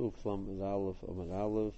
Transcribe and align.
Chuk 0.00 0.24
Lam 0.24 0.48
Aleph 0.62 0.96
Amad 1.02 1.30
Aleph, 1.30 1.74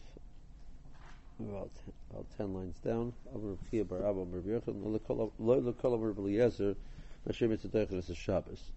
about 1.41 1.71
about 2.09 2.27
ten 2.37 2.55
lines 2.55 2.77
down. 2.79 3.13
Amar 3.35 3.57
Pia 3.69 3.85
Bar 3.85 3.99
Abba 3.99 4.21
Amar 4.21 4.39
Birchan 4.39 4.81
Lo 5.41 5.61
Lekol 5.61 5.95
Amar 5.95 6.13
is 8.09 8.17
Shabbos. 8.17 8.71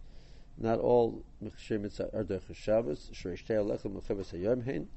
Not 0.58 0.80
all 0.80 1.22
Mashem 1.44 1.82
Mitzad 1.86 2.12
are 2.16 2.24
Dechel 2.24 2.56
Shabbos. 2.56 3.12
Alechem 3.14 4.64
Hein. 4.66 4.88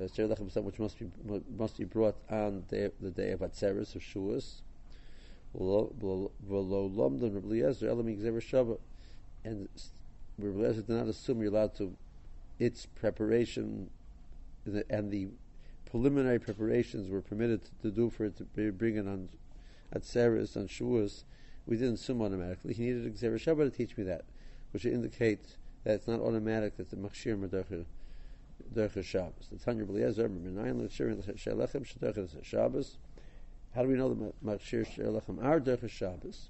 Alechem 0.00 0.62
which 0.62 0.78
must 0.78 0.96
be 1.00 1.10
must 1.58 1.76
be 1.76 1.84
brought 1.84 2.14
on 2.30 2.62
the, 2.68 2.92
the 3.00 3.10
day 3.10 3.32
of 3.32 3.40
Atzeres 3.40 3.96
of 3.96 4.02
Shuas. 4.02 4.60
V'lo 5.52 6.30
Lomdan 6.48 7.34
Rabbi 7.34 7.88
Elam 7.88 8.06
Yigzer. 8.06 8.78
And 9.44 9.68
did 10.38 10.88
not 10.88 11.08
assume 11.08 11.40
you're 11.42 11.50
allowed 11.50 11.74
to 11.74 11.96
its 12.58 12.86
preparation 12.86 13.90
and 14.66 15.10
the 15.10 15.28
preliminary 15.84 16.38
preparations 16.38 17.10
were 17.10 17.20
permitted 17.20 17.60
to 17.82 17.90
do 17.90 18.10
for 18.10 18.24
it 18.24 18.36
to 18.36 18.72
bring 18.72 18.96
it 18.96 19.06
on 19.06 19.28
Atzeres 19.94 20.56
on 20.56 20.66
Shuas, 20.66 21.24
we 21.66 21.76
didn't 21.76 21.94
assume 21.94 22.22
automatically. 22.22 22.74
He 22.74 22.84
needed 22.84 23.14
Xer 23.14 23.34
Shabbat 23.34 23.70
to 23.70 23.76
teach 23.76 23.96
me 23.96 24.04
that, 24.04 24.24
which 24.72 24.84
indicates 24.84 25.56
that 25.84 25.94
it's 25.94 26.08
not 26.08 26.20
automatic 26.20 26.76
that 26.78 26.90
the 26.90 26.96
Machshir 26.96 27.36
Derech 28.72 29.04
Shabbos. 29.04 29.48
The 29.52 29.58
Tanya 29.58 29.84
Beliezer 29.84 30.28
Menayin 30.28 30.82
L'Shirin 30.82 31.22
Shelechem 31.38 31.84
Shederech 31.84 32.42
Shabbos. 32.44 32.98
How 33.74 33.82
do 33.82 33.88
we 33.88 33.94
know 33.94 34.08
the 34.12 34.32
Machshir 34.44 34.86
Shelechem 34.86 35.42
are 35.44 35.60
Derech 35.60 35.90
Shabbos? 35.90 36.48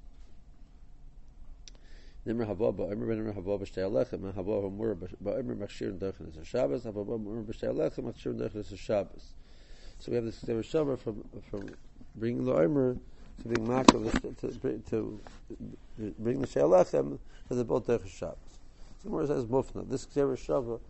Nimmer 2.26 2.46
haba 2.46 2.72
ba'omer 2.72 3.06
b'nimmer 3.06 3.34
haba 3.34 3.58
b'shtei 3.58 3.84
alechem, 3.84 4.32
haba 4.32 4.62
ba'omer 4.62 4.96
ba'omer 5.22 5.56
machshir 5.56 5.98
derchen 5.98 6.28
is 6.30 6.36
a 6.38 6.44
Shabbos, 6.44 6.84
haba 6.84 7.04
ba'omer 7.04 7.44
b'shtei 7.44 7.68
alechem, 7.72 8.04
machshir 8.04 8.34
derchen 8.34 8.56
is 8.56 8.72
a 8.72 8.76
Shabbos. 8.76 9.34
So 9.98 10.10
we 10.10 10.16
have 10.16 10.24
this 10.24 10.42
Shabbat 10.42 10.98
from, 10.98 11.24
from 11.50 11.68
bringing 12.14 12.44
the 12.44 12.54
omer 12.54 12.96
to 13.42 13.48
being 13.48 13.66
makel 13.66 14.10
to, 14.40 14.58
to, 14.58 15.20
to 15.98 16.14
bring 16.18 16.40
the 16.40 16.46
she'alechem 16.46 17.18
to 17.48 17.54
the 17.54 17.64
both 17.64 17.86
derchen 17.86 18.08
Shabbos. 18.08 18.38
So 19.02 19.08
the 19.08 19.26
says 19.26 19.44
mufna. 19.46 19.88
This 19.88 20.06
Shabbat, 20.06 20.80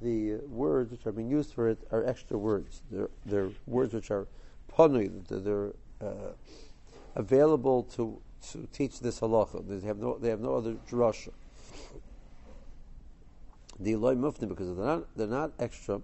the 0.00 0.34
words 0.48 0.90
which 0.92 1.06
are 1.06 1.12
being 1.12 1.30
used 1.30 1.52
for 1.52 1.68
it 1.68 1.78
are 1.90 2.04
extra 2.04 2.38
words. 2.38 2.82
They're, 2.90 3.10
they're 3.24 3.50
words 3.66 3.94
which 3.94 4.10
are 4.10 4.26
panui, 4.72 5.10
they're 5.28 5.72
uh, 6.00 6.32
available 7.14 7.82
to 7.94 8.20
to 8.52 8.66
teach 8.72 9.00
this 9.00 9.20
halacha. 9.20 9.66
They 9.66 9.86
have 9.86 9.98
no, 9.98 10.18
they 10.18 10.30
have 10.30 10.40
no 10.40 10.54
other 10.54 10.74
drasha. 10.90 11.32
The 13.78 13.92
Eloi 13.92 14.14
Mufti, 14.14 14.46
because 14.46 14.74
they're 14.74 14.86
not, 14.86 15.16
they're 15.16 15.26
not 15.26 15.52
extra. 15.58 16.00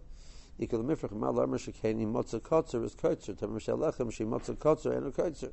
Ikal 0.60 0.84
Mifrach 0.84 1.12
Mal 1.12 1.40
Amr 1.40 1.58
Shekeni 1.58 2.06
Motza 2.06 2.40
Kotzer 2.40 2.84
is 2.84 2.94
Kotzer. 2.94 3.36
Shelechem 3.36 4.12
She 4.12 4.24
Motza 4.24 4.56
Kotzer 4.56 4.96
and 4.96 5.06
a 5.06 5.10
Kotzer. 5.10 5.52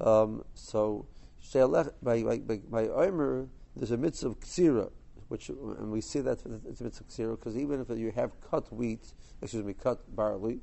Um, 0.00 0.44
so 0.54 1.06
Shelechem 1.44 1.92
by 2.02 2.22
by 2.22 2.38
by, 2.38 2.56
by 2.56 2.88
Omer, 2.88 3.48
there's 3.76 3.90
a 3.90 3.96
mitzvah 3.96 4.28
of 4.28 4.40
ksira, 4.40 4.90
which 5.28 5.50
and 5.50 5.90
we 5.90 6.00
see 6.00 6.20
that 6.20 6.38
it's 6.66 6.80
a 6.80 6.84
mitzvah 6.84 7.04
of 7.04 7.08
ksira 7.08 7.38
because 7.38 7.56
even 7.56 7.80
if 7.80 7.90
you 7.90 8.10
have 8.12 8.32
cut 8.40 8.72
wheat, 8.72 9.12
excuse 9.42 9.64
me, 9.64 9.74
cut 9.74 10.14
barley, 10.16 10.60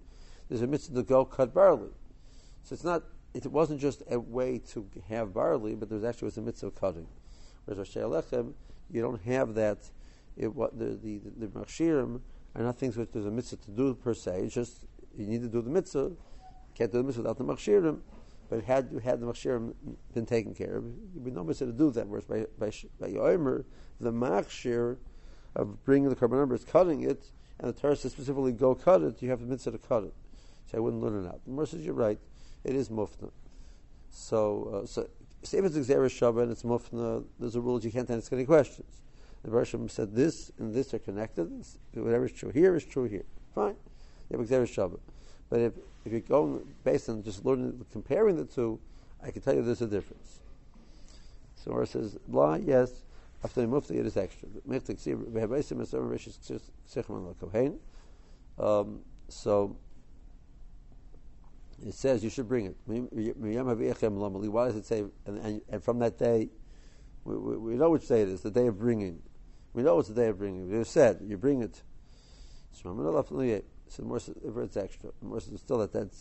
there's 0.48 0.62
a 0.62 0.68
mitzvah 0.68 0.96
to 0.96 1.04
go 1.04 1.26
cut 1.26 1.54
barley. 1.54 1.90
So 2.64 2.74
it's 2.74 2.84
not 2.84 3.04
it 3.34 3.46
wasn't 3.46 3.80
just 3.80 4.04
a 4.10 4.20
way 4.20 4.60
to 4.72 4.88
have 5.08 5.34
barley, 5.34 5.76
but 5.76 5.90
there 5.90 5.98
was 5.98 6.06
actually 6.06 6.28
was 6.28 6.38
a 6.38 6.42
mitzvah 6.42 6.72
cutting. 6.72 7.08
Whereas 7.66 7.78
Rosh 7.78 8.04
Lechem, 8.04 8.54
you 8.90 9.02
don't 9.02 9.22
have 9.24 9.56
that. 9.56 9.78
It, 10.36 10.54
what 10.56 10.78
the 10.78 10.98
the 11.02 11.20
the, 11.38 11.48
the 11.48 12.22
are 12.56 12.64
not 12.64 12.78
things 12.78 12.98
which 12.98 13.10
there's 13.12 13.26
a 13.26 13.32
mitzvah 13.32 13.58
to 13.58 13.72
do 13.72 13.94
per 13.94 14.14
se. 14.14 14.42
It's 14.46 14.56
just 14.56 14.86
you 15.16 15.28
need 15.28 15.42
to 15.42 15.48
do 15.48 15.62
the 15.62 15.70
mitzvah. 15.70 16.10
You 16.10 16.18
can't 16.76 16.92
do 16.92 17.00
the 17.00 17.04
mitzvah 17.04 17.22
without 17.22 17.38
the 17.38 17.44
machshirim. 17.44 18.00
But 18.50 18.64
had 18.64 18.90
had 19.04 19.20
the 19.20 19.28
machshirim 19.28 19.76
been 20.14 20.26
taken 20.26 20.56
care 20.56 20.78
of, 20.78 20.86
you'd 21.14 21.24
be 21.24 21.30
no 21.30 21.44
mitzvah 21.44 21.68
to 21.68 21.72
do 21.72 21.92
that. 21.92 22.08
Whereas 22.08 22.26
by 22.26 22.46
by, 22.58 22.72
by 23.00 23.12
Yomer, 23.12 23.66
the 24.00 24.12
machshir 24.12 24.98
of 25.56 25.84
bringing 25.84 26.10
the 26.10 26.16
carbon 26.16 26.40
number 26.40 26.56
is 26.56 26.64
cutting 26.64 27.02
it, 27.02 27.30
and 27.60 27.70
the 27.70 27.80
Torah 27.80 27.96
says 27.96 28.12
specifically 28.12 28.54
go 28.54 28.74
cut 28.74 29.04
it. 29.04 29.22
You 29.22 29.30
have 29.30 29.42
the 29.42 29.46
mitzvah 29.46 29.72
to 29.72 29.78
cut 29.78 30.04
it. 30.06 30.14
So 30.66 30.78
I 30.78 30.82
wouldn't 30.82 31.02
learn 31.04 31.26
it 31.26 31.28
out. 31.28 31.42
The 31.46 31.52
Mer 31.52 31.66
says 31.66 31.86
you're 31.86 31.94
right 31.94 32.20
it 32.64 32.76
is 32.76 32.90
mufna. 32.90 33.32
So, 34.12 34.82
uh, 34.84 34.86
so 34.86 35.08
say 35.44 35.60
if 35.60 35.66
it's 35.66 35.76
Xeris 35.78 36.18
Shabbat 36.18 36.44
and 36.44 36.52
it's 36.52 36.64
mufna, 36.64 37.24
there's 37.40 37.56
a 37.56 37.62
rule 37.62 37.76
that 37.76 37.86
you 37.86 37.92
can't 37.92 38.10
ask 38.10 38.32
any 38.34 38.46
questions. 38.46 39.02
The 39.44 39.52
Bershom 39.52 39.88
said 39.90 40.14
this 40.14 40.52
and 40.60 40.74
this 40.74 40.94
are 40.94 41.00
connected. 41.00 41.50
Whatever 41.94 42.26
is 42.26 42.32
true 42.34 42.52
here 42.52 42.76
is 42.76 42.84
true 42.84 43.06
here. 43.06 43.24
Fine. 43.56 43.76
You 44.30 44.38
have 44.38 44.48
Xeris 44.48 44.74
Shabbat. 44.74 45.00
But 45.50 45.60
if, 45.60 45.74
if 46.06 46.12
you're 46.12 46.22
going 46.22 46.62
based 46.84 47.10
on 47.10 47.24
just 47.24 47.46
learning, 47.46 47.86
comparing 47.92 48.36
the 48.36 48.46
two, 48.46 48.80
I 49.24 49.32
can 49.32 49.42
tell 49.42 49.56
you 49.56 49.62
there's 49.62 49.82
a 49.82 49.88
difference. 49.88 50.40
So 51.56 51.72
Mar 51.72 51.86
says, 51.86 52.18
blah, 52.28 52.56
yes, 52.56 53.04
after 53.44 53.62
the 53.62 53.68
mufti 53.68 53.98
it 53.98 54.06
is 54.06 54.18
extra. 54.18 54.48
Um, 58.58 59.00
so 59.30 59.76
it 61.86 61.94
says 61.94 62.24
you 62.24 62.30
should 62.30 62.48
bring 62.48 62.66
it. 62.66 62.76
Why 62.86 64.66
does 64.66 64.76
it 64.76 64.86
say? 64.86 65.04
And, 65.26 65.38
and, 65.40 65.62
and 65.70 65.84
from 65.84 66.00
that 66.00 66.18
day, 66.18 66.50
we, 67.24 67.38
we, 67.38 67.58
we, 67.58 67.76
know 67.76 67.90
which 67.92 68.08
day 68.08 68.22
it 68.22 68.30
is. 68.30 68.42
The 68.42 68.52
day 68.52 68.68
of 68.68 68.80
bringing. 68.80 69.22
We 69.74 69.84
know 69.84 70.00
it's 70.00 70.10
the 70.10 70.16
day 70.16 70.28
of 70.28 70.38
bringing. 70.38 70.70
You 70.70 70.84
said 70.84 71.20
you 71.22 71.38
bring 71.38 71.62
it. 71.62 71.82
So 72.72 72.94
more 74.04 74.18
it's 74.18 74.78
extra. 74.78 75.10
More 75.22 75.40
still 75.40 75.82
at 75.82 75.94
that 75.94 76.12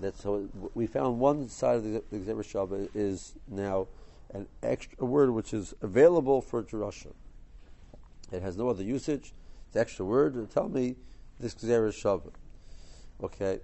that's. 0.00 0.20
So 0.20 0.48
we 0.74 0.86
found 0.86 1.18
one 1.18 1.48
side 1.48 1.76
of 1.76 1.84
the, 1.84 2.02
the 2.10 2.18
Shabbat 2.18 2.90
is 2.94 3.34
now 3.48 3.88
an 4.32 4.46
extra 4.62 5.04
word 5.04 5.30
which 5.30 5.52
is 5.54 5.74
available 5.82 6.40
for 6.40 6.62
Jerusha. 6.62 7.12
It 8.32 8.42
has 8.42 8.56
no 8.56 8.68
other 8.68 8.82
usage. 8.82 9.32
It's 9.68 9.76
extra 9.76 10.04
word. 10.04 10.50
Tell 10.50 10.68
me 10.68 10.96
this 11.38 11.54
Xer 11.54 11.88
is 11.88 11.94
Shabbat. 11.94 12.32
Okay, 13.22 13.60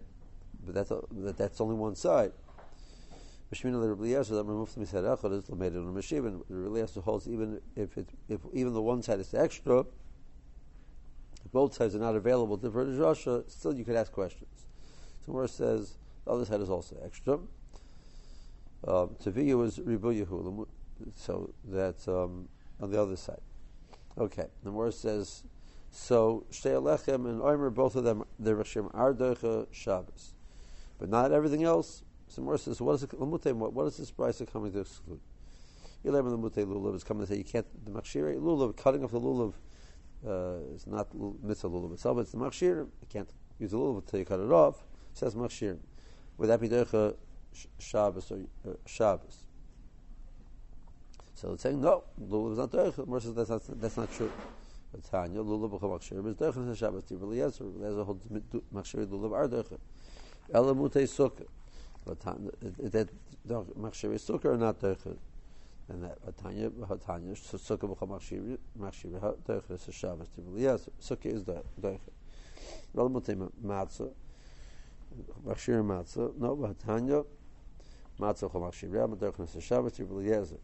but 0.64 0.74
that's, 0.74 0.90
a, 0.90 1.00
that's 1.10 1.60
only 1.60 1.74
one 1.74 1.94
side. 1.94 2.32
Mishmina 3.52 3.86
Rabbi 3.86 4.04
Eliezer 4.04 4.34
that 4.36 4.44
removed 4.44 4.72
from 4.72 4.86
Echad 4.86 5.04
is 7.18 7.28
even 7.28 7.60
if 7.76 7.98
it, 7.98 8.08
if 8.28 8.40
even 8.54 8.72
the 8.72 8.80
one 8.80 9.02
side 9.02 9.20
is 9.20 9.34
extra, 9.34 9.80
if 11.44 11.52
both 11.52 11.74
sides 11.74 11.94
are 11.94 11.98
not 11.98 12.16
available 12.16 12.56
to 12.56 12.70
British 12.70 12.96
Russia, 12.96 13.44
still 13.48 13.74
you 13.74 13.84
could 13.84 13.96
ask 13.96 14.10
questions. 14.10 14.66
So 15.26 15.38
it 15.40 15.48
says 15.48 15.98
the 16.24 16.30
other 16.30 16.46
side 16.46 16.60
is 16.60 16.70
also 16.70 16.96
extra. 17.04 17.34
Um, 18.84 19.16
Taviyu 19.22 19.66
is 19.66 19.78
so 21.14 21.52
that's 21.64 22.08
um, 22.08 22.48
on 22.80 22.90
the 22.90 23.00
other 23.00 23.16
side. 23.16 23.40
Okay, 24.18 24.46
the 24.62 24.70
Morris 24.70 24.98
says, 24.98 25.42
so 25.90 26.44
Shtei 26.50 27.08
and 27.08 27.42
Omer, 27.42 27.70
both 27.70 27.96
of 27.96 28.04
them, 28.04 28.24
their 28.38 28.56
Rishim 28.56 28.90
are 28.94 29.14
Doicha 29.14 29.66
Shabbos. 29.70 30.34
But 30.98 31.08
not 31.08 31.32
everything 31.32 31.64
else. 31.64 32.02
So 32.28 32.42
Morris 32.42 32.62
says, 32.62 32.80
what 32.80 32.94
is, 32.94 33.02
it, 33.04 33.12
what, 33.14 33.72
what 33.72 33.86
is 33.86 33.96
this 33.96 34.10
price 34.10 34.42
coming 34.50 34.72
to 34.72 34.80
exclude? 34.80 35.20
Ilem 36.04 36.26
and 36.26 36.42
Lamute 36.42 36.66
Lulav 36.66 36.94
is 36.94 37.04
coming 37.04 37.26
to 37.26 37.32
say 37.32 37.38
you 37.38 37.44
can't, 37.44 37.66
the 37.84 37.90
Machshir, 37.90 38.36
Lulav, 38.38 38.76
cutting 38.76 39.04
off 39.04 39.12
the 39.12 39.20
Lulav 39.20 39.54
uh, 40.26 40.74
is 40.74 40.86
not 40.86 41.08
Mitzvah 41.14 41.68
Lulav 41.68 41.92
itself, 41.94 42.18
it's 42.18 42.32
the 42.32 42.38
Machshir. 42.38 42.86
You 42.86 43.06
can't 43.08 43.30
use 43.58 43.70
the 43.70 43.76
Lulav 43.76 43.98
until 43.98 44.18
you 44.18 44.24
cut 44.24 44.40
it 44.40 44.50
off. 44.50 44.84
It 45.12 45.18
says 45.18 45.34
Machshir. 45.34 45.78
Would 46.38 46.48
that 46.48 46.60
be 46.60 46.68
Doicha 46.68 47.16
Shabbos 47.78 48.30
or 48.32 48.40
uh, 48.68 48.74
Shabbos? 48.86 49.44
So 51.42 51.54
it's 51.54 51.64
saying 51.64 51.80
no, 51.80 52.04
lulav 52.20 52.52
is 52.52 52.58
not 52.58 52.70
derech. 52.70 53.04
Mer 53.08 53.18
says 53.18 53.34
that's 53.34 53.96
not, 53.96 54.12
true. 54.12 54.30
But 54.92 55.02
Tanya 55.02 55.40
lulav 55.40 55.70
b'chol 55.72 55.98
makshir 55.98 56.24
is 56.24 56.36
derech 56.36 56.56
in 56.56 56.72
Shabbos. 56.72 57.02
Tiv 57.02 57.20
Eliezer 57.20 57.64
Eliezer 57.64 58.04
holds 58.04 58.28
makshir 58.72 59.04
lulav 59.08 59.32
are 59.32 59.48
derech. 59.48 59.80
Elamutei 60.54 61.02
sukkah. 61.02 61.48
But 62.06 62.20
that 62.20 63.08
makshir 63.76 64.12
is 64.14 64.22
sukkah 64.22 64.44
or 64.44 64.56
not 64.56 64.78
derech. 64.78 65.16
And 65.88 66.04
that 66.04 66.38
Tanya 66.38 66.70
Tanya 67.04 67.34
sukkah 67.34 67.92
b'chol 67.92 68.08
makshir 68.08 68.56
makshir 68.78 69.36
derech 69.44 69.88
is 69.88 69.92
Shabbos. 69.92 70.28
Tiv 70.36 70.46
Eliezer 70.46 70.92
sukkah 71.00 71.26
is 71.26 71.42
derech. 71.42 71.98
Elamutei 72.94 73.50
matzah 73.64 74.12
makshir 75.44 75.82
matzah. 75.82 76.38
No, 76.38 76.54
but 76.54 76.78
Tanya 76.78 77.24
matzah 78.20 78.48
b'chol 78.48 78.62
makshir 78.70 79.16
derech 79.18 79.56
is 79.56 79.64
Shabbos. 79.64 79.94
Tiv 79.94 80.08
Eliezer. 80.08 80.58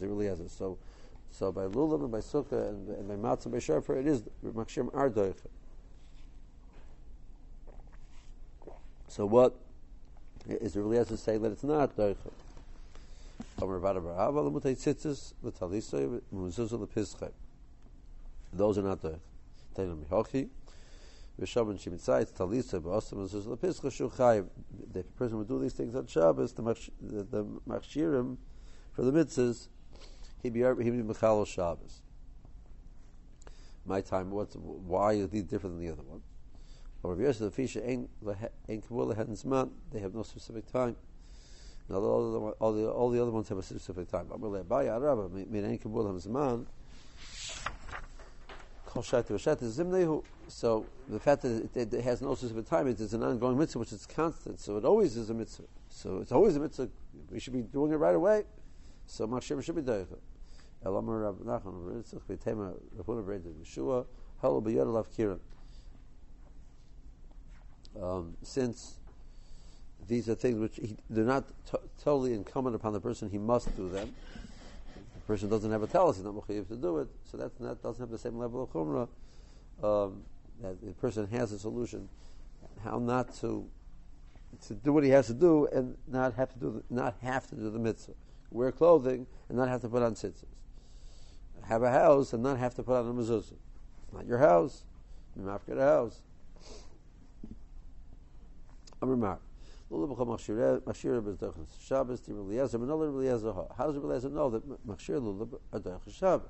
It 0.00 0.06
really 0.06 0.26
has 0.26 0.40
it. 0.40 0.50
So, 0.50 0.78
so 1.30 1.52
by 1.52 1.62
Lulav 1.62 2.02
and 2.02 2.12
by 2.12 2.18
Sukkah 2.18 2.68
and, 2.68 2.88
and 2.88 3.08
by 3.08 3.16
Matzah 3.16 3.46
and 3.46 3.52
by 3.54 3.58
Shofar, 3.58 3.96
it 3.96 4.06
is 4.06 4.22
Machshir 4.44 4.88
are 4.94 5.10
Derech. 5.10 5.36
So 9.08 9.26
what 9.26 9.54
Is 10.48 10.74
it 10.74 10.80
really 10.80 10.96
has 10.96 11.08
to 11.08 11.16
say 11.16 11.36
that 11.38 11.52
it's 11.52 11.62
not 11.62 11.96
doicha? 11.96 12.30
Those 18.52 18.78
are 18.78 18.82
not 18.82 19.02
doicha. 19.02 19.18
V'shaban 21.40 21.78
shemitzayit 21.78 22.32
talisa 22.32 22.80
b'osam 22.80 23.18
mezuzah 23.18 23.56
lepischa 23.56 24.10
shuchayiv. 24.10 24.48
The 24.92 25.02
person 25.02 25.38
would 25.38 25.48
do 25.48 25.58
these 25.58 25.72
things 25.72 25.94
on 25.94 26.06
Shabbos, 26.06 26.52
the, 26.52 26.62
the, 27.00 27.24
the 27.24 27.44
machshirim 27.68 28.36
for 28.92 29.02
the 29.02 29.12
mitzvahs, 29.12 29.68
he'd 30.42 30.52
be, 30.52 30.60
he'd 30.60 30.76
be 30.76 31.02
mechal 31.02 31.46
Shabbos. 31.46 32.02
My 33.84 34.00
time, 34.00 34.30
what's, 34.30 34.54
why 34.54 35.14
is 35.14 35.32
it 35.32 35.48
different 35.48 35.76
than 35.76 35.86
the 35.86 35.92
other 35.92 36.02
one? 36.02 36.22
Or 37.02 37.20
if 37.20 37.38
the 37.38 37.50
fisha 37.50 37.84
ain't 37.84 38.10
kabula 38.24 39.16
zman, 39.16 39.70
they 39.90 39.98
have 39.98 40.14
no 40.14 40.22
specific 40.22 40.70
time. 40.70 40.96
Now 41.88 41.96
all 41.96 42.32
the, 42.32 42.38
all 42.38 42.72
the, 42.72 42.88
all 42.88 43.10
the 43.10 43.20
other 43.20 43.32
ones 43.32 43.48
have 43.48 43.58
a 43.58 43.62
specific 43.62 44.08
time. 44.08 44.28
So 50.48 50.86
the 51.08 51.18
fact 51.18 51.42
that 51.42 51.70
it, 51.74 51.94
it, 51.94 52.04
has 52.04 52.20
no 52.20 52.34
specific 52.34 52.66
time, 52.68 52.86
it 52.88 53.00
is 53.00 53.14
an 53.14 53.22
ongoing 53.22 53.58
mitzvah 53.58 53.78
which 53.78 53.92
is 53.92 54.04
constant. 54.04 54.60
So 54.60 54.76
it 54.76 54.84
always 54.84 55.16
is 55.16 55.30
a 55.30 55.34
mitzvah. 55.34 55.64
So 55.88 56.18
it's 56.18 56.32
always 56.32 56.56
a 56.56 56.60
mitzvah. 56.60 56.90
We 57.30 57.40
should 57.40 57.54
be 57.54 57.62
doing 57.62 57.92
it 57.92 57.96
right 57.96 58.14
away. 58.14 58.44
So 59.06 59.26
machshir 59.26 59.62
should 59.64 59.76
be 59.76 59.82
deicha. 59.82 60.18
Elamar 60.84 61.22
Rav 61.22 61.36
Nachman 61.36 62.02
Yeshua. 63.64 64.06
Um, 68.00 68.36
since 68.42 68.94
these 70.08 70.28
are 70.28 70.34
things 70.34 70.58
which 70.58 70.76
he, 70.76 70.96
they're 71.08 71.24
not 71.24 71.46
t- 71.70 71.78
totally 72.02 72.34
incumbent 72.34 72.74
upon 72.74 72.92
the 72.92 73.00
person, 73.00 73.30
he 73.30 73.38
must 73.38 73.74
do 73.76 73.88
them. 73.88 74.14
Person 75.32 75.48
doesn't 75.48 75.70
have 75.70 75.82
a 75.82 75.86
talus, 75.86 76.16
he's 76.16 76.26
not 76.26 76.34
mechayiv 76.34 76.68
to 76.68 76.76
do 76.76 76.98
it, 76.98 77.08
so 77.24 77.38
that, 77.38 77.58
doesn't 77.82 78.00
have 78.00 78.10
the 78.10 78.18
same 78.18 78.36
level 78.36 78.62
of 78.64 78.70
chumrah. 78.70 79.08
Um, 79.82 80.24
that 80.60 80.78
the 80.84 80.92
person 80.92 81.26
has 81.28 81.52
a 81.52 81.58
solution 81.58 82.06
how 82.84 82.98
not 82.98 83.34
to 83.36 83.66
to 84.66 84.74
do 84.74 84.92
what 84.92 85.04
he 85.04 85.08
has 85.08 85.28
to 85.28 85.32
do 85.32 85.68
and 85.72 85.96
not 86.06 86.34
have 86.34 86.52
to 86.52 86.58
do 86.58 86.70
the, 86.70 86.94
not 86.94 87.14
have 87.22 87.46
to 87.46 87.54
do 87.54 87.70
the 87.70 87.78
mitzvah. 87.78 88.12
Wear 88.50 88.72
clothing 88.72 89.26
and 89.48 89.56
not 89.56 89.70
have 89.70 89.80
to 89.80 89.88
put 89.88 90.02
on 90.02 90.12
tzitzis. 90.16 90.44
Have 91.66 91.82
a 91.82 91.90
house 91.90 92.34
and 92.34 92.42
not 92.42 92.58
have 92.58 92.74
to 92.74 92.82
put 92.82 92.96
on 92.96 93.08
a 93.08 93.14
mezuzah. 93.14 93.54
It's 94.02 94.12
not 94.12 94.26
your 94.26 94.36
house. 94.36 94.84
You 95.34 95.46
have 95.46 95.64
to 95.64 95.66
get 95.70 95.78
a 95.78 95.86
house. 95.86 96.20
A 99.00 99.06
remark. 99.06 99.40
How 99.92 99.98
does 99.98 100.08
Eliezer 103.96 104.30
know 104.30 104.48
that 104.48 104.86
Machshir 104.86 105.20
Lulav 105.20 105.58
Derech 105.74 106.00
Shabbos? 106.10 106.48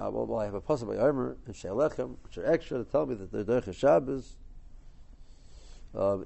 Uh, 0.00 0.10
well, 0.10 0.26
well, 0.26 0.40
I 0.40 0.46
have 0.46 0.54
a 0.54 0.60
puzzle 0.60 0.88
by 0.88 0.96
Armor 0.96 1.36
and 1.44 1.54
Shelechem, 1.54 2.16
which 2.24 2.38
are 2.38 2.46
extra 2.50 2.78
to 2.78 2.84
tell 2.84 3.04
me 3.04 3.14
that 3.16 3.30
they're 3.30 3.44
Derech 3.44 3.74
Shabbos. 3.74 4.36
Um, 5.94 6.24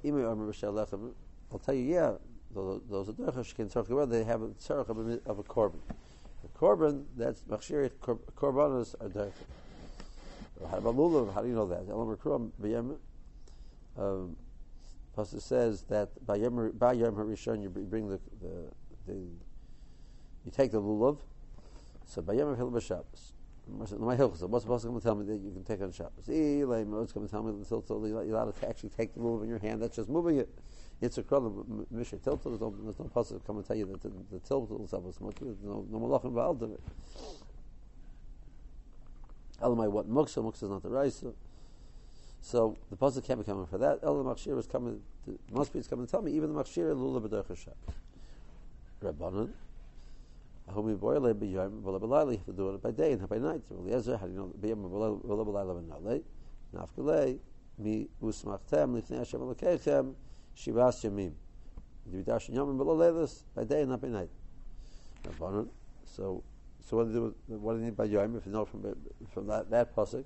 I'll 1.53 1.59
tell 1.59 1.75
you, 1.75 1.95
yeah, 1.95 2.13
those, 2.55 2.81
those 2.89 3.09
are 3.09 3.13
Derech 3.13 3.53
can 3.57 3.69
talk 3.69 3.91
about, 3.91 4.09
they 4.09 4.23
have 4.23 4.43
a 4.43 4.49
tzarech 4.49 4.89
of 4.89 4.99
a, 4.99 5.21
of 5.27 5.41
a 5.41 5.43
korban. 5.43 5.81
The 6.43 6.49
korban, 6.57 7.07
that's 7.17 7.43
Machshir 7.43 7.91
Korbanos 8.01 8.95
are 9.01 9.09
Derech. 9.09 9.33
How 10.71 10.79
about 10.79 10.97
Lulav? 10.97 11.35
How 11.35 11.43
do 11.43 11.49
you 11.49 11.55
know 11.55 11.67
that? 11.67 11.89
Elam 11.89 12.17
Krum, 12.17 12.53
Um, 15.21 15.41
says 15.41 15.83
that 15.85 16.09
by 16.27 16.37
Yom 16.37 16.55
Harishon 16.57 17.63
you 17.63 17.69
bring 17.69 18.09
the, 18.09 18.21
the, 18.41 18.71
the 19.07 19.15
you 20.45 20.51
take 20.51 20.73
the 20.73 20.81
lulav. 20.81 21.19
So 22.07 22.23
by 22.23 22.35
Yom. 22.35 22.55
My 23.73 24.17
hilchos. 24.17 24.49
What's 24.49 24.65
the 24.65 24.89
going 24.89 24.99
to 24.99 25.05
tell 25.05 25.15
me 25.15 25.25
that 25.27 25.37
you 25.37 25.53
can 25.53 25.63
take 25.63 25.81
on 25.81 25.93
Shabbos? 25.93 26.27
What's 26.27 27.13
going 27.13 27.27
to 27.27 27.31
tell 27.31 27.43
me 27.43 27.53
that 27.53 28.27
you're 28.27 28.35
allowed 28.35 28.59
to 28.61 28.69
actually 28.69 28.89
take 28.89 29.15
the 29.15 29.21
lulav 29.21 29.43
in 29.43 29.49
your 29.49 29.59
hand? 29.59 29.83
That's 29.83 29.97
just 29.97 30.09
moving 30.09 30.39
it. 30.39 30.49
It's 31.01 31.17
a 31.19 31.23
krolim 31.23 31.87
misha 31.91 32.17
tiltel. 32.17 32.45
There's 32.45 32.61
no 32.61 32.75
there's 32.83 32.99
no 32.99 33.07
possible 33.07 33.41
come 33.47 33.57
and 33.57 33.67
tell 33.67 33.77
you 33.77 33.87
that 33.87 34.03
the, 34.03 34.11
the 34.31 34.39
tiltel 34.41 34.85
is 34.85 34.91
Shabbos. 34.91 35.19
There's 35.41 35.63
no 35.63 35.87
no 35.91 35.99
malachim 35.99 36.27
involved 36.27 36.63
in 36.63 36.73
it. 36.73 36.81
Elamai 39.63 39.91
what 39.91 40.11
muksa 40.11 40.43
muksa 40.43 40.65
is 40.65 40.71
not 40.71 40.83
the 40.83 40.91
rice. 40.91 41.25
So 42.43 42.77
the 42.91 42.97
pasuk 42.97 43.25
can't 43.25 43.39
be 43.39 43.45
coming 43.45 43.67
for 43.67 43.79
that. 43.79 44.01
El 44.03 44.17
Machshir 44.25 44.59
is 44.59 44.67
coming. 44.67 45.01
To, 45.27 45.39
must 45.53 45.73
be 45.73 45.83
coming 45.83 46.07
to 46.07 46.11
tell 46.11 46.23
me 46.23 46.33
even 46.33 46.53
the 46.53 46.63
Machshir 46.63 46.97
lula 46.97 47.21
b'derech 47.21 47.49
Hashem. 47.49 47.75
Rabbanon. 49.03 49.51
Ahomi 50.71 50.99
boyle 50.99 51.35
b'yom 51.35 51.83
v'la 51.83 52.01
b'layli. 52.01 52.37
have 52.39 52.47
to 52.47 52.53
do 52.53 52.71
it 52.71 52.83
by 52.83 52.91
day 52.91 53.13
and 53.13 53.29
by 53.29 53.39
night. 53.39 53.63
Eliezer, 53.71 54.17
how 54.17 54.27
do 54.27 54.33
you 54.33 54.39
know 54.39 54.53
b'yom 54.61 54.91
v'la 54.91 55.47
b'layla 55.47 55.83
v'nalei? 55.83 56.23
Nafkalei 56.75 57.39
mi 57.79 58.09
usmachtem 58.23 59.01
lifnei 59.01 59.19
Hashem 59.19 59.41
alakechem 59.41 60.15
shivas 60.57 61.05
yamim. 61.05 61.33
Dividash 62.09 62.51
yomim 62.51 62.79
v'la 62.79 62.97
leilas 62.97 63.43
by 63.55 63.65
day 63.65 63.83
and 63.83 63.91
not 63.91 64.01
by 64.01 64.09
night. 64.09 64.31
So, 66.05 66.43
so 66.89 66.97
what 66.97 67.09
do 67.09 67.35
you? 67.49 67.57
What 67.59 67.75
do 67.75 67.81
you 67.81 67.85
need 67.85 67.97
by 67.97 68.05
yom? 68.05 68.37
If 68.37 68.47
you 68.47 68.53
know 68.53 68.65
from 68.65 68.97
from 69.33 69.47
that 69.49 69.71
that 69.71 69.95
pasuk. 69.95 70.25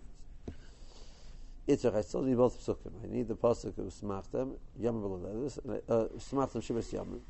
Yitzchak, 1.69 1.97
I 1.97 2.03
still 2.03 2.23
need 2.23 2.37
both 2.37 2.61
psukim. 2.61 2.93
I 3.03 3.07
need 3.07 3.27
the 3.27 3.37
pasuk 3.37 3.79
of 3.79 3.87
smachtem, 3.87 4.57
yom 4.79 5.03
v'lodelis, 5.03 5.59
uh, 5.89 6.09
smachtem 6.19 6.63
shivas 6.63 6.93
yom. 6.93 7.23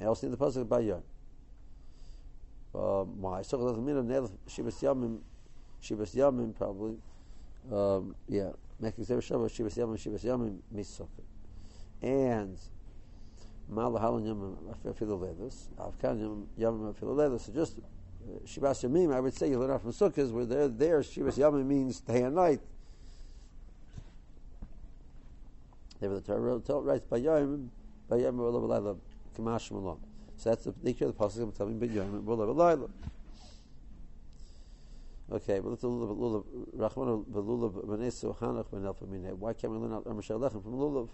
I 0.00 0.04
also 0.04 0.26
need 0.26 0.36
the 0.36 0.44
pasuk 0.44 0.68
by 0.68 0.80
yom. 0.80 1.02
Um, 2.74 3.22
why? 3.22 3.42
So 3.42 3.56
doesn't 3.58 3.86
mean 3.86 3.96
a 3.96 4.02
shivas 4.02 4.82
yomim, 4.82 5.20
shivas 5.80 6.14
yomim 6.16 6.56
probably. 6.56 6.96
Um, 7.72 8.16
yeah, 8.28 8.50
making 8.80 9.04
seven 9.04 9.22
shabbos 9.22 9.52
shivas 9.52 9.76
yomim, 9.78 9.96
shivas 9.96 10.24
yomim 10.24 10.58
missukim. 10.74 11.06
And 12.02 12.58
malahalon 13.72 14.26
yom 14.26 14.58
afilolelis, 14.84 15.68
avkan 15.78 16.20
yom 16.20 16.48
yom 16.58 16.92
afilolelis. 16.92 17.42
So 17.42 17.52
just 17.52 17.78
uh, 17.78 18.40
shivas 18.44 18.82
yomim, 18.82 19.14
I 19.14 19.20
would 19.20 19.34
say 19.34 19.48
you 19.48 19.60
learn 19.60 19.70
out 19.70 19.82
from 19.82 19.92
sukkahs 19.92 20.32
where 20.32 20.44
there, 20.44 20.66
there 20.66 20.98
shivas 20.98 21.38
yomim 21.38 21.64
means 21.64 22.00
day 22.00 22.22
and 22.22 22.34
night. 22.34 22.60
The 26.00 26.20
Torah 26.20 26.80
writes 26.80 27.06
by 27.06 27.16
Yom, 27.18 27.70
by 28.08 28.16
Yom 28.16 28.38
Kamash. 29.36 29.98
So 30.36 30.50
that's 30.50 30.64
the 30.64 30.74
nature 30.82 31.06
of 31.06 31.16
the 31.16 31.24
pasuk. 31.24 31.42
I'm 31.42 31.52
telling 31.52 31.78
by 31.78 31.86
Yom 31.86 32.22
V'Lo 32.22 32.90
Okay, 35.32 35.58
but 35.58 35.70
let's 35.70 35.82
lulav. 35.82 36.44
Rachman 36.76 37.24
v'lulav 37.24 37.84
b'nesu 37.84 38.36
hanach 38.38 38.66
b'nelfa 38.66 39.08
minei. 39.08 39.32
Why 39.32 39.54
can't 39.54 39.72
we 39.72 39.78
learn 39.78 39.92
out 39.92 40.06
Amr 40.06 40.22
Lechem 40.22 40.62
from 40.62 40.74
lulav? 40.74 41.08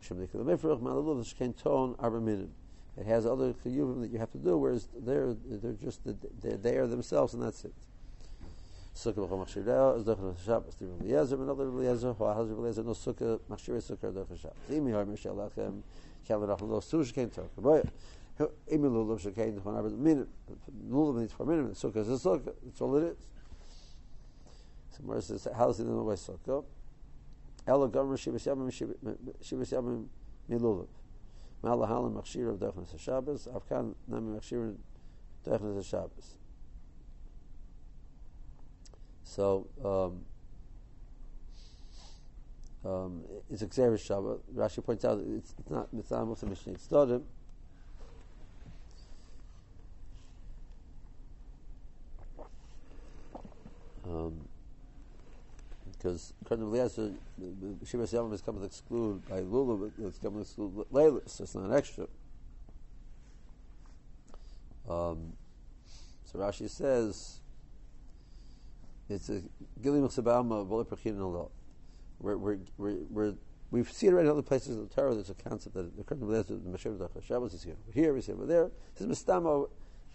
Shem 0.00 0.16
lulav 0.16 1.56
ton 1.62 1.94
arba 1.98 2.20
minim. 2.20 2.50
It 2.96 3.06
has 3.06 3.24
other 3.24 3.52
chiyuvim 3.52 4.00
that 4.00 4.10
you 4.10 4.18
have 4.18 4.32
to 4.32 4.38
do, 4.38 4.58
whereas 4.58 4.88
they're 4.98 5.34
they're 5.34 5.72
just 5.72 6.00
they're 6.04 6.56
there 6.56 6.86
themselves, 6.86 7.32
and 7.32 7.42
that's 7.42 7.64
it. 7.64 7.72
Sukkah 8.94 9.26
b'chol 9.26 9.46
machshirah 9.46 9.96
is 9.96 10.04
dochel 10.04 10.36
Shabbos. 10.44 10.74
Stephen 10.74 11.00
Eliezer, 11.00 11.42
another 11.42 11.64
Eliezer, 11.64 12.12
who 12.12 12.24
has 12.24 12.50
Eliezer 12.50 12.82
no 12.82 12.92
sukkah 12.92 13.40
machshirah 13.48 13.80
sukkah 13.80 14.12
dochel 14.12 14.38
Shabbos. 14.38 14.58
Imi 14.70 14.92
har 14.92 15.06
mishal 15.06 15.34
lachem 15.34 15.82
kel 16.26 16.40
rachel 16.40 16.68
lo 16.68 16.80
su 16.80 16.98
shekein 16.98 17.32
torah. 17.32 17.48
Boy, 17.56 17.82
imi 18.38 18.90
lulav 18.90 19.18
shekein 19.18 19.62
chon 19.62 19.76
arba 19.76 19.88
minute. 19.88 20.28
Lulav 20.90 21.16
needs 21.20 21.32
for 21.32 21.46
minute. 21.46 21.72
Sukkah 21.72 21.96
is 21.96 22.08
a 22.08 22.28
sukkah. 22.28 22.54
That's 22.62 22.80
all 22.82 22.96
it 22.96 23.04
is. 23.04 23.26
So 24.90 25.04
Mara 25.04 25.22
says, 25.22 25.48
how 25.56 25.68
does 25.68 25.78
he 25.78 25.84
know 25.84 26.04
by 26.04 26.12
sukkah? 26.12 26.62
Ela 27.66 27.88
gomer 27.88 28.16
shivas 28.18 28.46
yamim 28.46 28.70
shivas 29.42 29.72
yamim 29.72 30.06
milulav. 30.50 30.88
Malahalim 31.64 32.12
machshirah 32.12 32.58
dochel 32.58 32.98
Shabbos. 33.00 33.48
Avkan 33.48 33.94
nami 34.06 34.38
machshirah 34.38 34.76
dochel 35.46 35.82
Shabbos. 35.82 36.36
So 39.34 39.66
um, 39.82 40.26
um, 42.84 43.22
it's 43.50 43.62
a 43.62 43.66
Xeris 43.66 44.06
Shabbat. 44.06 44.40
Rashi 44.54 44.84
points 44.84 45.06
out 45.06 45.20
it's, 45.26 45.54
it's 45.58 45.70
not 45.70 45.88
not 45.90 46.26
Musa 46.26 46.44
Mishnah. 46.44 46.74
It's 46.74 46.86
Dodim. 46.86 47.22
Um, 54.04 54.34
because 55.92 56.34
according 56.42 56.66
to 56.66 56.76
Eliezer, 56.76 57.12
Shiva 57.86 58.02
Yamim 58.04 58.34
is 58.34 58.42
coming 58.42 58.60
to 58.60 58.66
exclude 58.66 59.26
by 59.30 59.40
Lulav, 59.40 59.92
it's 59.98 60.18
coming 60.18 60.40
to 60.40 60.42
exclude 60.42 60.74
Layla, 60.92 61.26
so 61.26 61.44
it's 61.44 61.54
not 61.54 61.72
extra. 61.72 62.06
Um, 64.90 65.32
so 66.26 66.38
Rashi 66.38 66.68
says 66.68 67.38
it's 69.12 69.28
a 69.28 69.42
Gilim 69.80 70.12
Sabama 70.12 70.66
We're 72.18 72.36
we're 72.36 72.58
we're 72.76 72.96
we're 73.10 73.34
We 73.70 73.84
see 73.84 74.06
it 74.06 74.12
already 74.12 74.28
in 74.28 74.32
other 74.32 74.42
places 74.42 74.76
in 74.76 74.82
the 74.82 74.88
Torah. 74.88 75.14
There's 75.14 75.30
a 75.30 75.34
concept 75.34 75.74
that 75.76 75.96
the 75.96 76.04
curtain 76.04 76.24
of 76.24 76.46
the 76.46 76.54
Mashiach 76.54 77.24
Shabbos 77.24 77.54
is 77.54 77.62
here 77.62 77.76
here, 77.92 78.14
we 78.14 78.20
see 78.20 78.32
over 78.32 78.46
there. 78.46 78.70
This 78.94 79.06
is 79.08 79.24
Mistama, 79.24 79.68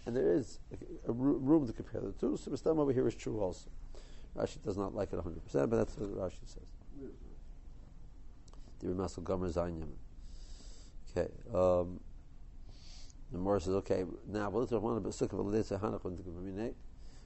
and 0.06 0.16
there 0.16 0.32
is 0.34 0.58
a, 0.72 1.10
a 1.10 1.12
room 1.12 1.66
to 1.66 1.72
compare 1.72 2.00
the 2.00 2.12
two. 2.12 2.36
So 2.36 2.50
Mistama 2.50 2.80
over 2.80 2.92
here 2.92 3.06
is 3.06 3.14
true 3.14 3.40
also. 3.40 3.70
Rashi 4.36 4.62
does 4.62 4.76
not 4.76 4.94
like 4.94 5.12
it 5.12 5.18
100%, 5.18 5.34
but 5.52 5.70
that's 5.76 5.96
what 5.96 6.10
Rashi 6.16 6.46
says. 6.46 6.62
The 8.78 8.86
Ramasal 8.86 9.24
Gomer 9.24 9.48
Zayin 9.48 9.88
Okay. 11.10 11.28
Um, 11.52 11.98
the 13.32 13.38
Morris 13.38 13.64
says, 13.64 13.74
okay, 13.74 14.04
now, 14.26 14.50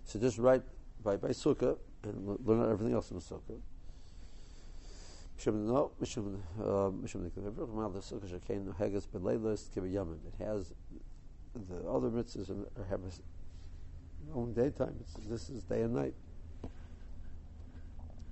so 0.04 0.18
just 0.18 0.38
write 0.38 0.62
by, 1.02 1.16
by 1.16 1.28
Sukkah 1.28 1.76
and 2.04 2.38
learn 2.44 2.70
everything 2.70 2.94
else 2.94 3.10
in 3.10 3.18
the 3.18 3.22
Sukkah. 3.22 3.58
It 5.38 5.44
has 10.38 10.72
the 11.54 11.88
other 11.88 12.08
mitzvahs 12.08 12.48
have 12.88 13.00
only 14.34 14.52
daytime. 14.54 14.94
It's, 15.00 15.14
this 15.26 15.50
is 15.50 15.64
day 15.64 15.82
and 15.82 15.94
night. 15.94 16.14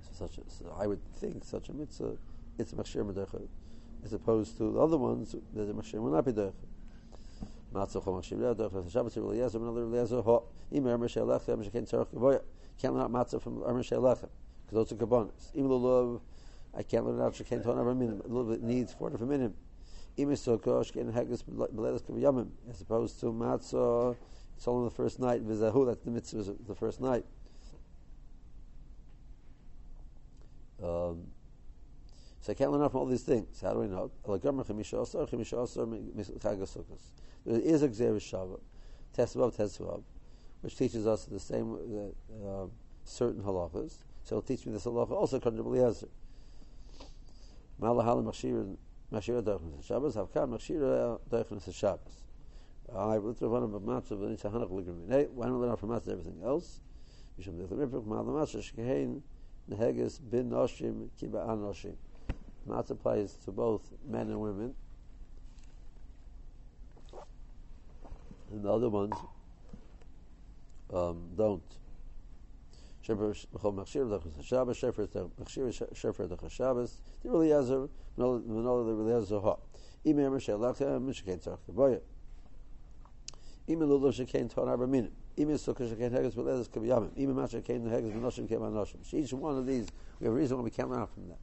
So 0.01 0.27
such 0.27 0.37
a, 0.37 0.49
so 0.49 0.75
I 0.79 0.87
would 0.87 1.01
think 1.15 1.43
such 1.43 1.69
a 1.69 1.73
mitzvah, 1.73 2.17
it's 2.57 2.73
a 2.73 2.75
machshir 2.75 3.47
as 4.03 4.13
opposed 4.13 4.57
to 4.57 4.71
the 4.71 4.79
other 4.79 4.97
ones 4.97 5.33
that 5.33 5.53
the 5.53 5.73
machshir 5.73 5.99
will 5.99 6.11
not 6.11 6.25
be 6.25 6.31
derechad. 6.31 6.53
Matzah 7.73 8.05
Rabbi 8.05 9.09
Eliezer, 9.17 9.57
another. 9.57 10.45
Imer 10.71 10.97
Shekin 11.09 11.85
Tzarech 11.87 12.07
Gavoya. 12.07 12.41
Can't 12.79 12.93
learn 12.93 13.03
out 13.03 13.11
matzah 13.11 13.41
from 13.41 13.57
Emer 13.57 13.83
Shelechem 13.83 14.29
because 14.65 14.89
those 14.89 14.91
are 14.91 14.95
kabbonis. 14.95 15.55
Im 15.55 15.67
lulav, 15.67 16.21
I 16.75 16.83
can't 16.83 17.05
learn 17.05 17.21
out 17.21 17.33
Shekin 17.33 17.63
Ton 17.63 17.79
Ever 17.79 17.93
Minim. 17.93 18.21
A 18.23 18.27
little 18.27 18.51
bit 18.51 18.63
needs 18.63 18.93
four 18.93 19.09
different 19.09 19.31
minim. 19.31 19.53
Imer 20.17 20.33
Sokah, 20.33 20.83
Shekin 20.85 21.11
Heges 21.11 21.43
Belelis 21.43 22.01
Kavayamim, 22.03 22.49
as 22.69 22.81
opposed 22.81 23.19
to 23.19 23.27
matzah. 23.27 24.15
It's 24.55 24.67
only 24.67 24.89
the 24.89 24.95
first 24.95 25.19
night. 25.19 25.45
Vizahu, 25.45 25.87
that's 25.87 26.01
the 26.03 26.11
mitzvah, 26.11 26.55
the 26.67 26.75
first 26.75 27.01
night. 27.01 27.25
Um, 30.83 31.27
so 32.41 32.51
I 32.51 32.55
can't 32.55 32.71
learn 32.71 32.81
out 32.81 32.91
from 32.91 33.01
all 33.01 33.05
these 33.05 33.23
things. 33.23 33.61
How 33.61 33.73
do 33.73 33.79
we 33.79 33.87
know? 33.87 34.11
There 34.25 34.35
is 37.59 37.83
a 37.83 37.89
Gzeir 37.89 38.15
Shabbat, 38.17 38.59
Tesvav, 39.15 39.55
Tesvav, 39.55 40.03
which 40.61 40.77
teaches 40.77 41.05
us 41.07 41.25
the 41.25 41.39
same 41.39 41.75
uh, 42.45 42.65
certain 43.03 43.43
halachas. 43.43 43.97
So 44.23 44.37
it'll 44.37 44.41
teach 44.43 44.65
me 44.65 44.73
this 44.73 44.85
halacha 44.85 45.11
also 45.11 45.37
according 45.37 45.63
to 45.63 45.97
Shabbos 49.83 50.15
Havkan 50.15 50.49
Mashir 50.49 51.73
Shabbos. 51.73 52.23
I 52.95 53.17
will 53.17 53.33
throw 53.33 53.49
one 53.49 53.63
of 53.63 53.71
the 53.71 53.79
matzah 53.79 54.11
of 54.11 54.19
the 54.19 54.27
Nitzah 54.27 54.51
Hanach 54.53 54.69
Ligrim. 54.69 55.29
Why 55.31 55.45
don't 55.47 55.59
we 55.59 55.65
learn 55.65 55.77
from 55.77 55.89
matzah 55.89 56.11
everything 56.11 56.41
else? 56.43 56.81
Mishum 57.39 57.53
Dechler 57.59 57.87
Ripuk 57.87 58.05
Mal 58.05 58.23
Matzah 58.23 58.61
Shekein 58.61 59.21
Neheges 59.69 60.19
bin 60.29 60.49
Noshim 60.49 61.09
Kiba 61.19 61.47
Anoshim. 61.47 61.95
Matzah 62.67 62.91
applies 62.91 63.33
to 63.45 63.51
both 63.51 63.81
men 64.07 64.29
and 64.29 64.39
women. 64.39 64.75
And 68.51 68.63
the 68.63 68.71
other 68.71 68.89
ones 68.89 69.13
um, 70.93 71.29
don't. 71.35 71.63
Shofar 73.01 73.33
shofar 73.33 73.87
Shabbos. 76.49 77.01
The 77.23 77.29
really 77.29 77.49
has 77.49 77.71
a 77.71 77.89
v'nola 78.17 79.27
the 79.27 79.35
a 79.35 79.41
ha. 79.41 79.55
Ime 80.05 80.19
emer 80.19 80.39
she'lachem 80.39 81.13
shekein 81.13 81.43
tzarech 81.43 81.57
keboya. 81.67 81.99
Ime 83.67 83.81
lulav 83.81 84.13
shekein 84.13 84.53
ton 84.53 84.67
arba 84.67 84.85
minim. 84.85 85.11
Ime 85.37 85.53
sukkah 85.53 85.91
shekein 85.91 86.11
heges 86.11 86.35
b'lezes 86.35 86.69
kebiyamim. 86.69 87.17
Ime 87.17 87.35
masha 87.35 87.61
shekein 87.61 87.89
heges 87.89 88.13
b'noshim 88.13 88.47
kem 88.47 88.61
anoshim. 88.61 89.13
Each 89.13 89.33
one 89.33 89.57
of 89.57 89.65
these, 89.65 89.87
we 90.19 90.25
have 90.25 90.33
a 90.33 90.37
reason 90.37 90.57
why 90.57 90.63
we 90.63 90.69
can't 90.69 90.91
learn 90.91 91.07
from 91.07 91.29
that. 91.29 91.39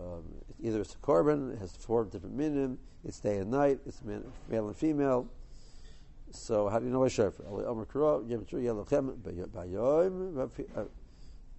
Um, 0.00 0.24
either 0.62 0.80
it's 0.80 0.94
a 0.94 0.98
korban, 0.98 1.54
it 1.54 1.58
has 1.58 1.72
four 1.72 2.04
different 2.04 2.34
minim, 2.34 2.78
it's 3.04 3.20
day 3.20 3.38
and 3.38 3.50
night, 3.50 3.80
it's 3.86 4.02
male 4.02 4.66
and 4.66 4.76
female. 4.76 5.28
So 6.30 6.68
how 6.68 6.78
do 6.78 6.86
you 6.86 6.92
know 6.92 7.04
a 7.04 7.10
shofar? 7.10 7.46
Omer 7.46 7.84
kuro, 7.86 8.20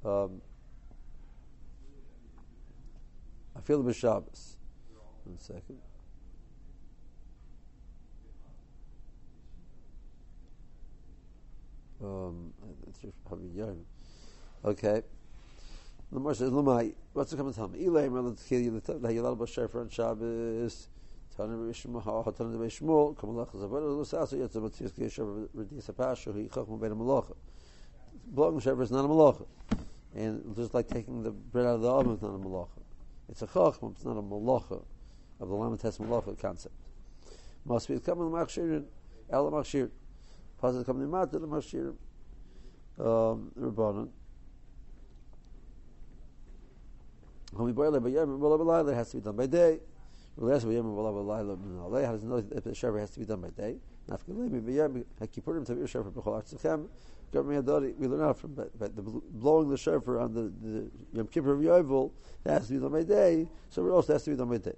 um, 0.06 0.42
I 3.56 3.62
feel 3.62 3.82
the 3.82 3.94
Shabbos. 3.94 4.58
One 5.24 5.40
second. 5.40 5.80
Um, 12.02 12.54
okay. 14.64 15.02
The 16.12 16.20
Moshe 16.20 16.38
says, 16.38 16.52
"Lumai, 16.52 16.94
what's 17.14 17.34
it 17.34 17.38
coming 17.38 17.52
to 17.52 17.58
tell 17.58 17.68
me? 17.68 17.80
Ilay 17.80 18.10
merla 18.10 18.32
tkili 18.34 18.82
the 18.82 18.94
Hayalal 19.08 19.36
b'shofar 19.38 19.82
on 19.82 19.90
Shabbos." 19.90 20.88
Blowing 21.38 21.74
shofar 28.60 28.82
is 28.82 28.92
not 28.92 29.06
a 29.06 29.08
malacha, 29.08 29.46
and 30.16 30.56
just 30.56 30.74
like 30.74 30.88
taking 30.88 31.22
the 31.22 31.30
bread 31.30 31.68
out 31.68 31.76
of 31.76 31.82
the 31.82 31.92
oven 31.92 32.14
is 32.14 32.22
not 32.24 32.30
a 32.30 32.40
malacha. 32.40 32.82
It's 33.30 33.44
a 33.44 33.48
chachma, 33.48 33.92
it's 33.92 34.04
not 34.04 34.18
a 34.18 34.22
malacha 34.22 34.84
of 35.40 35.50
the 35.50 35.56
Lamates 35.56 36.00
malacha 36.00 36.40
concept. 36.40 36.74
Must 37.66 37.88
be 37.88 38.00
coming 38.00 38.32
machshirin, 38.32 38.86
el 39.30 39.52
machshir. 39.52 39.92
Positive 40.58 40.88
coming 40.88 41.12
mat 41.12 41.32
the 41.32 41.40
machshir. 41.40 41.94
Um, 42.98 43.52
Rabbanon. 43.60 44.10
Boil 47.54 47.96
it 47.96 48.00
by 48.02 48.10
it 48.92 48.96
has 48.96 49.12
to 49.12 49.18
be 49.18 49.24
done 49.24 49.36
by 49.36 49.46
day. 49.46 49.80
How 50.40 50.48
does 50.50 50.64
it 50.66 50.70
know 52.28 52.44
if 52.52 52.64
the 52.64 52.76
shofar 52.76 53.00
has 53.00 53.10
to 53.12 53.20
be 53.20 53.26
done 53.26 53.42
by 53.42 53.50
day? 53.50 53.78
We 54.08 54.36
learn 58.08 58.22
out 58.22 58.38
from 58.38 58.54
but, 58.54 58.78
but 58.78 58.96
the 58.96 59.02
blowing 59.02 59.70
the 59.70 59.78
shofar 59.78 60.20
on 60.20 60.34
the, 60.34 60.54
the 60.62 60.92
Yom 61.12 61.28
Kippur 61.28 61.54
of 61.54 61.60
Yovel 61.62 62.12
that 62.44 62.54
has 62.54 62.68
to 62.68 62.74
be 62.74 62.80
done 62.80 62.92
by 62.92 63.02
day, 63.04 63.48
so 63.70 63.86
it 63.86 63.90
also 63.90 64.14
has 64.14 64.24
to 64.26 64.30
be 64.30 64.36
done 64.36 64.50
by 64.50 64.58
day. 64.58 64.76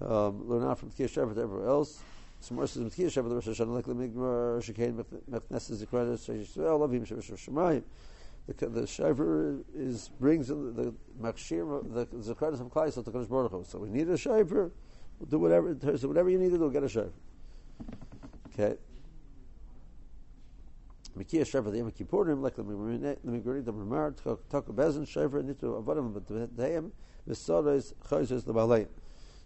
Um, 0.00 0.48
learn 0.48 0.64
out 0.68 0.78
from 0.78 0.90
Tkiyah 0.90 1.08
Shofar 1.08 1.34
to 1.34 1.40
everywhere 1.40 1.68
else. 1.68 2.02
Some 2.40 2.56
more 2.56 2.66
says 2.66 2.82
Tkiyah 2.92 3.12
Shofar 3.12 3.28
the 3.28 3.36
Rosh 3.36 3.46
Hashanah 3.48 3.74
like 3.74 3.84
the 3.86 3.94
Migmar 3.94 4.60
Shekain 4.60 4.96
Yisrael 5.30 6.80
Lovim 6.80 7.06
Shemesh 7.06 7.32
Shemayim 7.32 7.84
the, 8.46 8.66
the 8.66 8.86
shofar 8.86 9.56
is 9.74 10.10
brings 10.20 10.48
the, 10.48 10.54
the 10.54 10.94
machshir 11.20 11.94
the 11.94 12.06
zakaras 12.06 12.60
of 12.60 12.68
klai 12.68 12.92
to 12.92 13.02
Kadosh 13.02 13.28
Baruch. 13.28 13.66
So 13.66 13.78
we 13.78 13.88
need 13.88 14.08
a 14.08 14.18
shofar. 14.18 14.70
We'll 15.18 15.28
do 15.30 15.38
whatever. 15.38 15.76
So 15.96 16.08
whatever 16.08 16.28
you 16.28 16.38
need 16.38 16.50
to 16.50 16.58
do, 16.58 16.70
get 16.70 16.82
a 16.82 16.88
shofar. 16.88 17.12
Okay. 18.52 18.76
Mikia 21.16 21.46
shofar 21.46 21.70
the 21.70 21.78
Yom 21.78 21.90
Kippurim 21.90 22.42
like 22.42 22.56
the 22.56 22.64
Miguri 22.64 23.64
the 23.64 23.72
Mamar 23.72 24.14
Taka 24.50 24.72
Bezin 24.72 25.06
shofar 25.08 25.42
nitu 25.42 25.82
avodim 25.82 26.12
but 26.12 26.26
the 26.26 26.90
v'sodos 27.28 27.94
chayzos 28.08 28.44
the 28.44 28.52
Baleim. 28.52 28.88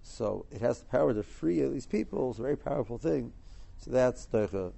So 0.03 0.47
it 0.51 0.61
has 0.61 0.81
the 0.81 0.87
power 0.87 1.15
to 1.15 1.23
free 1.23 1.63
these 1.69 1.87
people. 1.87 2.31
It's 2.31 2.39
a 2.39 2.43
very 2.43 2.57
powerful 2.57 2.99
thing. 2.99 3.33
So 3.77 3.91
that's 3.91 4.27
Teicha. 4.27 4.73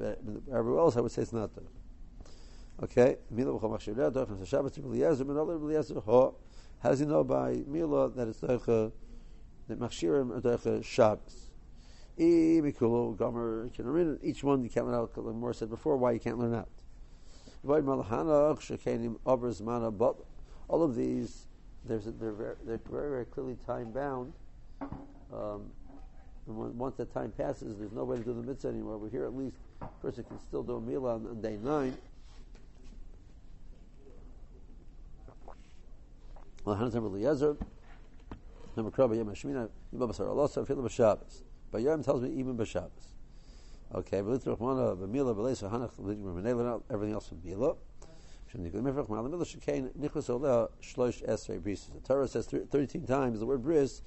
Everywhere 0.00 0.80
else, 0.80 0.96
I 0.96 1.00
would 1.00 1.12
say 1.12 1.22
it's 1.22 1.32
not 1.32 1.50
Teicha. 1.54 1.79
Okay, 2.82 3.18
Mila 3.30 3.58
b'chol 3.58 3.78
machshir 3.78 3.94
doich 3.94 4.38
nas 4.38 4.48
Shabbos 4.48 4.72
to 4.72 4.80
Eliezer, 4.80 5.24
and 5.24 5.36
other 5.36 5.52
Eliezer 5.52 6.00
ho. 6.00 6.34
How 6.82 6.88
does 6.88 7.00
he 7.00 7.04
know 7.04 7.22
by 7.22 7.62
Mila 7.66 8.08
that 8.08 8.26
it's 8.26 8.40
doich 8.40 8.92
that 9.68 9.78
machshirim 9.78 10.34
are 10.34 10.40
doich 10.40 10.82
Shabbos? 10.82 11.50
E 12.16 12.60
mikulu 12.62 13.18
gomer 13.18 13.68
kinarin. 13.76 14.18
Each 14.22 14.42
one 14.42 14.62
you 14.62 14.70
can't 14.70 14.86
learn 14.86 14.94
out. 14.94 15.12
Like 15.14 15.34
more 15.34 15.52
said 15.52 15.68
before, 15.68 15.98
why 15.98 16.12
you 16.12 16.20
can't 16.20 16.38
learn 16.38 16.54
out. 16.54 16.70
Void 17.64 17.84
malachanach 17.84 18.60
shekenim 18.60 19.18
obers 19.26 19.60
mana. 19.60 19.90
But 19.90 20.16
all 20.66 20.82
of 20.82 20.96
these, 20.96 21.48
there's 21.84 22.06
a, 22.06 22.12
they're 22.12 22.32
very, 22.32 22.54
they're 22.64 22.80
very 22.90 23.10
very 23.10 23.24
clearly 23.26 23.58
time 23.66 23.92
bound. 23.92 24.32
Um, 25.30 25.70
once 26.46 26.96
that 26.96 27.12
time 27.12 27.30
passes, 27.36 27.76
there's 27.76 27.92
no 27.92 28.04
way 28.04 28.16
to 28.16 28.22
do 28.22 28.32
the 28.32 28.42
mitzvah 28.42 28.68
anymore. 28.68 28.96
We're 28.96 29.10
here 29.10 29.26
at 29.26 29.36
least 29.36 29.56
a 29.82 29.86
person 30.00 30.24
can 30.24 30.40
still 30.40 30.62
do 30.62 30.76
a 30.76 30.80
meal 30.80 31.06
on, 31.06 31.26
on 31.26 31.42
day 31.42 31.58
nine. 31.62 31.94
Number 36.66 37.06
Eliezer, 37.06 37.56
number 38.76 38.90
Krava 38.90 39.16
Yom 39.16 39.28
Hashmina, 39.28 39.68
Yom 39.92 40.08
Basar 40.08 40.28
Alosa, 40.28 40.66
Filim 40.66 40.84
B'Shabbos. 40.86 41.42
But 41.70 41.82
Yom 41.82 42.02
tells 42.02 42.22
me 42.22 42.30
even 42.30 42.56
B'Shabbos. 42.56 43.14
Okay, 43.94 44.18
B'Lit 44.18 44.44
Rachmana, 44.44 44.96
B'Mila, 44.96 45.34
B'Leisa, 45.34 45.70
Hanach, 45.70 46.82
everything 46.90 47.12
else 47.14 47.28
from 47.28 47.40
Mila. 47.42 47.74
The 48.52 48.70
Torah 52.04 52.28
says 52.28 52.46
13 52.46 53.06
times 53.06 53.38
the 53.38 53.46
word 53.46 53.62
bris 53.62 54.02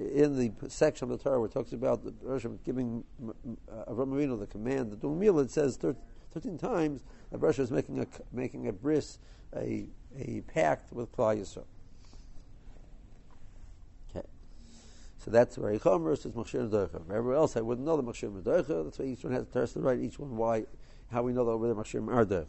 in 0.00 0.36
the 0.36 0.52
section 0.68 1.10
of 1.10 1.16
the 1.16 1.22
Torah 1.22 1.38
where 1.38 1.46
it 1.46 1.52
talks 1.52 1.72
about 1.72 2.02
the 2.02 2.10
Roshim 2.10 2.58
giving 2.64 3.04
uh, 3.24 3.84
Avram 3.88 4.08
Avinu 4.08 4.36
the 4.38 4.48
command 4.48 4.90
to 4.90 4.96
do 4.96 5.12
a 5.12 5.14
meal. 5.14 5.38
It 5.38 5.52
says 5.52 5.76
13 5.76 6.58
times 6.58 7.04
that 7.30 7.38
Rosh 7.38 7.60
is 7.60 7.70
making 7.70 8.00
a 8.00 8.06
making 8.32 8.66
a 8.66 8.72
bris, 8.72 9.20
a 9.54 9.86
a 10.18 10.40
pact 10.52 10.92
with 10.92 11.12
Klal 11.12 11.38
Yisrael. 11.38 11.64
So 15.24 15.30
that's 15.30 15.56
very 15.56 15.78
chomer, 15.78 16.12
it's 16.12 16.26
machshir 16.26 16.68
medoicha. 16.68 17.06
For 17.06 17.16
everywhere 17.16 17.36
else, 17.36 17.56
I 17.56 17.62
wouldn't 17.62 17.86
know 17.86 17.96
the 17.96 18.02
machshir 18.02 18.30
medoicha. 18.30 18.84
That's 18.84 18.98
why 18.98 19.06
each 19.06 19.24
one 19.24 19.32
has 19.32 19.46
to 19.46 19.52
test 19.52 19.72
the 19.72 19.80
right, 19.80 19.98
each 19.98 20.18
one 20.18 20.36
why, 20.36 20.66
how 21.10 21.22
we 21.22 21.32
know 21.32 21.46
that 21.46 21.50
over 21.52 21.66
there 21.66 21.74
machshir 21.74 22.04
medoicha. 22.04 22.46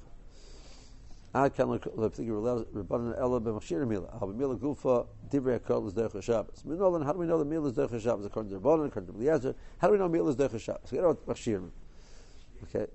I 1.33 1.47
can 1.49 1.67
look 1.67 1.83
the 1.83 2.09
particular 2.09 2.63
rabbanon 2.63 3.17
ella 3.17 3.39
b'machshir 3.39 3.87
mila. 3.87 4.09
How 4.19 4.25
mila 4.27 4.57
gufa 4.57 5.05
divrei 5.29 5.57
akol 5.57 5.87
is 5.87 5.93
doicha 5.93 6.21
Shabbos. 6.21 6.63
Minolan, 6.67 7.05
how 7.05 7.13
do 7.13 7.19
we 7.19 7.25
know 7.25 7.37
the 7.37 7.45
mila 7.45 7.67
is 7.67 7.73
doicha 7.73 8.01
Shabbos? 8.01 8.25
According 8.25 8.51
to 8.51 8.59
rabbanon, 8.59 8.87
according 8.87 9.13
to 9.13 9.21
Eliezer, 9.21 9.55
how 9.77 9.87
do 9.87 9.93
we 9.93 9.99
know 9.99 10.09
mila 10.09 10.29
is 10.31 10.35
doicha 10.35 10.59
Shabbos? 10.59 10.91
Get 10.91 11.03
out 11.05 11.25
machshir. 11.25 11.69
Okay. 12.63 12.87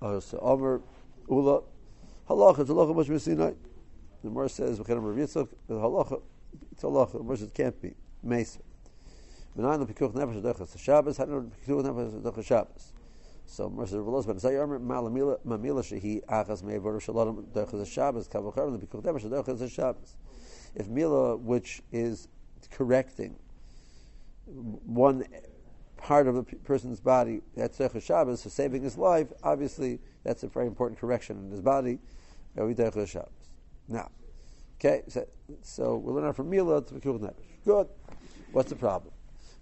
Oh, 0.00 0.20
so 0.20 0.38
Omer 0.38 0.80
Ula 1.28 1.62
Halacha 2.30 2.66
the 2.66 2.74
Halacha 2.74 2.94
Moshe 2.94 3.20
Sinai. 3.20 3.52
The 4.22 4.28
Gemara 4.28 4.48
says, 4.48 4.78
"V'chenam 4.78 5.04
Rav 5.04 5.16
Yitzchak 5.16 5.48
the 5.66 5.74
Halacha." 5.74 6.22
It's 6.72 6.82
halacha. 6.82 7.12
The 7.12 7.22
Mar 7.22 7.34
it 7.34 7.54
can't 7.54 7.80
be 7.80 7.94
mesa. 8.22 8.60
Menayin 9.56 9.86
the 9.86 9.92
pikuch 9.92 10.12
nefesh 10.14 10.42
dech 10.42 10.78
Shabbos. 10.78 11.16
How 11.16 11.24
do 11.24 11.32
we 11.32 11.38
know 11.38 11.50
pikuch 11.66 11.84
nefesh 11.84 12.22
dech 12.22 12.44
Shabbos? 12.44 12.92
So 13.46 13.70
Mercer 13.70 13.98
Relos 13.98 14.26
Ben 14.26 14.36
Zayarmer 14.36 14.80
Malamila 14.80 15.38
Mamila 15.46 15.80
Shehi 15.82 16.24
Achas 16.26 16.62
Meivor 16.62 17.00
Shalom 17.00 17.46
Derchas 17.54 17.86
Shabbos 17.86 18.28
Kavachar 18.28 18.78
the 18.78 18.86
Bikuch 18.86 19.02
Demer 19.02 19.20
Derchas 19.20 19.70
Shabbos. 19.70 20.16
If 20.74 20.88
Mila, 20.88 21.36
which 21.36 21.80
is 21.92 22.28
correcting 22.70 23.36
one 24.46 25.24
part 25.96 26.26
of 26.28 26.36
a 26.36 26.42
person's 26.42 27.00
body, 27.00 27.40
that's 27.56 27.78
Derchas 27.78 28.02
Shabbos, 28.02 28.42
for 28.42 28.50
saving 28.50 28.82
his 28.82 28.98
life, 28.98 29.28
obviously 29.42 30.00
that's 30.24 30.42
a 30.42 30.48
very 30.48 30.66
important 30.66 31.00
correction 31.00 31.38
in 31.38 31.50
his 31.50 31.60
body. 31.60 31.98
Now, 32.56 34.10
okay, 34.78 35.02
so, 35.08 35.26
so 35.62 35.96
we're 35.96 36.12
learning 36.12 36.32
from 36.32 36.50
Mila 36.50 36.84
to 36.84 36.94
Bikuch 36.94 37.20
Nevesh. 37.20 37.34
Good. 37.64 37.88
What's 38.52 38.70
the 38.70 38.76
problem? 38.76 39.12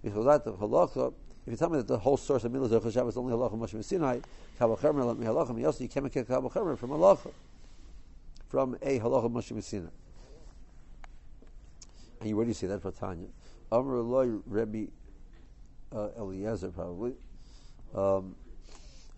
Because 0.03 0.25
that 0.25 0.45
the 0.45 0.53
halacha 0.53 1.13
if 1.45 1.51
you 1.51 1.57
tell 1.57 1.69
me 1.69 1.77
that 1.77 1.87
the 1.87 1.99
whole 1.99 2.17
source 2.17 2.43
of 2.43 2.51
Milah 2.51 2.69
Zercha 2.69 2.91
Shabbos 2.91 3.13
is 3.13 3.17
only 3.17 3.33
halacha 3.33 3.53
Moshe 3.53 3.83
Sinai, 3.83 4.19
Kabel 4.57 4.77
Chemer 4.77 5.05
let 5.05 5.17
me 5.17 5.27
halacha, 5.27 5.65
also 5.65 5.83
you 5.83 5.89
can't 5.89 6.03
make 6.03 6.13
Kabel 6.13 6.49
Chemer 6.49 6.75
from 6.77 6.89
halacha, 6.89 7.31
from 8.49 8.75
a 8.81 8.99
halacha 8.99 9.31
Moshe 9.31 9.63
Sinai. 9.63 9.89
And 12.21 12.35
where 12.35 12.45
do 12.45 12.49
you 12.49 12.55
see 12.55 12.65
that 12.65 12.81
for 12.81 12.91
Tanya? 12.91 13.27
Amr 13.71 13.97
Eloi 13.97 14.39
Rebbe 14.47 14.87
uh, 15.91 16.09
Eliezer 16.17 16.69
probably. 16.69 17.13
Um, 17.93 18.35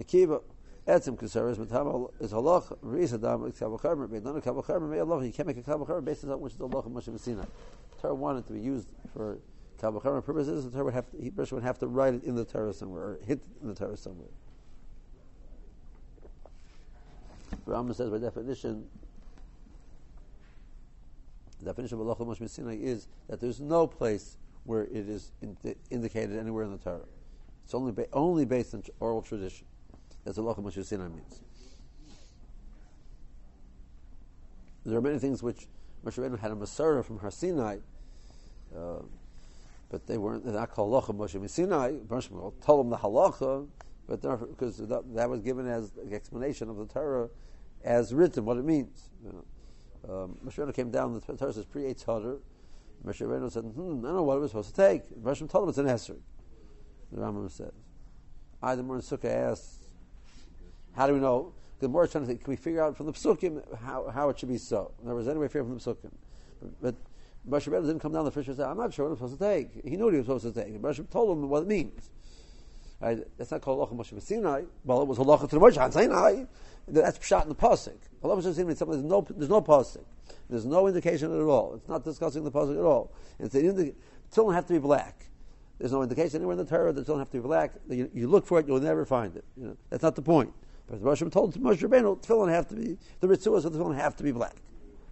Akiva 0.02 0.42
Etzim 0.88 1.18
Kusaris 1.18 1.58
Matam 1.58 2.08
is 2.20 2.32
halacha 2.32 2.78
Risa 2.80 3.22
Dam 3.22 3.52
Kabel 3.52 3.78
Chemer, 3.78 4.10
but 4.10 4.24
none 4.24 4.38
of 4.38 4.44
Kabel 4.44 4.64
Chemer 4.64 4.90
may 4.90 4.98
halacha. 4.98 5.26
You 5.26 5.34
can't 5.34 5.48
make 5.48 5.58
a 5.58 5.62
Kabel 5.62 5.86
Chemer 5.86 6.04
based 6.04 6.24
on 6.24 6.40
which 6.40 6.54
is 6.54 6.58
the 6.58 6.68
halacha 6.68 6.90
Moshe 6.92 7.20
Sinai. 7.20 7.44
Torah 8.02 8.16
wanted 8.16 8.48
to 8.48 8.54
be 8.54 8.62
used 8.62 8.88
for 9.14 9.40
Kabbalah 9.80 10.22
purposes, 10.22 10.66
the 10.66 10.72
Torah 10.72 10.86
would 10.86 10.94
have 10.94 11.10
to, 11.12 11.22
he 11.22 11.30
would 11.30 11.64
have 11.64 11.80
to 11.80 11.88
write 11.88 12.16
it 12.16 12.24
in 12.24 12.36
the 12.36 12.46
Torah 12.46 12.74
somewhere, 12.74 13.04
or 13.04 13.20
hit 13.26 13.44
in 13.62 13.68
the 13.68 13.76
Torah 13.76 13.98
somewhere. 13.98 14.30
Rambam 17.66 17.94
says 17.94 18.10
by 18.10 18.18
definition, 18.18 18.88
the 21.60 21.66
definition 21.66 22.00
of 22.00 22.08
Allah 22.08 22.16
Moshe 22.16 22.50
Sinai 22.50 22.78
is 22.78 23.08
that 23.28 23.40
there's 23.40 23.60
no 23.60 23.86
place 23.86 24.38
where 24.64 24.86
it 24.86 25.10
is 25.10 25.32
indicated 25.90 26.38
anywhere 26.38 26.64
in 26.64 26.72
the 26.72 26.78
Torah. 26.78 27.06
It's 27.64 27.74
only 27.74 27.92
ba- 27.92 28.08
only 28.14 28.46
based 28.46 28.74
on 28.74 28.84
oral 29.00 29.22
tradition. 29.22 29.68
That's 30.28 30.38
Allah 30.38 30.56
Moshe 30.56 30.84
Sinai 30.84 31.08
means. 31.08 31.42
There 34.86 34.98
are 34.98 35.02
many 35.02 35.20
things 35.20 35.42
which 35.42 35.68
Moshe 36.04 36.22
Rabbeinu 36.22 36.38
had 36.38 36.52
a 36.52 36.56
Masorah 36.56 37.06
from 37.06 37.20
Har 37.20 37.32
Sinai. 37.32 37.78
Uh, 38.76 39.04
but 39.90 40.06
they 40.06 40.18
weren't 40.18 40.44
they're 40.44 40.54
not 40.54 40.72
called 40.72 40.92
halacha 40.92 41.16
Moshe 41.16 41.50
Sinai. 41.50 41.94
Moshe 42.10 42.30
told 42.62 42.86
them 42.86 42.90
the 42.90 42.98
halacha, 42.98 43.68
but 44.06 44.22
because 44.50 44.80
that, 44.80 45.16
that, 45.16 45.30
was 45.30 45.40
given 45.40 45.66
as 45.66 45.92
the 45.92 46.14
explanation 46.14 46.70
of 46.70 46.76
the 46.76 46.88
Torah 46.88 47.30
as 47.86 48.14
written, 48.14 48.44
what 48.44 48.58
it 48.58 48.66
means. 48.66 49.10
You 49.24 49.32
know. 49.32 50.24
um, 50.24 50.38
Moshe 50.46 50.56
Rabbeinu 50.56 50.74
came 50.74 50.92
down. 50.92 51.14
The 51.14 51.38
Torah 51.38 51.54
says 51.54 51.64
pre 51.64 51.84
Eitz 51.84 52.04
Moshe 52.04 52.42
Rabbeinu 53.06 53.50
said, 53.50 53.64
"Hmm, 53.64 54.00
I 54.04 54.10
don't 54.10 54.16
know 54.18 54.24
what 54.24 54.42
we're 54.42 54.50
supposed 54.50 54.76
to 54.76 54.82
take." 54.90 55.10
Moshe 55.24 55.50
told 55.50 55.64
him 55.64 55.70
it's 55.70 55.78
an 55.78 55.86
Esrog. 55.86 56.20
The 57.14 57.22
Rambam 57.22 57.50
says. 57.50 57.72
I, 58.62 58.76
the 58.76 58.84
Moran 58.84 59.02
Sukkah 59.02 59.52
asks, 59.52 59.77
"How 60.98 61.08
do 61.08 61.14
we 61.14 61.20
know?" 61.20 61.54
The 61.80 61.88
more 61.88 62.08
trying 62.08 62.24
to 62.24 62.28
think, 62.28 62.44
can 62.44 62.52
we 62.52 62.58
figure 62.58 62.84
out 62.84 62.98
from 62.98 63.06
the 63.06 63.14
psukim 63.14 63.62
how, 63.78 64.10
how 64.10 64.30
it 64.30 64.40
should 64.40 64.50
be 64.50 64.58
so? 64.58 64.92
In 65.02 65.08
other 65.08 65.16
words, 65.16 65.28
any 65.28 65.40
way 65.40 65.48
from 65.48 65.78
the 65.78 65.80
psukim. 65.80 66.12
But, 66.82 66.96
Moshe 67.48 67.72
Rabbeinu 67.72 67.86
didn't 67.86 68.00
come 68.00 68.12
down 68.12 68.26
the 68.26 68.32
first 68.32 68.48
and 68.48 68.58
say, 68.58 68.64
I'm 68.64 68.78
not 68.78 68.94
sure 68.94 69.06
what 69.06 69.12
I'm 69.12 69.18
supposed 69.18 69.40
to 69.40 69.46
take. 69.46 69.86
He 69.86 69.96
knew 69.96 70.06
what 70.06 70.14
he 70.14 70.18
was 70.20 70.26
supposed 70.26 70.54
to 70.54 70.64
take. 70.64 70.82
Moshe 70.82 71.10
told 71.10 71.38
him 71.38 71.48
what 71.48 71.64
it 71.64 71.68
means. 71.68 72.10
Right? 73.00 73.20
That's 73.38 73.52
not 73.52 73.62
called 73.62 73.90
halacha 73.90 73.96
Moshe 73.96 74.22
Sinai. 74.22 74.64
Well, 74.84 75.04
it 75.04 75.08
was 75.08 75.18
halacha 75.18 75.50
to 75.50 75.60
the 75.60 75.60
Moshe 75.60 75.94
Sinai. 75.94 76.46
That's 76.88 77.20
pshat 77.20 77.44
in 77.44 77.50
the 77.50 77.56
pasuk. 77.56 77.96
Halacha 78.24 78.42
Moshe 78.42 78.56
Sinai 78.56 78.74
something. 78.74 79.00
There's 79.00 79.10
no, 79.10 79.26
there's 79.30 79.50
no 79.50 79.62
pasuk. 79.62 80.04
There's 80.50 80.66
no 80.66 80.88
indication 80.88 81.34
at 81.34 81.44
all. 81.44 81.76
It's 81.76 81.88
not 81.88 82.04
discussing 82.04 82.44
the 82.44 82.52
pasuk 82.52 82.78
at 82.78 82.84
all. 82.84 83.14
It's 83.40 83.54
the 83.54 83.66
indi- 83.66 83.94
children 84.34 84.56
have 84.56 84.66
to 84.66 84.74
be 84.74 84.80
black. 84.80 85.28
There's 85.78 85.92
no 85.92 86.02
indication 86.02 86.38
anywhere 86.38 86.54
in 86.54 86.58
the 86.58 86.66
Torah 86.66 86.92
that 86.92 87.06
children 87.06 87.20
have 87.20 87.30
to 87.30 87.38
be 87.38 87.42
black. 87.42 87.74
You, 87.88 88.10
you, 88.14 88.28
look 88.28 88.48
for 88.48 88.60
it, 88.60 88.68
you'll 88.68 88.80
never 88.80 89.06
find 89.06 89.38
it. 89.38 89.46
You 89.56 89.68
know? 89.68 89.78
That's 89.92 90.02
not 90.02 90.16
the 90.16 90.24
point. 90.24 90.52
But 90.88 91.02
Moshe 91.02 91.30
told 91.32 91.54
Moshe 91.56 91.80
Rabbeinu, 91.80 92.22
The 92.22 92.28
tefillin 92.28 92.50
have 92.50 92.68
to 92.70 92.76
be 92.76 92.98
the 93.20 93.28
ritzuas 93.28 93.66
of 93.66 93.74
the 93.74 93.80
tefillin 93.80 93.96
have 93.96 94.16
to 94.18 94.24
be 94.24 94.32
black. 94.32 94.56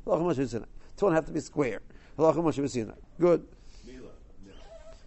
Halacha 0.05 0.21
Moshe 0.21 0.47
Sinai. 0.47 0.65
Tefillin 0.97 1.13
have 1.13 1.25
to 1.25 1.31
be 1.31 1.39
square. 1.41 1.81
Halacha 2.17 2.35
Moshe 2.35 2.69
Sinai. 2.69 2.93
Good. 3.19 3.45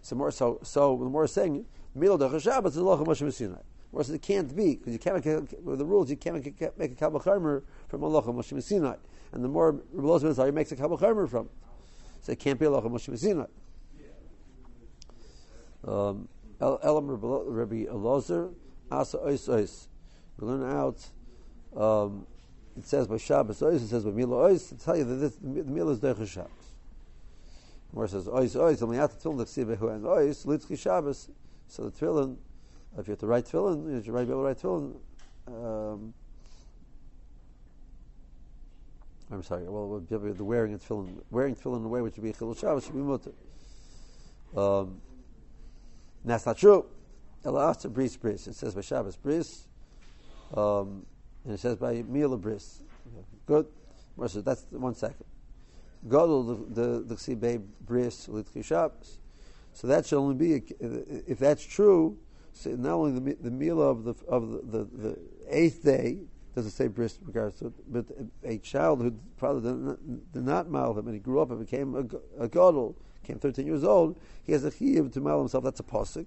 So 0.01 0.15
more 0.15 0.31
so 0.31 0.59
so 0.63 0.97
the 0.97 1.05
more 1.05 1.27
saying 1.27 1.65
Mila 1.95 2.17
Dach 2.17 2.41
Shabbos 2.41 2.77
is 2.77 2.83
Halacha 2.83 3.05
Moshe 3.05 3.33
Sinai. 3.33 3.61
More 3.91 4.03
says 4.03 4.13
it 4.13 4.21
can't 4.21 4.55
be 4.55 4.75
because 4.75 4.93
you 4.93 4.99
can't 4.99 5.15
make 5.15 5.25
a, 5.25 5.43
with 5.63 5.79
the 5.79 5.85
rules 5.85 6.11
you 6.11 6.17
can't 6.17 6.35
make 6.77 6.91
a, 6.91 6.95
kabel 6.95 7.19
charmer 7.19 7.63
from 7.87 8.01
Halacha 8.01 8.27
Moshe 8.27 8.61
Sinai. 8.61 8.95
And 9.31 9.43
the 9.43 9.47
more 9.47 9.71
Rebbe 9.91 10.07
Lozman 10.07 10.45
he 10.45 10.51
makes 10.51 10.71
a 10.71 10.75
kabel 10.75 10.97
charmer 10.97 11.25
from. 11.25 11.49
So 12.21 12.31
it 12.33 12.39
can't 12.39 12.59
be 12.59 12.67
Halacha 12.67 12.85
Moshe 12.85 13.17
Sinai. 13.17 13.45
Um, 15.83 16.27
Elam 16.61 17.07
Rabbi 17.09 17.85
Elazar 17.85 18.53
Asa 18.91 19.17
Ois 19.17 19.47
Ois. 19.47 19.88
We 20.39 20.47
learn 20.47 20.63
out. 20.63 21.05
Um, 21.75 22.25
it 22.77 22.85
says 22.85 23.07
by 23.07 23.17
Shabbos 23.17 23.59
Ois. 23.59 23.83
It 23.83 23.87
says 23.87 24.03
by 24.03 24.11
Mila 24.11 24.49
Ois. 24.49 24.69
To 24.69 24.77
tell 24.77 24.95
you 24.95 25.03
that 25.03 25.15
this, 25.15 25.35
the 25.35 25.47
Mila 25.63 25.91
is 25.91 25.99
Derech 25.99 26.27
Shabbos. 26.27 26.51
More 27.91 28.07
says 28.07 28.27
ois 28.27 28.55
ois. 28.55 28.81
Only 28.81 28.99
after 28.99 29.17
tefillin 29.17 29.37
the 29.37 29.87
and 29.87 30.05
ois 30.05 30.45
litzki 30.45 30.77
Shabbos. 30.77 31.29
So 31.67 31.89
the 31.89 31.91
tefillin, 31.91 32.37
if 32.97 33.07
you 33.07 33.11
have 33.11 33.19
to 33.19 33.27
write 33.27 33.45
tefillin, 33.45 33.91
you 33.91 34.03
should 34.03 34.13
be 34.13 34.19
able 34.21 34.33
to 34.33 34.35
write 34.37 34.57
tefillin. 34.59 34.95
Um, 35.47 36.13
I'm 39.31 39.43
sorry. 39.43 39.63
Well, 39.67 39.99
the 39.99 40.43
wearing 40.43 40.73
of 40.73 40.83
tefillin, 40.83 41.21
wearing 41.31 41.55
tefillin 41.55 41.79
in 41.79 41.85
a 41.85 41.89
way 41.89 42.01
which 42.01 42.15
would 42.15 42.23
be 42.23 42.33
chilul 42.33 42.59
Shabbos 42.59 42.85
should 42.85 42.93
be 42.93 42.99
mutter. 42.99 43.31
Um, 44.55 45.01
that's 46.23 46.45
not 46.45 46.57
true. 46.57 46.85
Elastic 47.45 47.93
bris 47.93 48.17
bris. 48.17 48.47
It 48.47 48.55
says 48.55 48.75
by 48.75 48.81
Shabbos 48.81 49.15
bris, 49.15 49.68
um, 50.55 51.05
and 51.43 51.53
it 51.53 51.59
says 51.59 51.77
by 51.77 52.03
Mila 52.07 52.37
bris. 52.37 52.81
Good. 53.45 53.67
That's 54.17 54.65
one 54.71 54.95
second. 54.95 55.25
Gadol 56.07 56.43
the 56.43 57.03
the 57.05 57.15
Ksibei 57.15 57.61
Bris 57.85 58.27
Litchi 58.27 58.63
Shabbos. 58.63 59.19
So 59.73 59.87
that 59.87 60.05
should 60.05 60.19
only 60.19 60.35
be 60.35 60.61
if 60.79 61.39
that's 61.39 61.65
true. 61.65 62.17
So 62.53 62.71
not 62.71 62.93
only 62.93 63.19
the 63.19 63.43
the 63.43 63.51
meal 63.51 63.81
of 63.81 64.03
the 64.03 64.15
of 64.27 64.51
the, 64.51 64.79
the, 64.79 64.83
the 64.97 65.19
eighth 65.49 65.83
day 65.83 66.19
doesn't 66.55 66.71
say 66.71 66.87
bris 66.87 67.19
regards 67.23 67.59
to 67.59 67.73
but 67.87 68.05
a 68.43 68.57
child 68.57 69.01
who 69.01 69.13
probably 69.37 69.61
did 69.61 69.79
not, 69.79 70.33
did 70.33 70.43
not 70.43 70.65
him 70.65 71.07
and 71.07 71.13
he 71.13 71.19
grew 71.19 71.39
up 71.39 71.51
and 71.51 71.59
became 71.59 71.95
a, 71.95 72.43
a 72.43 72.47
gadol, 72.47 72.97
came 73.23 73.39
13 73.39 73.65
years 73.65 73.83
old, 73.83 74.19
he 74.43 74.51
has 74.51 74.65
a 74.65 74.71
chiyuv 74.71 75.13
to 75.13 75.21
mal 75.21 75.39
himself. 75.39 75.63
That's 75.63 75.79
a 75.79 75.83
pasuk, 75.83 76.25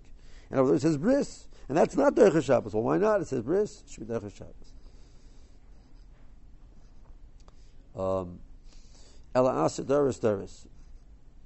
and 0.50 0.60
over 0.60 0.68
there 0.68 0.76
it 0.76 0.82
says 0.82 0.96
bris, 0.96 1.48
and 1.72 1.78
that's 1.78 1.96
not 1.96 2.14
derech 2.14 2.44
Shabbos. 2.44 2.74
Well, 2.74 2.82
why 2.82 2.98
not? 2.98 3.22
It 3.22 3.28
says 3.28 3.40
bris. 3.40 3.82
It 3.86 3.92
should 3.92 4.06
be 4.06 4.12
derech 4.12 4.36
Shabbos. 4.36 4.72
Um, 7.96 8.40
Ela 9.34 9.52
Asa 9.52 9.82
Doris 9.82 10.18
Doris. 10.18 10.66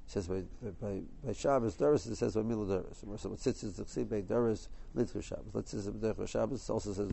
says 0.08 0.26
by, 0.26 0.42
by, 0.80 1.02
by 1.24 1.32
Shabbos 1.32 1.76
Doris, 1.76 2.06
it 2.06 2.16
says 2.16 2.34
by 2.34 2.42
Mila 2.42 2.66
Doris. 2.66 3.04
And 3.04 3.20
so 3.20 3.28
what 3.28 3.38
sits 3.38 3.62
is 3.62 3.76
the 3.76 3.84
Ksibay 3.84 4.26
Doris 4.26 4.68
Litchur 4.96 5.22
Shabbos. 5.22 5.54
Let's 5.54 5.70
say 5.70 5.78
Derech 5.78 6.28
Shabbos 6.28 6.68
also 6.68 6.92
says, 6.92 7.12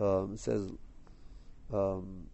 um, 0.00 0.36
says 0.36 0.70
Um, 1.72 2.28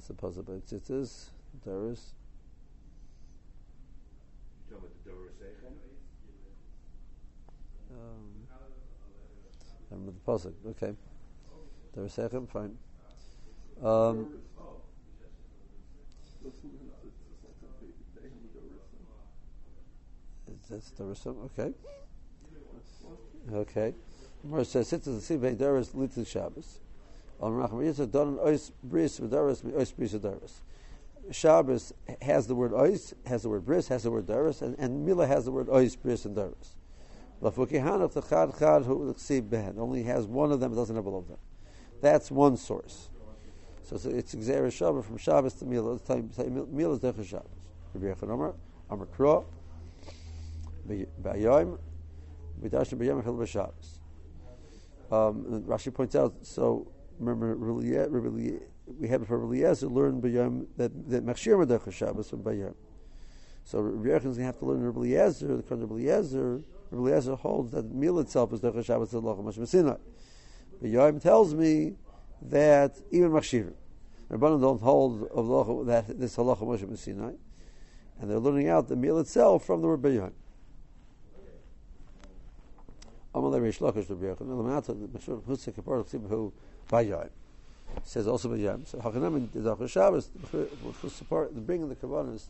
What's 0.00 0.08
the 0.08 0.14
puzzle? 0.14 0.44
It's 0.56 0.72
it 0.72 0.88
is 0.88 1.28
Doris. 1.62 2.14
You 4.70 4.76
talking 4.76 4.88
about 4.88 5.04
the 5.04 5.10
Doris? 5.10 5.34
Um, 7.92 8.46
I 9.90 9.94
remember 9.94 10.12
the 10.12 10.24
puzzle. 10.24 10.54
Okay, 10.68 10.94
Doris 11.94 12.16
Echem, 12.16 12.48
fine. 12.48 12.78
Um, 13.84 14.38
that's 20.70 20.90
Doris. 20.92 21.26
Okay. 21.26 21.72
Okay. 23.52 23.94
Gemara 24.40 24.64
says, 24.64 24.88
"Sits 24.88 25.06
in 25.06 25.20
the 25.20 25.36
by 25.36 25.52
Doris 25.52 25.90
Litzil 25.90 26.26
Shabbos." 26.26 26.80
On 27.40 27.52
Ois 27.52 28.70
Bris 28.82 29.18
V'Doris 29.18 29.64
Ois 29.64 29.96
Bris 29.96 30.12
V'Doris. 30.12 30.62
Shabbos 31.30 31.92
has 32.22 32.46
the 32.46 32.54
word 32.54 32.72
Ois, 32.72 33.14
has 33.26 33.42
the 33.42 33.48
word 33.48 33.64
Bris, 33.64 33.88
has 33.88 34.02
the 34.02 34.10
word 34.10 34.26
Doris, 34.26 34.62
and, 34.62 34.76
and 34.78 35.04
Mila 35.06 35.26
has 35.26 35.44
the 35.44 35.52
word 35.52 35.68
Ois 35.68 36.00
Bris 36.00 36.24
and 36.24 36.34
Doris. 36.34 36.76
Lafukihanov 37.42 38.12
the 38.12 38.22
Chad 38.22 38.52
Chad 38.58 38.84
who 38.84 39.14
Ben 39.42 39.76
only 39.78 40.02
has 40.02 40.26
one 40.26 40.52
of 40.52 40.60
them, 40.60 40.74
doesn't 40.74 40.96
have 40.96 41.06
all 41.06 41.18
of 41.18 41.28
them. 41.28 41.38
That's 42.00 42.30
one 42.30 42.56
source. 42.56 43.08
So 43.82 43.96
it's, 43.96 44.04
it's 44.04 44.34
Xer 44.34 44.70
Shabbos 44.72 45.06
from 45.06 45.16
Shabbos 45.16 45.54
to 45.54 45.64
Mila. 45.64 45.98
Mila 46.70 46.94
is 46.94 47.00
Dechel 47.00 47.26
Shabbos. 47.26 47.48
Rabbi 47.94 48.14
Yechon 48.14 48.30
Omer, 48.30 48.54
Omer 48.90 49.06
Kro, 49.06 49.46
B'Ayoim, 50.88 51.78
B'Dashim 52.62 52.98
B'Yom 52.98 53.22
Echel. 53.22 53.72
Um, 55.10 55.64
Rashi 55.66 55.92
points 55.92 56.14
out, 56.14 56.34
so 56.42 56.86
remember, 57.20 57.54
we 58.98 59.08
had 59.08 59.26
for 59.26 59.38
learn 59.46 60.20
B'Yom 60.20 60.66
that, 60.76 61.10
that 61.10 61.24
Machshir 61.24 61.64
Medechel 61.64 61.92
Shabbos 61.92 62.30
from 62.30 62.42
B'Yom. 62.42 62.74
So 63.64 63.80
Rabbi 63.80 64.08
Yechon 64.08 64.16
is 64.16 64.22
going 64.22 64.36
to 64.36 64.44
have 64.44 64.58
to 64.58 64.64
learn 64.64 64.82
Rabbi 64.82 64.98
Eliezer, 65.00 65.58
the 65.58 65.76
Rabbi 65.76 65.94
Eliezer, 65.94 66.62
Rabbi 66.90 67.10
Eliezer 67.10 67.36
holds 67.36 67.72
that 67.72 67.92
meal 67.94 68.18
itself 68.18 68.52
is 68.52 68.60
Dechel 68.60 68.84
Shabbos 68.84 69.12
Tzalach 69.12 69.42
Moshe 69.42 69.58
Messina. 69.58 69.98
B'Yom 70.82 71.20
tells 71.20 71.54
me 71.54 71.94
that 72.42 72.98
even 73.10 73.30
Machshir, 73.30 73.74
Rabbanon 74.30 74.60
don't 74.60 74.80
hold 74.80 75.28
of 75.28 75.86
that 75.86 76.18
this 76.18 76.36
halacha 76.36 76.62
Moshe 76.62 76.98
Sinai, 76.98 77.32
and 78.20 78.30
they're 78.30 78.38
learning 78.38 78.68
out 78.68 78.88
the 78.88 78.96
meal 78.96 79.18
itself 79.18 79.64
from 79.64 79.82
the 79.82 79.88
word 79.88 80.00
B'Yom. 80.00 80.32
Amalei 83.34 83.60
Reish 83.60 83.78
Lakish 83.78 84.08
Rabbi 84.10 84.24
Yochanan 84.24 84.82
Lamata 84.82 84.94
Meshur 85.08 85.40
Husik 85.42 85.74
Kapar 85.74 86.04
Tzibhu 86.04 86.52
B'Yom 86.90 87.30
says 88.02 88.26
also 88.26 88.48
B'Yom. 88.48 88.86
So 88.86 88.98
Hachanam 88.98 89.50
the 89.52 89.60
Dachar 89.60 89.88
Shabbos 89.88 90.30
support 91.08 91.54
the 91.54 91.60
bringing 91.60 91.88
the 91.88 91.96
Kabbanas 91.96 92.48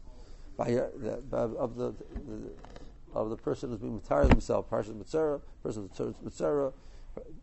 uh, 0.58 0.64
of 1.58 1.76
the, 1.76 1.94
the 2.26 2.52
of 3.12 3.30
the 3.30 3.36
person 3.36 3.70
who's 3.70 3.78
being 3.78 4.00
tired 4.00 4.28
himself, 4.28 4.70
Parshat 4.70 4.94
Mitzvah, 4.94 5.40
person 5.62 5.90
Mitzvah, 6.22 6.72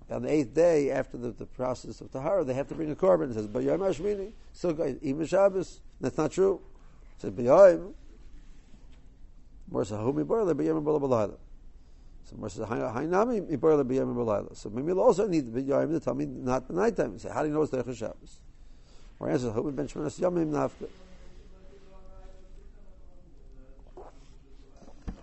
on 0.09 0.21
the 0.21 0.31
eighth 0.31 0.53
day 0.53 0.91
after 0.91 1.17
the, 1.17 1.31
the 1.31 1.45
process 1.45 1.99
of 1.99 2.11
tahara, 2.11 2.43
they 2.45 2.53
have 2.53 2.67
to 2.67 2.75
bring 2.75 2.89
a 2.91 2.95
korban. 2.95 3.29
It 3.31 3.33
says 3.33 3.47
bayayim 3.47 3.79
hashmini. 3.79 4.31
So 4.53 4.97
even 5.01 5.25
Shabbos. 5.25 5.81
That's 5.99 6.17
not 6.17 6.31
true. 6.31 6.61
It 7.15 7.21
says 7.21 7.31
bayayim. 7.31 7.93
More 9.69 9.83
says 9.83 9.99
humi 9.99 10.23
barla 10.23 10.53
bayayim 10.53 10.83
balayla. 10.83 11.37
So 12.29 12.35
more 12.35 12.49
says 12.49 12.67
hainami 12.67 13.49
ibarla 13.57 13.85
bayayim 13.85 14.13
balayla. 14.13 14.55
So 14.55 14.69
we'll 14.69 14.99
also 14.99 15.27
need 15.27 15.51
the 15.51 15.61
bayayim 15.61 15.91
to 15.93 15.99
tell 15.99 16.13
me 16.13 16.25
not 16.25 16.67
the 16.67 16.73
nighttime. 16.73 17.17
Say 17.17 17.29
how 17.29 17.41
do 17.41 17.47
you 17.47 17.53
know 17.53 17.61
it's 17.61 17.71
the 17.71 17.95
Shabbos? 17.95 18.41
Or 19.19 19.29
answer 19.29 19.51
humi 19.51 19.71
ben 19.71 19.87
shmanas 19.87 20.19
yamim 20.19 20.51
nafka. 20.51 20.89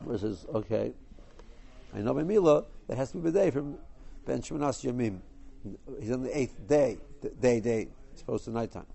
Where 0.04 0.18
says 0.18 0.46
okay. 0.54 0.92
I 1.94 2.00
know 2.00 2.12
by 2.12 2.24
Mila, 2.24 2.64
there 2.88 2.96
has 2.96 3.12
to 3.12 3.18
be 3.18 3.28
a 3.28 3.32
day 3.32 3.50
from 3.50 3.76
Ben 4.26 4.42
Shemanas 4.42 4.84
Yamim. 4.84 5.20
He's 6.00 6.10
on 6.10 6.22
the 6.22 6.36
eighth 6.36 6.66
day, 6.66 6.98
day, 7.40 7.60
day, 7.60 7.88
as 8.14 8.22
opposed 8.22 8.44
to 8.46 8.50
nighttime. 8.50 8.86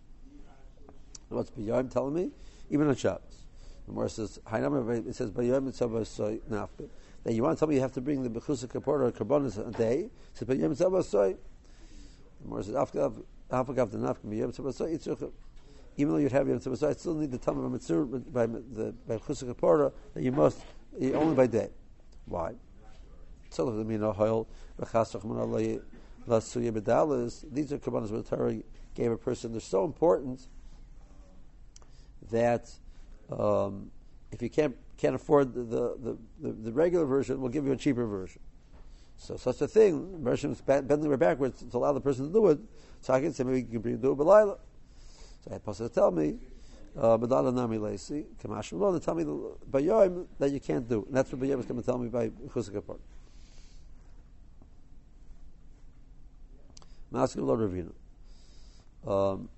What's 1.30 1.50
B'yom 1.52 1.89
telling 1.89 2.13
me? 2.13 2.32
Even 2.69 2.88
on 2.88 2.95
Shabbos. 2.95 3.45
The 3.86 3.93
Gemara 3.93 4.10
says, 4.10 4.39
it 4.45 5.15
says, 5.15 5.32
B'yom 5.32 5.63
Mitzvah 5.63 6.06
Soy 6.06 6.39
Nafka. 6.52 6.89
That 7.23 7.34
you 7.34 7.43
want 7.43 7.60
to 7.60 7.73
you 7.73 7.82
have 7.82 7.93
to 7.93 8.01
bring 8.01 8.23
the 8.23 8.29
Bechusa 8.29 8.67
Kapor 8.67 9.01
or 9.01 9.12
Karbonis 9.12 9.58
a 9.58 9.71
day? 9.71 9.99
It 10.01 10.12
says, 10.34 10.47
B'yom 10.47 10.69
Mitzvah 10.69 11.03
Soy. 11.03 11.36
The 12.41 12.47
Gemara 12.47 12.63
says, 12.63 12.75
Afagav 12.75 13.23
the 13.91 13.97
Nafka, 13.97 14.25
B'yom 14.25 14.47
Mitzvah 14.47 14.73
Soy, 14.73 14.93
Yitzchak. 14.93 15.32
Even 15.97 16.13
though 16.13 16.19
you'd 16.19 16.32
have 16.32 16.47
Yom 16.47 16.55
Mitzvah 16.55 16.77
Soy, 16.77 16.89
I 16.89 16.93
still 16.93 17.15
need 17.15 17.32
tell 17.41 17.55
me 17.55 17.63
by 17.63 17.69
Mitzvah, 17.69 18.05
by 18.05 18.45
the 18.47 18.95
Bechusa 19.08 19.53
Kapor 19.53 19.91
that 20.13 20.23
you 20.23 20.32
must, 20.32 20.60
only 21.13 21.36
by 21.36 21.47
day. 21.47 21.69
Why? 22.25 22.53
These 23.49 23.60
are 23.60 23.65
where 28.12 28.21
the 28.21 28.25
Torah 28.29 28.55
gave 28.95 29.12
a 29.12 29.17
person. 29.17 29.51
They're 29.51 29.62
so 29.62 29.84
important 29.86 30.47
that 32.32 32.69
um, 33.32 33.91
if 34.32 34.42
you 34.42 34.50
can't 34.50 34.76
can't 34.98 35.15
afford 35.15 35.54
the, 35.54 35.63
the, 35.63 36.18
the, 36.42 36.52
the, 36.52 36.74
regular 36.74 37.06
version, 37.06 37.39
we'll 37.39 37.50
give 37.50 37.65
you 37.65 37.72
a 37.72 37.78
cheaper 37.78 38.06
version. 38.06 38.42
So 39.15 39.38
such 39.38 39.62
a 39.62 39.68
thing, 39.68 40.22
version 40.22 40.52
is 40.52 40.62
bending 40.62 41.15
backwards 41.15 41.63
to 41.63 41.78
allow 41.78 41.94
the 41.94 42.02
person 42.02 42.28
to 42.28 42.34
do 42.34 42.48
it. 42.48 42.60
So 43.02 43.13
I 43.13 43.22
can 43.22 43.34
say 43.34 43.46
maybe 43.46 43.65
you 43.72 43.80
can 43.80 44.02
do 44.02 44.12
it 44.12 44.18
Belila. 44.18 44.58
So 45.46 45.52
I 45.52 45.54
had 45.54 45.63
to 45.63 45.89
tell 45.89 46.12
me, 46.12 46.36
uh, 46.98 47.18
Badala 47.18 47.54
Nami 47.54 47.78
Lesi, 47.78 48.26
Kamash 48.44 48.70
to 48.70 49.00
tell 49.00 49.15
me 49.15 49.26
by 49.70 49.80
Yom 49.80 50.28
that 50.38 50.52
you 50.52 50.60
can't 50.60 50.88
do. 50.88 51.06
And 51.08 51.15
that's 51.15 51.32
what 51.32 51.42
Bayom 51.42 51.60
is 51.60 51.65
going 51.65 51.80
to 51.80 51.86
tell 51.86 51.98
me 51.98 52.10
by 52.10 52.30
Chusakapar. 52.30 52.98
Maskim 57.13 57.46
lo 57.46 57.58
Ravina. 57.58 57.94
Um, 59.08 59.50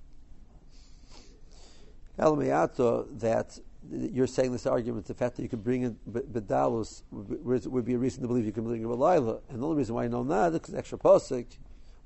that 2.18 3.60
you're 3.89 4.28
saying 4.28 4.52
this 4.52 4.65
argument, 4.65 5.06
the 5.06 5.13
fact 5.13 5.36
that 5.36 5.44
you 5.44 5.50
could 5.50 5.63
bring 5.63 5.82
in 5.84 5.98
Bedalus 6.10 7.04
would 7.12 7.86
be 7.86 7.94
a 7.94 7.98
reason 7.98 8.22
to 8.22 8.28
believe 8.28 8.46
you 8.46 8.52
can 8.52 8.63
bring 8.63 8.82
in 8.82 8.89
Laila. 8.89 9.39
And 9.50 9.62
the 9.62 9.65
only 9.65 9.78
reason 9.78 9.96
why 9.96 10.06
I 10.06 10.08
know 10.08 10.24
that 10.24 10.54
is 10.54 10.60
because 10.60 10.76
extra 10.76 10.98
posik. 10.98 11.58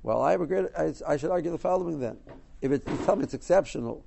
Well, 0.02 0.22
I, 0.22 0.34
regret, 0.34 0.72
I, 0.78 0.94
I, 1.08 1.18
should 1.18 1.32
argue 1.32 1.52
the 1.52 1.58
following 1.58 2.00
then. 2.00 2.18
If 2.62 2.72
it, 2.72 2.84
you 2.88 2.98
tell 3.06 3.16
me 3.16 3.24
it's 3.24 3.34
exceptional, 3.34 4.06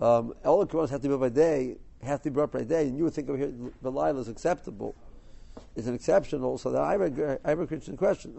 um, 0.00 0.34
all 0.44 0.58
the 0.58 0.66
Quran 0.66 0.90
have 0.90 1.00
to 1.00 1.08
be 1.08 1.16
by 1.16 1.28
day, 1.28 1.76
have 2.02 2.22
to 2.22 2.30
be 2.30 2.34
brought 2.34 2.52
by 2.52 2.64
day, 2.64 2.88
and 2.88 2.96
you 2.96 3.04
would 3.04 3.14
think 3.14 3.28
over 3.28 3.38
here 3.38 3.52
the 3.82 3.90
Laila 3.90 4.20
is 4.20 4.28
acceptable 4.28 4.94
is 5.76 5.86
an 5.86 5.94
exceptional, 5.94 6.58
so 6.58 6.70
that 6.70 6.82
I 6.82 6.94
a, 6.94 7.38
I 7.44 7.50
have 7.50 7.60
a 7.60 7.66
Christian 7.66 7.96
question. 7.96 8.34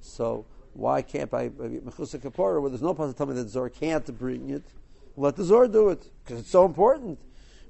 So 0.00 0.46
why 0.72 1.02
can't 1.02 1.32
I 1.34 1.48
mechusa 1.48 2.18
kapora 2.18 2.60
where 2.60 2.70
there's 2.70 2.82
no 2.82 2.94
possible 2.94 3.14
tell 3.14 3.26
me 3.26 3.34
that 3.34 3.48
Zor 3.48 3.68
can't 3.68 4.06
bring 4.18 4.50
it? 4.50 4.62
Let 5.16 5.36
the 5.36 5.44
Zor 5.44 5.68
do 5.68 5.90
it 5.90 6.06
because 6.24 6.40
it's 6.40 6.50
so 6.50 6.64
important, 6.64 7.18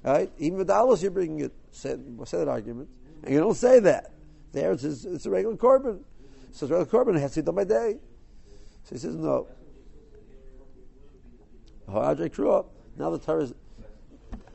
right? 0.03 0.31
Even 0.37 0.59
with 0.59 0.67
Dallas, 0.67 1.01
you're 1.01 1.11
bringing 1.11 1.39
it. 1.41 1.51
Say, 1.71 1.97
say 2.25 2.37
that 2.37 2.47
argument, 2.47 2.89
and 3.23 3.33
you 3.33 3.39
don't 3.39 3.55
say 3.55 3.79
that. 3.79 4.11
There, 4.51 4.71
it's, 4.73 4.83
it's 4.83 5.25
a 5.25 5.29
regular 5.29 5.55
korban. 5.55 6.01
So 6.51 6.65
it's 6.65 6.71
a 6.71 6.77
regular 6.77 6.85
korban. 6.85 7.17
It 7.17 7.21
has 7.21 7.33
to 7.33 7.41
be 7.41 7.45
done 7.45 7.55
by 7.55 7.63
day. 7.63 7.97
So 8.83 8.95
he 8.95 8.97
says 8.97 9.15
no. 9.15 9.47
Now 11.87 12.13
the 12.13 13.19
Torah 13.19 13.43
is 13.43 13.53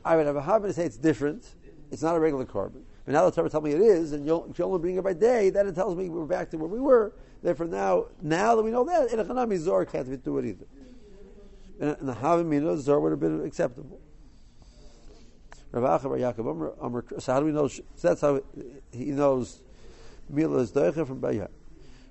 I 0.05 0.15
would 0.15 0.25
have 0.25 0.35
a 0.35 0.41
habit 0.41 0.67
to 0.67 0.73
say 0.73 0.85
it's 0.85 0.97
different. 0.97 1.43
It's 1.91 2.01
not 2.01 2.15
a 2.15 2.19
regular 2.19 2.45
korban. 2.45 2.83
But 3.07 3.13
now 3.13 3.23
the 3.23 3.31
Torah 3.31 3.49
tells 3.49 3.63
me 3.63 3.71
it 3.71 3.79
is, 3.79 4.11
and 4.11 4.25
you 4.25 4.53
only 4.59 4.79
bring 4.79 4.97
it 4.97 5.01
by 5.01 5.13
day, 5.13 5.49
then 5.49 5.65
it 5.65 5.75
tells 5.75 5.95
me 5.95 6.09
we're 6.09 6.25
back 6.25 6.49
to 6.49 6.57
where 6.57 6.67
we 6.67 6.77
were. 6.77 7.13
Therefore, 7.41 7.67
now, 7.67 8.07
now 8.21 8.53
that 8.53 8.61
we 8.61 8.69
know 8.69 8.83
that, 8.83 9.13
in 9.13 9.19
a 9.21 9.23
Chanami 9.23 9.57
Zor 9.57 9.85
can't 9.85 10.21
do 10.25 10.37
it 10.39 10.45
either. 10.45 10.65
And 11.79 11.95
the 12.01 12.13
Havimina 12.13 12.77
Zor 12.77 12.99
would 12.99 13.11
have 13.11 13.21
been 13.21 13.45
acceptable. 13.45 14.01
So 15.71 15.81
how 15.81 15.99
do 17.39 17.45
we 17.45 17.53
know? 17.53 17.69
So 17.69 17.81
that's 18.01 18.19
how 18.19 18.41
he 18.91 19.05
knows 19.05 19.61
Mila 20.29 20.57
is 20.57 20.73
Deicha 20.73 21.07
from 21.07 21.21
Bayah. 21.21 21.47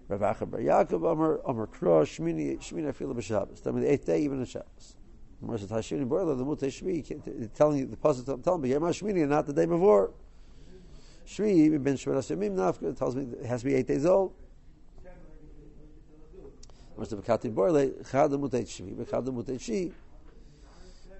Rav 0.08 0.20
Acha 0.20 0.50
Bar 0.50 0.60
Yaakov 0.60 1.12
Amar 1.12 1.40
Amar 1.44 1.66
Kro 1.66 2.04
Shmini 2.04 2.56
Shmini 2.58 2.90
Afila 2.90 3.14
B'Shabbos. 3.14 3.62
That 3.62 3.74
means 3.74 3.84
the 3.84 3.92
eighth 3.92 4.06
day 4.06 4.22
even 4.22 4.38
on 4.38 4.46
Shabbos. 4.46 4.96
Marsa 5.42 5.66
Tashini 5.66 6.08
Boiler, 6.08 6.34
the 6.34 6.44
Mutei 6.44 6.68
Shvi, 6.68 7.52
telling 7.54 7.76
you 7.80 7.86
the 7.86 7.98
positive, 7.98 8.42
telling 8.42 8.62
me, 8.62 8.70
Yom 8.70 8.82
Shmini, 8.84 9.20
and 9.20 9.28
not 9.28 9.44
the 9.46 9.52
day 9.52 9.66
before. 9.66 10.14
Shvi, 11.26 11.82
Ben 11.82 11.96
Shemar 11.96 12.22
Nafka, 12.22 12.96
tells 12.96 13.16
me 13.16 13.26
it 13.40 13.46
has 13.46 13.62
to 13.62 13.66
be 13.66 13.74
eight 13.74 13.86
days 13.86 14.06
old. 14.06 14.32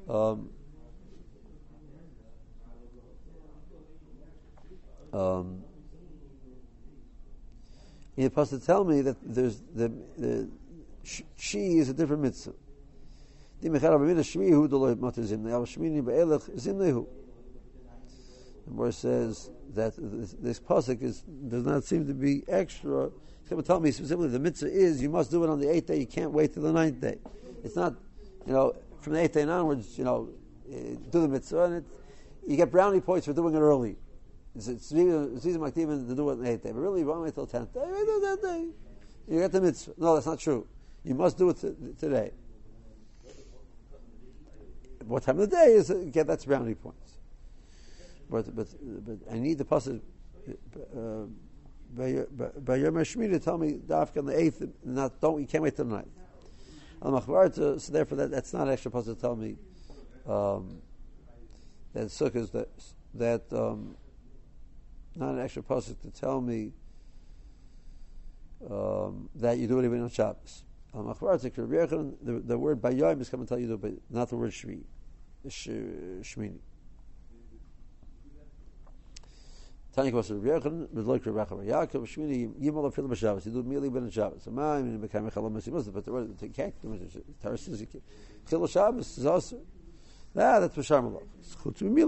Um, 0.09 0.49
um, 5.13 5.65
you're 8.17 8.31
supposed 8.31 8.51
to 8.51 8.61
tell 8.61 8.85
me 8.85 9.03
that 9.03 9.17
there's 9.23 9.61
the, 9.75 9.93
the 10.17 10.49
she 11.37 11.79
is 11.79 11.89
a 11.89 11.95
different 11.95 12.23
mitzvah. 12.23 12.53
The 18.67 18.73
Gemara 18.73 18.93
says 18.93 19.51
that 19.75 19.95
this, 19.97 20.35
this 20.41 20.61
pasuk 20.61 21.03
is 21.03 21.21
does 21.21 21.65
not 21.65 21.85
seem 21.85 22.07
to 22.07 22.15
be 22.15 22.43
extra. 22.49 23.07
It's 23.07 23.51
going 23.51 23.63
to 23.63 23.67
tell 23.67 23.79
me 23.79 23.93
specifically 23.93 24.29
the 24.29 24.41
mitzvah 24.41 24.69
is 24.69 25.01
you 25.01 25.09
must 25.09 25.31
do 25.31 25.45
it 25.45 25.51
on 25.51 25.61
the 25.61 25.71
eighth 25.71 25.87
day. 25.87 26.01
You 26.01 26.07
can't 26.07 26.33
wait 26.33 26.53
till 26.53 26.65
the 26.65 26.73
ninth 26.73 27.01
day. 27.01 27.19
It's 27.63 27.77
not, 27.77 27.95
you 28.45 28.53
know, 28.53 28.75
from 29.01 29.13
the 29.13 29.21
eighth 29.21 29.35
day 29.35 29.45
onwards. 29.45 29.97
You 29.97 30.05
know, 30.05 30.29
eh, 30.71 30.97
do 31.11 31.21
the 31.21 31.29
mitzvah 31.29 31.63
and 31.65 31.75
it, 31.77 31.85
you 32.47 32.57
get 32.57 32.73
brownie 32.73 33.01
points 33.01 33.27
for 33.27 33.33
doing 33.33 33.55
it 33.55 33.59
early. 33.59 33.97
It's 34.57 34.67
season 34.67 35.73
even 35.77 36.09
to 36.09 36.15
do 36.15 36.31
it 36.31 36.33
on 36.33 36.43
the 36.43 36.51
eighth 36.51 36.63
day, 36.63 36.73
but 36.73 36.81
really 36.81 37.01
you 37.01 37.07
won't 37.07 37.23
wait 37.23 37.35
till 37.35 37.47
tenth 37.47 37.73
day. 37.73 37.85
Do 37.85 38.21
that 38.21 38.39
day. 38.43 38.67
You 39.29 39.41
get 39.41 39.53
the 39.53 39.61
mitzvah. 39.61 39.93
No, 39.99 40.15
that's 40.15 40.27
not 40.27 40.39
true. 40.39 40.67
You 41.05 41.15
must 41.15 41.39
do 41.39 41.51
it 41.51 41.61
t- 41.61 41.75
today. 42.01 42.33
What 45.05 45.23
time 45.23 45.39
of 45.39 45.51
the 45.51 45.57
day 45.57 45.73
is 45.73 45.91
it? 45.91 46.11
Get 46.11 46.27
that's 46.27 46.45
brownie 46.45 46.75
points. 46.75 47.06
But 48.29 48.55
but 48.55 48.69
but 49.05 49.19
I 49.33 49.39
need 49.39 49.59
the 49.59 49.65
pasuk. 49.65 50.01
Uh, 50.97 51.27
by 51.95 52.77
Yom 52.77 52.95
Hashmini, 52.95 53.33
to 53.33 53.41
tell 53.41 53.59
me 53.59 53.75
dafka 53.75 54.19
on 54.19 54.27
the 54.27 54.39
eighth. 54.39 54.63
Not 54.85 55.21
don't 55.21 55.41
you 55.41 55.47
can't 55.47 55.63
wait 55.63 55.77
till 55.77 55.85
the 55.85 55.95
ninth. 55.97 56.09
Al 57.03 57.21
so 57.21 57.77
therefore 57.93 58.19
that, 58.19 58.31
that's 58.31 58.53
not 58.53 58.69
extra 58.69 58.91
pasuk 58.91 59.05
to 59.05 59.15
tell 59.15 59.37
me 59.37 59.57
um, 60.27 60.81
that 61.93 62.07
sukkahs 62.07 62.51
that 62.53 62.69
that 63.15 63.53
um, 63.53 63.97
not 65.15 65.35
an 65.35 65.41
extra 65.41 65.63
pasuk 65.63 66.01
to 66.03 66.11
tell 66.11 66.41
me 66.41 66.73
um, 68.71 69.29
that 69.35 69.59
you 69.59 69.67
do 69.67 69.79
it 69.79 69.85
even 69.85 70.03
on 70.03 70.11
Shabbos. 70.11 70.65
The, 70.93 72.43
the 72.45 72.59
word 72.59 72.81
bayayim 72.81 73.21
is 73.21 73.29
coming 73.29 73.47
to 73.47 73.51
tell 73.51 73.59
you, 73.59 73.77
but 73.77 73.93
not 74.09 74.31
the 74.31 74.37
word 74.37 74.53
shvi, 74.53 74.83
shmini. 75.47 76.59
Tanya 79.97 80.13
was 80.13 80.31
Rabbi 80.31 80.49
Yechon, 80.49 80.89
Medloik 80.89 81.25
Rabbi 81.25 81.65
Yaakov, 81.65 82.07
Shmini 82.07 82.53
Yimol 82.61 82.93
Afilim 82.93 83.09
but 85.95 86.07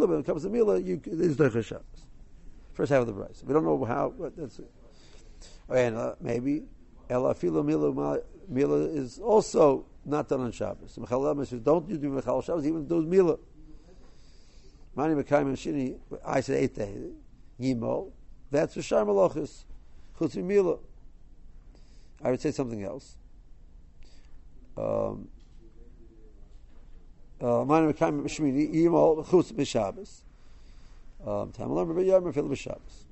when 0.06 0.20
it 0.20 0.26
comes 0.26 0.42
to 0.42 0.50
Mila, 0.50 0.78
you 0.78 1.00
there's 1.02 1.66
Shabbos. 1.66 1.84
First 2.74 2.92
half 2.92 3.00
of 3.00 3.06
the 3.06 3.14
price. 3.14 3.42
We 3.42 3.54
don't 3.54 3.64
know 3.64 3.82
how. 3.86 4.12
And 5.70 5.96
uh, 5.96 6.14
maybe 6.20 6.64
Filo 7.08 7.62
Mila 7.64 8.20
Mila 8.48 8.76
is 8.80 9.18
also 9.18 9.86
not 10.04 10.28
done 10.28 10.42
on 10.42 10.52
Shabbos. 10.52 10.96
Don't 10.96 11.88
you 11.88 11.96
do 11.96 12.10
Mechal 12.10 12.44
Shabbos 12.44 12.66
even 12.66 12.86
those 12.86 13.06
Mila. 13.06 13.38
Mani 14.94 15.14
Shini. 15.14 15.96
I 16.22 16.42
said 16.42 16.62
eight 16.62 16.74
days. 16.74 17.14
Yimol, 17.60 18.10
that's 18.50 18.74
for 18.74 18.82
Shar 18.82 19.04
Malachis. 19.04 19.64
Chutz 20.18 20.36
Mila. 20.42 20.78
I 22.22 22.30
would 22.30 22.40
say 22.40 22.50
something 22.50 22.82
else. 22.82 23.16
Um, 24.76 25.28
uh, 27.40 27.44
Ma'anim 27.44 27.92
Mekayim 27.92 28.22
Shmini, 28.24 28.74
Yimol, 28.74 29.24
Chutz 29.26 29.52
B'Shabbos. 29.52 30.22
Um, 31.24 31.52
Tamalam 31.52 31.88
Rabbi 31.88 32.02
Yom, 32.02 32.32
Fil 32.32 32.44
B'Shabbos. 32.44 33.04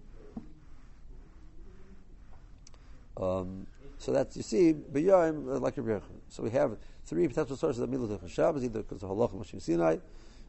Um, 3.18 3.66
so 3.98 4.12
that's, 4.12 4.36
you 4.36 4.42
see, 4.42 4.74
B'Yom, 4.74 5.56
uh, 5.56 5.58
like 5.58 5.76
Rabbi 5.76 6.04
So 6.28 6.42
we 6.42 6.50
have 6.50 6.76
three 7.04 7.26
potential 7.28 7.56
sources 7.56 7.82
of 7.82 7.88
Milah 7.88 8.28
Shabbos, 8.28 8.64
either 8.64 8.82
because 8.82 9.02
of 9.02 9.10
Halach 9.10 9.32
and 9.32 9.42
Moshe 9.42 9.62
Sinai, 9.62 9.96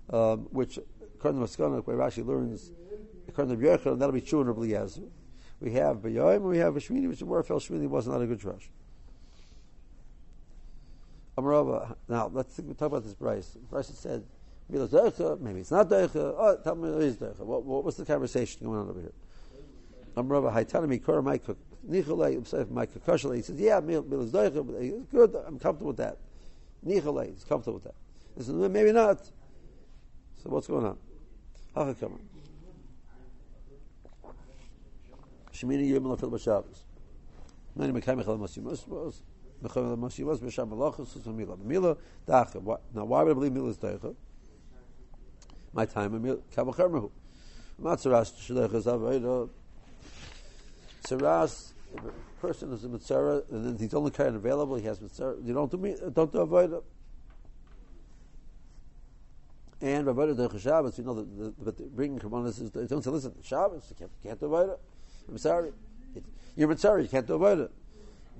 um, 0.10 0.47
which, 0.51 0.79
according 1.15 1.39
to 1.39 1.47
Maskana, 1.47 1.86
where 1.86 1.97
Rashi 1.97 2.25
learns 2.25 2.71
according 3.38 3.60
to 3.60 3.95
that'll 3.95 4.12
be 4.12 4.21
true 4.21 4.41
in 4.41 4.47
Rabbi. 4.47 4.88
We 5.60 5.71
have 5.73 5.97
Bayoim 5.97 6.41
we 6.41 6.58
have 6.58 6.76
a 6.76 6.80
Shmini, 6.80 7.08
which 7.08 7.23
more 7.23 7.43
felt 7.43 7.63
Shmini 7.63 7.88
was 7.88 8.08
not 8.08 8.21
a 8.21 8.26
good 8.26 8.39
drush. 8.39 8.67
Amarava, 11.38 11.95
now 12.08 12.32
let's 12.34 12.56
think, 12.56 12.76
talk 12.78 12.88
about 12.88 13.04
this 13.04 13.13
Bryce. 13.13 13.56
Bryce 13.69 13.89
said, 13.89 14.23
maybe 14.69 14.82
it's 14.82 14.91
not 15.71 15.88
Deicha. 15.88 16.15
Oh, 16.15 16.58
tell 16.63 16.76
me 16.76 16.89
it 16.89 17.04
is 17.04 17.17
Deicha. 17.17 17.41
What, 17.41 17.63
what, 17.63 17.84
what's 17.84 17.97
the 17.97 18.06
conversation 18.06 18.65
going 18.65 18.80
on 18.80 18.89
over 18.89 19.02
here? 19.02 19.13
Amarava, 20.15 20.52
Haitana 20.52 20.88
Mikora 20.88 21.23
Maika 21.23 21.56
Nicholay, 21.88 22.38
Maika 22.67 23.00
Koshalay. 23.00 23.36
He 23.38 23.41
says, 23.43 23.60
yeah, 23.60 23.80
Mil 23.80 24.04
is 24.23 24.32
good, 24.32 25.36
I'm 25.45 25.60
comfortable 25.60 25.88
with 25.88 25.97
that. 25.97 26.17
Nicholay, 26.84 27.34
he's 27.34 27.43
comfortable 27.43 27.76
with 27.76 27.84
that. 27.84 27.95
He 28.36 28.43
says, 28.43 28.56
maybe 28.56 28.91
not. 28.91 29.23
So 30.41 30.50
what's 30.50 30.67
going 30.67 30.86
on? 30.86 30.97
Shemini 35.58 35.88
Yom 35.89 36.04
Lafil 36.04 36.32
B'Shabbos. 36.32 36.84
Many 37.76 37.93
Mekayim 38.00 38.24
Echel 38.24 38.39
Masimus 38.39 38.88
was 38.88 39.22
Mechayim 39.63 39.98
Masimus 39.98 40.39
B'Sham 40.39 40.70
Malachos 40.70 41.26
Mila. 41.34 41.58
Mila 41.58 41.98
Dacha. 42.26 42.60
Now, 42.93 43.06
why 43.06 43.24
would 43.24 43.32
I 43.32 43.34
believe 43.34 43.54
Mila 43.54 43.70
is 43.70 43.78
Dacha? 43.78 44.13
My 45.74 45.86
time 45.86 46.12
Kavacher 46.12 46.89
Mehu. 46.89 47.12
Matzaras 47.82 48.34
Shleich 48.34 48.74
is 48.74 48.86
Aveda. 48.86 49.50
Tzaras, 51.04 51.72
person 52.41 52.72
is 52.74 52.84
a 52.84 52.89
mitzvah, 52.89 53.43
and 53.52 53.65
then 53.65 53.78
he's 53.78 53.93
only 53.93 54.12
kind 54.12 54.30
of 54.30 54.36
available. 54.36 54.76
He 54.76 54.86
has 54.86 55.00
mitzvah. 55.00 55.38
You 55.43 55.54
don't 55.54 55.72
do 55.72 55.78
me, 55.78 55.96
don't 56.13 56.32
do 56.32 56.39
avoid 56.39 56.74
And 59.80 60.06
Rabbi 60.06 60.22
Derech 60.22 60.60
Shabbos, 60.60 60.98
you 60.98 61.04
know, 61.04 61.13
the, 61.13 61.24
the, 61.24 61.54
but 61.63 61.96
bringing 61.96 62.20
Karbonis 62.20 62.62
is, 62.62 62.72
don't 62.72 63.04
say, 63.04 63.10
listen, 63.10 63.34
Shabbos, 63.43 63.86
you 63.89 63.96
can't, 63.96 64.12
can't 64.22 64.41
avoid 64.41 64.70
it. 64.72 64.80
I'm 65.29 65.37
sorry. 65.37 65.71
You're 66.55 66.75
sorry. 66.77 67.03
You 67.03 67.09
can't 67.09 67.27
do 67.27 67.35
avoid 67.35 67.59
it. 67.59 67.71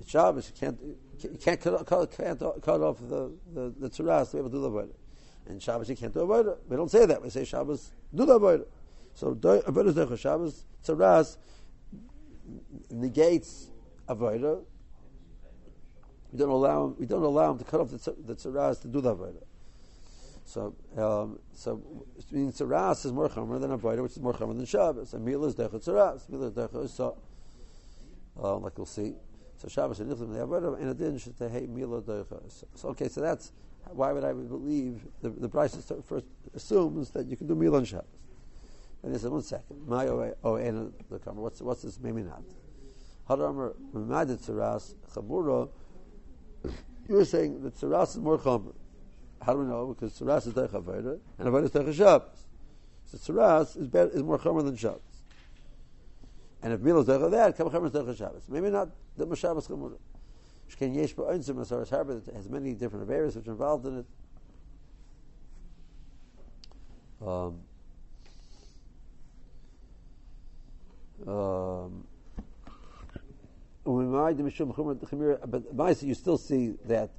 It's 0.00 0.10
Shabbos. 0.10 0.50
You 0.52 0.60
can't. 0.60 0.80
You 1.20 1.38
can't 1.40 1.60
cut, 1.60 1.84
cut, 1.86 2.16
can't 2.16 2.38
cut 2.38 2.80
off 2.80 2.98
the 3.00 3.32
the, 3.52 3.74
the 3.78 3.88
to 4.30 4.36
be 4.36 4.38
able 4.38 4.50
to 4.50 4.56
do 4.56 4.60
the 4.60 4.78
it. 4.90 4.96
And 5.48 5.62
Shabbos 5.62 5.88
you 5.88 5.96
can't 5.96 6.14
do 6.14 6.20
avoid 6.20 6.46
it. 6.46 6.58
We 6.68 6.76
don't 6.76 6.90
say 6.90 7.06
that. 7.06 7.22
We 7.22 7.30
say 7.30 7.44
Shabbos 7.44 7.90
do 8.14 8.24
the 8.24 8.34
avoid. 8.34 8.66
So 9.14 9.36
avoid 9.66 9.86
is 9.86 9.94
Shabbos 10.20 10.64
tzuras 10.84 11.38
negates 12.90 13.70
avoid. 14.08 14.42
We 16.32 16.38
don't 16.38 16.50
allow 16.50 16.84
him, 16.84 16.96
we 16.98 17.06
don't 17.06 17.22
allow 17.22 17.50
him 17.50 17.58
to 17.58 17.64
cut 17.64 17.80
off 17.80 17.90
the, 17.90 17.98
tzuras 18.34 18.80
to 18.82 18.88
do 18.88 19.00
the 19.00 19.10
avoid 19.10 19.36
it. 19.36 19.47
So, 20.48 20.74
um, 20.96 21.38
so 21.52 21.82
it 22.16 22.32
means 22.32 22.58
tzaras 22.58 23.04
is 23.04 23.12
more 23.12 23.28
chomer 23.28 23.60
than 23.60 23.70
avodah, 23.78 24.02
which 24.02 24.12
is 24.12 24.20
more 24.20 24.32
chomer 24.32 24.56
than 24.56 24.64
Shabbos. 24.64 25.12
And 25.12 25.22
Mila 25.22 25.48
is 25.48 25.54
dechot 25.54 25.84
tzaras. 25.84 26.26
Mila 26.30 26.46
is 26.46 26.52
dechot 26.54 26.88
so, 26.88 27.18
uh, 28.42 28.56
like 28.56 28.78
we'll 28.78 28.86
see. 28.86 29.12
So 29.58 29.68
Shabbos 29.68 30.00
and 30.00 30.10
Nichlim 30.10 30.32
the 30.32 30.46
avodah, 30.46 30.80
and 30.80 30.88
adin 30.88 31.18
should 31.18 31.36
say 31.36 31.50
hey 31.50 31.66
Mila 31.66 32.00
dechot. 32.00 32.64
So 32.74 32.88
okay, 32.88 33.08
so 33.08 33.20
that's 33.20 33.52
why 33.90 34.10
would 34.10 34.24
I 34.24 34.32
believe 34.32 35.06
the 35.20 35.28
the 35.28 35.50
price 35.50 35.76
first 36.06 36.24
assumes 36.54 37.10
that 37.10 37.26
you 37.26 37.36
can 37.36 37.46
do 37.46 37.54
Mila 37.54 37.76
on 37.76 37.84
Shabbos. 37.84 38.06
And 39.02 39.12
he 39.12 39.18
said, 39.18 39.30
one 39.30 39.42
second, 39.42 39.86
my 39.86 40.06
oh 40.42 40.54
and 40.54 40.94
the 41.10 41.18
comer. 41.18 41.42
What's 41.42 41.60
what's 41.60 41.82
this? 41.82 42.00
Maybe 42.00 42.22
not. 42.22 42.42
Hadamer 43.28 43.74
Mamadit 43.92 44.38
tzaras 44.38 44.94
chabura. 45.12 45.68
You're 47.06 47.26
saying 47.26 47.62
that 47.64 47.74
tzaras 47.76 48.12
is 48.12 48.18
more 48.18 48.38
chomer. 48.38 48.72
How 49.42 49.54
do 49.54 49.60
we 49.60 49.66
know? 49.66 49.94
Because 49.94 50.18
Tzuras 50.18 50.46
is 50.46 50.52
Deich 50.52 50.70
Avodah, 50.70 51.18
and 51.38 51.48
Avodah 51.48 51.64
is 51.64 51.70
Deich 51.70 51.94
Shabbos. 51.94 52.46
So 53.06 53.18
Tzuras 53.18 53.76
is, 53.76 53.86
better, 53.86 54.10
is 54.10 54.22
more 54.22 54.38
Chomer 54.38 54.64
than 54.64 54.76
Shabbos. 54.76 55.00
And 56.62 56.72
if 56.72 56.80
Milah 56.80 57.00
is 57.00 57.06
Deich 57.06 57.30
that, 57.30 57.56
Kam 57.56 57.70
Chomer 57.70 57.86
is 57.86 57.92
Deich 57.92 58.18
Shabbos. 58.18 58.42
Maybe 58.48 58.70
not 58.70 58.88
the 59.16 59.36
Shabbos 59.36 59.68
Chomer. 59.68 59.96
Shken 60.70 60.94
Yesh 60.94 61.14
Ba'onzim 61.14 61.54
Masaras 61.54 61.90
Harbor 61.90 62.20
that 62.20 62.34
has 62.34 62.48
many 62.48 62.74
different 62.74 63.10
areas 63.10 63.34
which 63.36 63.48
are 63.48 63.52
involved 63.52 63.86
in 63.86 63.98
it. 63.98 64.06
Um, 67.26 67.60
um, 71.26 72.04
but 73.84 74.02
you 76.02 76.14
still 76.14 76.38
see 76.38 76.74
that 76.84 77.10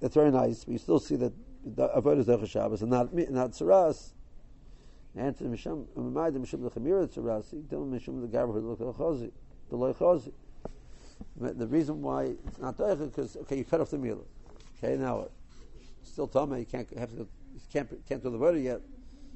that's 0.00 0.14
very 0.14 0.30
nice, 0.30 0.64
but 0.64 0.72
you 0.72 0.78
still 0.78 1.00
see 1.00 1.16
that 1.16 1.32
the 1.64 1.88
avodah 1.88 2.18
is 2.18 2.26
derech 2.26 2.48
Shabbos 2.48 2.82
and 2.82 2.90
not 2.90 3.12
not 3.12 3.52
tzaras. 3.52 4.12
And 5.16 5.36
misham 5.36 5.86
umayim 5.96 6.38
mishum 6.38 6.62
the 6.62 6.70
chamira 6.70 7.08
tzaras, 7.08 7.50
don't 7.68 7.92
mishum 7.92 8.30
the 8.30 8.46
look 8.46 8.80
at 8.80 8.86
the 8.86 8.92
chazi, 8.92 9.32
the. 9.70 10.32
The 11.36 11.66
reason 11.66 12.00
why 12.00 12.34
it's 12.46 12.58
not 12.58 12.76
derech 12.76 13.14
because 13.14 13.36
okay, 13.38 13.58
you 13.58 13.64
cut 13.64 13.80
off 13.80 13.90
the 13.90 13.98
meal. 13.98 14.24
Okay, 14.78 14.96
now 14.96 15.28
still 16.04 16.28
tummy, 16.28 16.60
you 16.60 16.66
can't 16.66 16.88
have 16.98 17.10
to 17.16 17.26
can't 17.72 18.06
can't 18.08 18.22
do 18.22 18.30
the 18.30 18.38
voter 18.38 18.58
yet. 18.58 18.80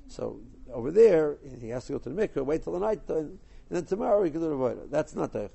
So 0.08 0.40
over 0.72 0.90
there, 0.90 1.38
he 1.60 1.68
has 1.70 1.86
to 1.86 1.92
go 1.92 1.98
to 1.98 2.10
the 2.10 2.28
mikveh, 2.28 2.44
wait 2.44 2.62
till 2.62 2.72
the 2.74 2.78
night, 2.78 3.00
and, 3.08 3.38
then 3.70 3.84
tomorrow 3.86 4.22
he 4.22 4.30
can 4.30 4.40
do 4.40 4.50
the 4.50 4.56
voter. 4.56 4.82
That's 4.90 5.14
not 5.14 5.32
the. 5.32 5.50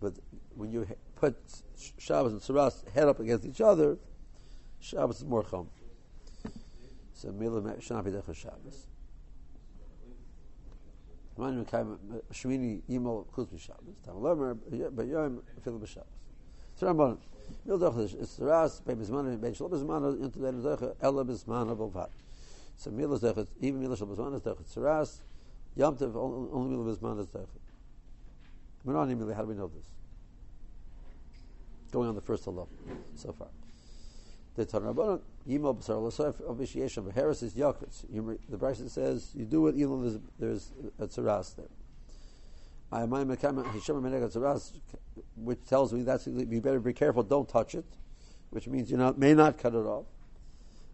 But 0.00 0.14
when 0.56 0.72
you 0.72 0.86
put 1.16 1.36
Shabbos 1.98 2.32
and 2.32 2.40
Saras 2.40 2.88
head 2.92 3.08
up 3.08 3.20
against 3.20 3.44
each 3.44 3.60
other, 3.60 3.98
Shabbos 4.80 5.18
is 5.18 5.24
more 5.24 5.42
chum. 5.44 5.68
So 7.12 7.28
Milah 7.28 7.80
should 7.80 7.94
not 7.94 8.04
be 8.04 8.10
Derech 8.10 8.34
Shabbos. 8.34 8.86
Shemini 11.38 12.82
Yimol 12.88 13.26
Chutz 13.28 13.48
B'Shabbos. 13.48 13.94
Tam 14.04 14.16
Lomer 14.16 14.54
B'Yom 14.54 15.42
Fil 15.62 15.78
B'Shabbos. 15.78 16.04
So 16.76 16.86
Ramban, 16.86 17.18
Mil 17.64 17.78
Doch 17.78 17.96
is 17.96 18.14
Saras 18.14 18.84
Bei 18.84 18.94
Bizman 18.94 19.40
Bei 19.40 19.52
Shal 19.52 19.68
Bizman 19.68 20.22
into 20.22 20.38
the 20.38 20.52
Derech 20.52 20.94
Ela 21.00 21.24
Bizman 21.24 21.74
Avolvat. 21.74 22.10
So 22.76 22.90
Milah 22.90 23.18
Derech 23.20 23.48
even 23.60 23.80
Milah 23.82 23.96
Shal 23.96 24.06
Bizman 24.06 24.34
is 24.34 24.42
Derech 24.42 24.72
Saras. 24.72 25.22
Yom 25.76 25.96
Tov 25.96 26.14
only 26.14 26.76
Milah 26.76 26.96
Bizman 26.96 27.20
is 27.20 27.26
Derech. 27.28 27.46
Menani 28.86 29.16
Milah. 29.16 29.34
How 29.34 29.42
do 29.42 29.48
we 29.48 29.54
know 29.54 29.68
this? 29.68 29.86
Going 31.94 32.08
on 32.08 32.16
the 32.16 32.20
first 32.20 32.44
halach 32.44 32.66
so 33.14 33.32
far. 33.32 33.46
The 34.56 34.66
Tanrabanan 34.66 35.20
Yimol 35.48 35.78
B'Sar 35.78 36.02
L'Sof 36.02 36.40
of 36.40 36.56
Vishiyesham 36.56 37.14
Harris 37.14 37.40
is 37.44 37.54
Yakutz. 37.54 38.04
The 38.48 38.56
Brisa 38.56 38.90
says 38.90 39.30
you 39.32 39.44
do 39.44 39.68
it 39.68 39.76
even 39.76 40.02
though 40.02 40.20
there's, 40.40 40.72
a 40.98 41.06
tzaras 41.06 41.54
there. 41.54 41.68
Which 45.36 45.64
tells 45.68 45.92
me 45.92 46.02
that's 46.02 46.26
you 46.26 46.60
better 46.60 46.80
be 46.80 46.92
careful. 46.92 47.22
Don't 47.22 47.48
touch 47.48 47.76
it, 47.76 47.84
which 48.50 48.66
means 48.66 48.90
you 48.90 49.14
may 49.16 49.34
not 49.34 49.58
cut 49.58 49.74
it 49.74 49.86
off. 49.86 50.06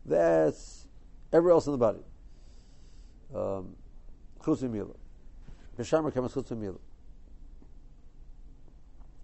That's 0.05 0.87
everywhere 1.33 1.55
else 1.55 1.65
in 1.65 1.73
the 1.73 1.79
body. 1.79 2.01
Um. 3.35 3.75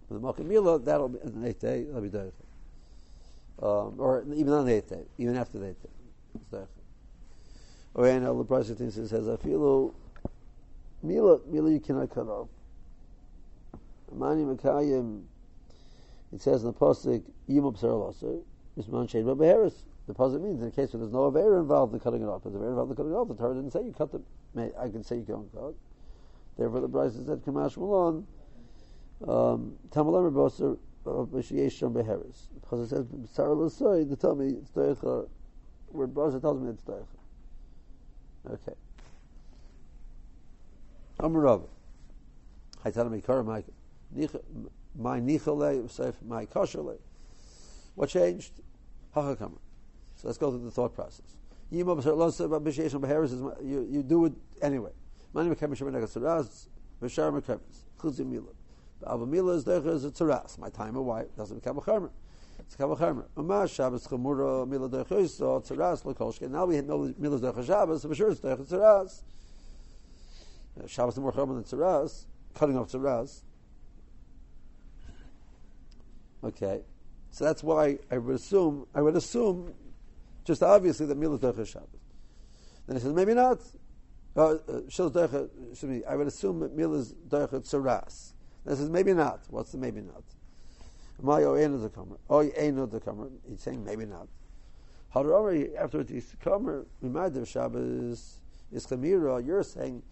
The 0.09 0.19
malchim 0.19 0.45
mila 0.45 0.79
that'll 0.79 1.09
be 1.09 1.19
an 1.19 1.43
eighth 1.45 1.59
day. 1.59 1.83
That'll 1.83 2.01
be 2.01 2.09
done 2.09 2.31
um, 3.61 3.95
or 3.97 4.23
even 4.33 4.53
on 4.53 4.65
the 4.65 4.73
eighth 4.73 4.89
day, 4.89 5.03
even 5.17 5.35
after 5.35 5.59
the 5.59 5.69
eighth 5.69 5.83
day. 6.51 6.63
Or 7.93 8.07
and 8.07 8.25
the 8.25 8.45
Brisa 8.45 8.77
thinks 8.77 8.97
it 8.97 9.07
says, 9.07 9.27
"I 9.27 9.37
feel 9.37 9.93
mila 11.01 11.39
mila 11.47 11.71
you 11.71 11.79
cannot 11.79 12.11
cut 12.11 12.27
off." 12.27 12.49
Mani 14.13 14.43
Makayim, 14.43 15.23
it 16.31 16.41
says 16.41 16.63
in 16.63 16.67
the 16.67 16.73
pasuk 16.73 17.23
Yimub 17.49 17.79
Saralaser, 17.79 18.41
Isman 18.77 19.07
Shein 19.09 19.25
Beheris. 19.25 19.83
The 20.05 20.13
pasuk 20.13 20.41
means 20.41 20.61
in 20.61 20.67
a 20.67 20.71
case 20.71 20.93
where 20.93 20.99
there's 20.99 21.11
no 21.11 21.27
aver 21.27 21.59
involved 21.59 21.93
in 21.93 21.99
cutting 21.99 22.21
it 22.21 22.27
off. 22.27 22.45
If 22.45 22.53
there's 22.53 22.61
aver 22.61 22.69
involved 22.69 22.91
in 22.91 22.97
cutting 22.97 23.11
it 23.11 23.15
off, 23.15 23.27
the 23.27 23.35
Torah 23.35 23.55
didn't 23.55 23.71
say 23.71 23.83
you 23.83 23.93
cut 23.93 24.11
the. 24.11 24.21
I 24.79 24.89
can 24.89 25.03
say 25.03 25.17
you 25.17 25.23
can't 25.23 25.51
cut. 25.51 25.73
Therefore, 26.57 26.81
the 26.81 26.89
Brisa 26.89 27.25
said 27.25 27.43
Kamash 27.43 27.77
Malon. 27.77 28.27
Um, 29.25 29.77
Tamalam 29.89 30.31
Boser 30.31 30.77
of 31.05 31.29
Mishiyesham 31.29 31.93
Beheris. 31.93 32.47
Because 32.61 32.81
it 32.81 32.89
says 32.89 33.05
Sarah 33.31 33.55
Lasoi, 33.55 34.07
they 34.07 34.15
tell 34.15 34.35
me 34.35 34.49
it's 34.49 34.71
Doicha, 34.71 35.27
where 35.89 36.07
Bosa 36.07 36.41
tells 36.41 36.59
me 36.59 36.69
it's 36.69 36.83
Doicha. 36.83 37.05
Okay. 38.51 38.73
Amar 41.19 41.41
Rav. 41.41 41.63
I 42.85 42.91
tell 42.91 43.07
him, 43.07 43.19
Ikara, 43.19 43.43
my 43.45 43.63
my 44.95 45.19
Nichale, 45.19 46.15
my 46.25 46.45
Koshale. 46.45 46.97
What 47.95 48.09
changed? 48.09 48.51
So 49.13 49.23
let's 50.23 50.37
go 50.37 50.51
through 50.51 50.63
the 50.63 50.71
thought 50.71 50.93
process. 50.93 51.35
You, 51.71 51.79
you 53.89 54.03
do 54.03 54.25
it 54.25 54.33
anyway. 54.61 54.91
Avamila 59.03 59.55
is 59.55 59.63
there 59.63 59.85
is 59.87 60.05
a 60.05 60.11
tzaras. 60.11 60.57
My 60.57 60.69
timer, 60.69 61.01
why 61.01 61.25
doesn't 61.37 61.57
become 61.57 61.77
a 61.77 61.81
charmer? 61.83 62.11
It's 62.59 62.75
become 62.75 62.91
a 62.91 62.97
charmer. 62.97 63.27
Umar 63.37 63.67
Shabbos 63.67 64.07
chamura 64.07 64.67
mila 64.67 64.89
derech 64.89 65.29
so 65.29 65.59
tzaras 65.59 66.03
lekolshke. 66.03 66.49
Now 66.49 66.65
we 66.65 66.75
have 66.77 66.85
no 66.85 67.13
mila 67.17 67.39
derech 67.39 67.65
Shabbos, 67.65 68.03
for 68.03 68.15
sure 68.15 68.31
it's 68.31 68.41
derech 68.41 68.67
tzaras. 68.67 69.21
Uh, 70.77 70.87
Shabbos 70.87 71.13
is 71.13 71.19
more 71.19 71.31
charmer 71.31 71.53
than 71.55 71.63
tzaras. 71.63 72.25
Cutting 72.55 72.77
off 72.77 72.91
tzaras. 72.91 73.41
Okay, 76.43 76.81
so 77.31 77.45
that's 77.45 77.63
why 77.63 77.99
I 78.11 78.17
would 78.17 78.35
assume 78.35 78.87
I 78.93 79.01
would 79.01 79.15
assume 79.15 79.73
just 80.43 80.63
obviously 80.63 81.05
that 81.05 81.17
mila 81.17 81.37
derech 81.37 81.67
Shabbos. 81.67 82.01
Then 82.87 82.95
he 82.95 83.01
says 83.01 83.13
maybe 83.13 83.33
not. 83.33 83.59
Uh, 84.35 84.57
uh, 84.67 84.81
I 86.07 86.15
would 86.15 86.27
assume 86.27 86.59
that 86.59 86.75
mila 86.75 86.97
is 86.97 87.13
derech 87.29 87.51
tzaras. 87.51 88.33
This 88.67 88.81
is 88.81 88.89
maybe 88.89 89.13
not. 89.13 89.43
What's 89.49 89.71
the 89.71 89.77
maybe 89.77 90.01
not? 90.01 90.23
My 91.21 91.43
oin 91.45 91.81
the 91.81 91.89
comer. 91.89 92.17
Ain't 92.29 92.91
the 92.91 92.99
comer. 92.99 93.29
He's 93.47 93.61
saying 93.61 93.83
maybe 93.83 94.05
not. 94.05 94.27
However, 95.09 95.55
afterwards 95.79 96.09
he's 96.09 96.35
comer. 96.41 96.85
Reminder 97.01 97.41
of 97.43 97.47
Shabbos 97.47 98.39
is 98.71 98.85
chamira. 98.85 99.43
You're 99.45 99.63
saying 99.63 100.03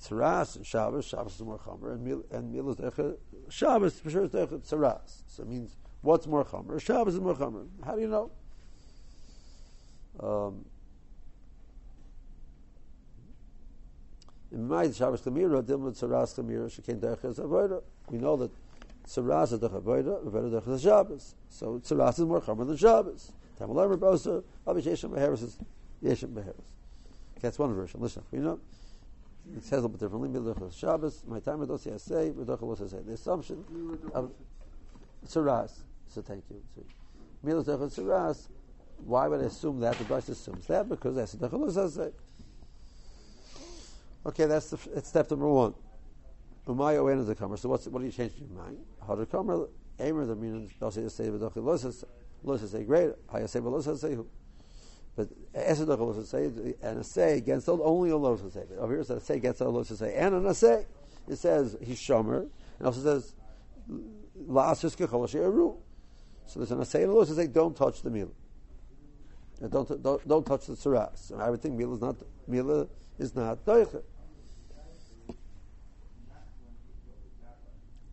tzaras 0.00 0.54
and 0.54 0.64
Shabbos. 0.64 1.06
Shabbos 1.06 1.34
is 1.34 1.42
more 1.42 1.58
chomer, 1.58 1.94
and 1.94 2.04
mil 2.04 2.22
and 2.30 2.52
mil 2.52 2.70
is 2.70 2.76
decha. 2.76 3.16
Shabbos 3.48 3.98
for 3.98 4.10
sure 4.10 4.24
is 4.24 4.30
tzaras. 4.30 5.22
So 5.26 5.42
it 5.42 5.48
means 5.48 5.76
what's 6.00 6.28
more 6.28 6.44
chomer? 6.44 6.80
Shabbos 6.80 7.14
is 7.14 7.20
more 7.20 7.34
chomer. 7.34 7.66
How 7.84 7.96
do 7.96 8.00
you 8.00 8.08
know? 8.08 8.30
Um, 10.20 10.64
In 12.00 12.04
my 12.04 12.06
Shabbos 12.06 12.06
Chamira, 12.20 12.46
Dilma 12.46 12.46
Tzaras 12.60 12.62
Chamira, 12.62 12.86
she 13.34 13.66
came 13.66 13.66
Derech 13.66 13.80
Avoda. 13.80 14.36
We 14.50 14.58
know 14.58 14.86
that 18.36 18.50
Tzaras 19.06 19.52
is 19.52 19.60
Derech 19.60 19.82
Avoda, 19.82 20.24
Avoda 20.24 20.62
Derech 20.62 20.82
Shabbos. 20.82 21.34
So 21.50 21.78
Tzaras 21.80 22.14
is 22.14 22.20
more 22.20 22.40
Chomer 22.40 22.66
than 22.66 22.76
Shabbos. 22.76 23.32
Tamalar 23.60 23.98
Bosa, 23.98 24.42
Abish 24.66 24.84
Yeshem 24.84 25.10
Beheres 25.10 25.42
is 25.42 25.58
Yeshem 26.02 26.32
Beheres. 26.32 26.54
That's 27.40 27.58
one 27.58 27.74
version. 27.74 28.00
Listen, 28.00 28.22
we 28.30 28.38
know 28.38 28.58
it 29.54 29.64
says 29.64 29.72
a 29.72 29.74
little 29.76 29.90
bit 29.90 30.00
differently. 30.00 30.28
Milach 30.28 30.78
Shabbos, 30.78 31.24
my 31.26 31.40
time 31.40 31.58
with 31.58 31.68
Osi 31.68 32.00
say, 32.00 32.30
Milach 32.30 32.62
was 32.62 32.90
say. 32.90 33.00
The 33.04 33.12
assumption 33.12 33.64
of 34.14 34.32
Tzaras. 35.26 35.72
So 36.08 36.22
thank 36.22 36.44
you. 36.50 36.62
Milach 37.44 37.66
Tzaras. 37.66 38.48
Why 39.04 39.28
would 39.28 39.42
I 39.42 39.44
assume 39.44 39.78
that? 39.80 39.96
The 39.96 40.04
Bryce 40.04 40.28
assumes 40.28 40.66
that 40.66 40.88
because 40.88 41.16
that's 41.16 41.32
the 41.32 41.48
Derech 41.48 42.12
Okay, 44.28 44.44
that's, 44.44 44.68
the, 44.68 44.78
that's 44.94 45.08
step 45.08 45.30
number 45.30 45.48
one. 45.48 45.74
Umay 46.66 46.96
owen 46.98 47.18
is 47.18 47.26
the 47.26 47.34
comer. 47.34 47.56
So 47.56 47.70
what's 47.70 47.86
what 47.86 48.00
do 48.00 48.04
you 48.04 48.12
change 48.12 48.32
your 48.38 48.50
mind? 48.50 48.76
How 49.06 49.14
to 49.14 49.24
comer? 49.24 49.68
Aimer 49.98 50.26
the 50.26 50.36
meaning 50.36 50.70
don't 50.78 50.92
say 50.92 51.30
but 51.30 51.56
losses 51.56 52.04
losses 52.44 52.70
say 52.72 52.84
great. 52.84 53.10
I 53.32 53.46
say 53.46 53.60
but 53.60 53.70
losses 53.70 54.02
say 54.02 54.14
who? 54.14 54.26
but 55.16 55.28
esedach 55.54 55.98
losses 55.98 56.28
say 56.28 56.44
and 56.82 56.98
a 56.98 57.04
say 57.04 57.38
against 57.38 57.70
only 57.70 58.10
a 58.10 58.16
losses 58.18 58.52
say. 58.52 58.64
Over 58.78 58.92
here 58.92 59.00
it 59.00 59.06
says 59.06 59.22
say 59.22 59.36
against 59.36 59.62
a 59.62 59.68
losses 59.68 59.98
say 59.98 60.14
and 60.14 60.34
an 60.34 60.54
say 60.54 60.84
it 61.26 61.36
says 61.36 61.78
he's 61.82 61.98
shomer 61.98 62.46
and 62.78 62.86
also 62.86 63.00
says 63.00 63.34
la'asus 64.46 64.94
kechol 64.94 65.26
So 66.46 66.60
there's 66.60 66.70
an 66.70 66.82
assay 66.82 67.04
and 67.04 67.12
a 67.12 67.14
losses 67.14 67.36
say 67.36 67.46
don't 67.46 67.74
touch 67.74 68.02
the 68.02 68.10
meal. 68.10 68.30
Don't, 69.70 70.02
don't, 70.02 70.28
don't 70.28 70.46
touch 70.46 70.66
the 70.66 70.74
tzaras. 70.74 71.36
I 71.40 71.48
would 71.48 71.62
think 71.62 71.76
meal 71.76 71.94
is 71.94 72.00
not 72.02 72.16
meal 72.46 72.88
is 73.18 73.34
not 73.34 73.64
doicha. 73.64 74.02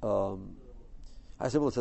Um, 0.06 0.56
it 1.42 1.52
means 1.52 1.76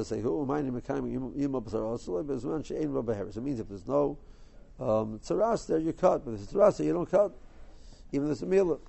if 3.61 3.69
there's 3.69 3.87
no 3.87 4.19
um, 4.81 5.21
tzaras 5.21 5.67
there, 5.67 5.79
you 5.79 5.93
cut. 5.93 6.25
But 6.25 6.35
if 6.35 6.43
it's 6.43 6.53
tzaras 6.53 6.85
you 6.85 6.93
don't 6.93 7.11
cut. 7.11 7.37
Even 8.13 8.29
if 8.29 8.33
it's 8.33 8.43
a 8.43 8.47
meal. 8.47 8.81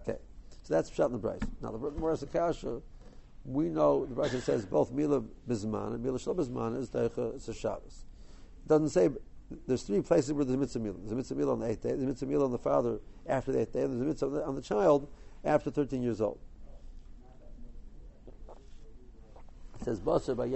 Okay. 0.00 0.18
So 0.62 0.68
that's 0.68 0.92
shot 0.92 1.06
in 1.06 1.12
the 1.12 1.18
price. 1.18 1.40
Now, 1.60 1.70
the 1.70 1.90
Morris 1.90 2.22
Akasha, 2.22 2.80
we 3.44 3.68
know 3.68 4.06
the 4.06 4.14
Rashi 4.14 4.40
says 4.40 4.64
both 4.64 4.90
Mila 4.90 5.22
Bizman 5.48 5.94
and 5.94 6.02
Mila 6.02 6.18
Shal 6.18 6.38
is 6.40 6.48
Deicha, 6.48 7.36
it's 7.36 7.48
a. 7.48 7.52
It 7.52 8.68
doesn't 8.68 8.90
say, 8.90 9.10
there's 9.66 9.82
three 9.82 10.00
places 10.00 10.32
where 10.32 10.44
there's 10.44 10.56
a 10.56 10.58
mitzvah. 10.58 10.94
There's 10.98 11.12
a 11.12 11.14
mitzvah 11.14 11.50
on 11.50 11.60
the 11.60 11.66
eighth 11.66 11.82
day, 11.82 11.90
there's 11.90 12.02
a 12.02 12.06
mitzvah 12.06 12.42
on 12.42 12.52
the 12.52 12.58
father 12.58 13.00
after 13.26 13.52
the 13.52 13.60
eighth 13.60 13.72
day, 13.72 13.82
and 13.82 13.92
there's 13.92 14.02
a 14.02 14.04
mitzvah 14.04 14.44
on 14.44 14.54
the 14.54 14.62
child 14.62 15.08
after 15.44 15.70
13 15.70 16.02
years 16.02 16.20
old. 16.20 16.38
It 19.80 19.84
says 19.84 20.00
Basar 20.00 20.36
by 20.36 20.48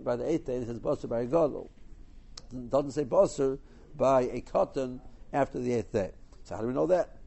by 0.00 0.16
the 0.16 0.30
eighth 0.30 0.46
day, 0.46 0.56
it 0.56 0.66
says 0.66 0.80
Basar 0.80 1.08
by 1.08 1.20
a 1.20 1.26
Gadol. 1.26 1.70
It 2.52 2.70
doesn't 2.70 2.92
say 2.92 3.04
Basar 3.04 3.58
by 3.94 4.22
a 4.22 4.40
cotton 4.40 5.00
after 5.32 5.58
the 5.58 5.74
eighth 5.74 5.92
day. 5.92 6.12
So 6.44 6.56
how 6.56 6.62
do 6.62 6.68
we 6.68 6.72
know 6.72 6.86
that? 6.86 7.18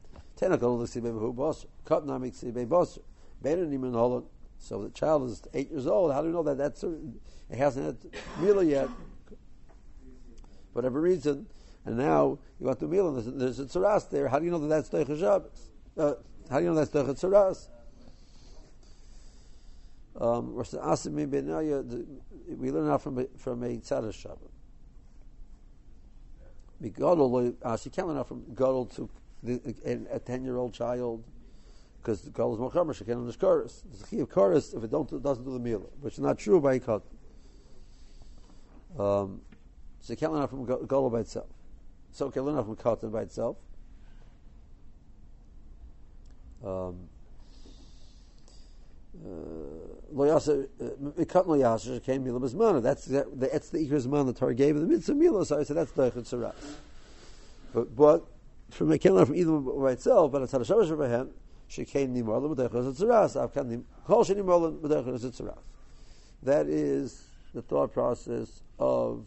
So 4.58 4.82
the 4.82 4.90
child 4.90 5.30
is 5.30 5.42
eight 5.54 5.70
years 5.70 5.86
old. 5.86 6.12
How 6.12 6.22
do 6.22 6.26
we 6.26 6.32
know 6.32 6.42
that 6.42 6.58
that's 6.58 6.82
a, 6.82 6.96
it 7.50 7.56
hasn't 7.56 7.86
had 7.86 7.96
Mila 8.40 8.64
yet? 8.64 8.88
whatever 10.74 11.00
reason, 11.00 11.46
and 11.86 11.96
now 11.96 12.38
you 12.60 12.66
want 12.66 12.78
to 12.80 12.86
Mila, 12.86 13.14
and 13.14 13.16
there's, 13.38 13.56
there's 13.56 13.74
a 13.74 13.78
Tzaras 13.78 14.10
there. 14.10 14.28
How 14.28 14.38
do 14.38 14.44
you 14.44 14.50
know 14.50 14.58
that 14.58 14.68
that's 14.68 14.88
Deicha 14.90 15.18
Shabbos? 15.18 15.70
Uh, 15.96 16.14
how 16.50 16.58
do 16.58 16.64
you 16.64 16.70
know 16.70 16.76
that's 16.76 16.90
Deicha 16.90 17.14
Tzaras? 17.14 17.68
Um, 20.20 20.54
we 22.58 22.70
learn 22.70 22.88
out 22.88 23.02
from 23.02 23.18
a, 23.18 23.26
from 23.36 23.62
a 23.64 23.68
tzaddik 23.68 24.38
Shabbat. 26.80 27.56
Uh, 27.62 27.76
she 27.76 27.90
can't 27.90 28.06
learn 28.08 28.18
out 28.18 28.28
from 28.28 28.44
Gadol 28.54 28.86
to 28.86 29.10
the, 29.42 30.06
a 30.12 30.18
ten 30.20 30.44
year 30.44 30.56
old 30.56 30.72
child 30.72 31.24
because 32.00 32.20
the 32.20 32.30
Gadol 32.30 32.54
is 32.54 32.60
more 32.60 32.70
chamer. 32.70 32.94
She 32.94 33.04
can't 33.04 33.18
learn 33.18 33.26
the 33.26 33.32
chorus. 33.32 33.82
It's 33.90 34.12
a 34.12 34.20
of 34.20 34.28
chorus 34.28 34.72
if 34.74 34.84
it 34.84 34.90
don't 34.90 35.22
doesn't 35.22 35.44
do 35.44 35.52
the 35.52 35.58
meal, 35.58 35.90
which 36.00 36.14
is 36.14 36.20
not 36.20 36.38
true 36.38 36.60
by 36.60 36.78
Ikat. 36.78 37.02
Um, 38.98 39.40
so 40.00 40.12
you 40.12 40.16
can't 40.16 40.32
learn 40.32 40.42
out 40.42 40.50
from 40.50 40.64
Gadol 40.64 41.10
by 41.10 41.20
itself. 41.20 41.48
So 42.12 42.30
can 42.30 42.42
learn 42.42 42.56
out 42.56 42.66
from 42.66 42.76
Katan 42.76 43.10
by 43.10 43.22
itself. 43.22 43.56
Um, 46.53 46.53
lo 46.53 46.53
yasa 46.53 46.53
mikat 46.53 46.53
lo 46.53 46.53
yasa 46.53 46.53
came 46.53 46.53
mila 46.53 46.53
bismana. 52.40 52.82
That's 52.82 53.04
that, 53.06 53.38
that's 53.38 53.70
the 53.70 53.78
ikras 53.78 54.06
man 54.06 54.26
the 54.26 54.32
Torah 54.32 54.54
gave 54.54 54.76
the 54.76 54.86
mitzvah 54.86 55.14
mila. 55.14 55.44
So 55.44 55.60
I 55.60 55.62
said 55.64 55.76
that's 55.76 55.92
daichut 55.92 56.28
saras. 56.28 56.54
But 57.72 57.94
but 57.94 58.24
from 58.70 58.92
a 58.92 58.98
can't 58.98 59.26
from 59.26 59.36
either 59.36 59.58
by 59.58 59.92
itself, 59.92 60.32
but 60.32 60.42
it's 60.42 60.52
shabbos 60.52 60.90
rebahem. 60.90 61.30
She 61.68 61.84
came 61.84 62.14
nimor 62.14 62.40
lo 62.40 62.54
b'daichut 62.54 62.96
saras. 62.96 63.40
I've 63.40 63.52
come 63.54 63.84
kol 64.06 64.24
she 64.24 64.34
lo 64.34 64.72
b'daichut 64.72 65.40
saras. 65.40 65.58
That 66.42 66.66
is 66.66 67.24
the 67.54 67.62
thought 67.62 67.92
process 67.92 68.62
of 68.78 69.24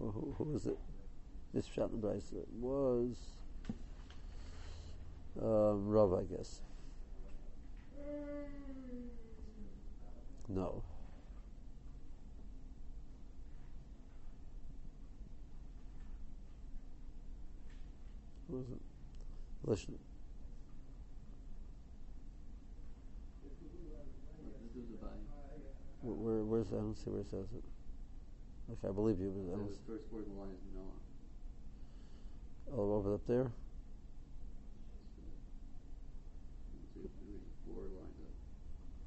oh, 0.00 0.10
who, 0.10 0.34
who 0.38 0.44
was 0.44 0.66
it? 0.66 0.78
This 1.52 1.66
shot 1.66 1.90
the 2.00 2.18
was 2.60 3.16
um, 5.42 5.88
Rav, 5.88 6.12
I 6.14 6.22
guess. 6.22 6.60
No. 10.48 10.82
Who 18.48 18.60
it? 18.60 18.80
Listen. 19.64 19.98
Where, 26.02 26.44
where's 26.44 26.68
I 26.68 26.76
don't 26.76 26.94
see 26.96 27.10
where 27.10 27.20
it 27.20 27.26
says 27.26 27.46
it. 27.52 27.64
Okay, 28.70 28.88
I 28.88 28.92
believe 28.92 29.18
you. 29.18 29.34
But 29.34 29.54
I 29.54 29.58
don't 29.58 29.70
the 29.70 29.92
first 29.92 30.12
word 30.12 30.26
in 30.26 30.34
the 30.34 30.40
line 30.40 30.50
is 30.54 30.62
Noah. 30.72 31.02
Oh, 32.78 32.94
over 32.94 33.14
up 33.14 33.26
there. 33.26 33.50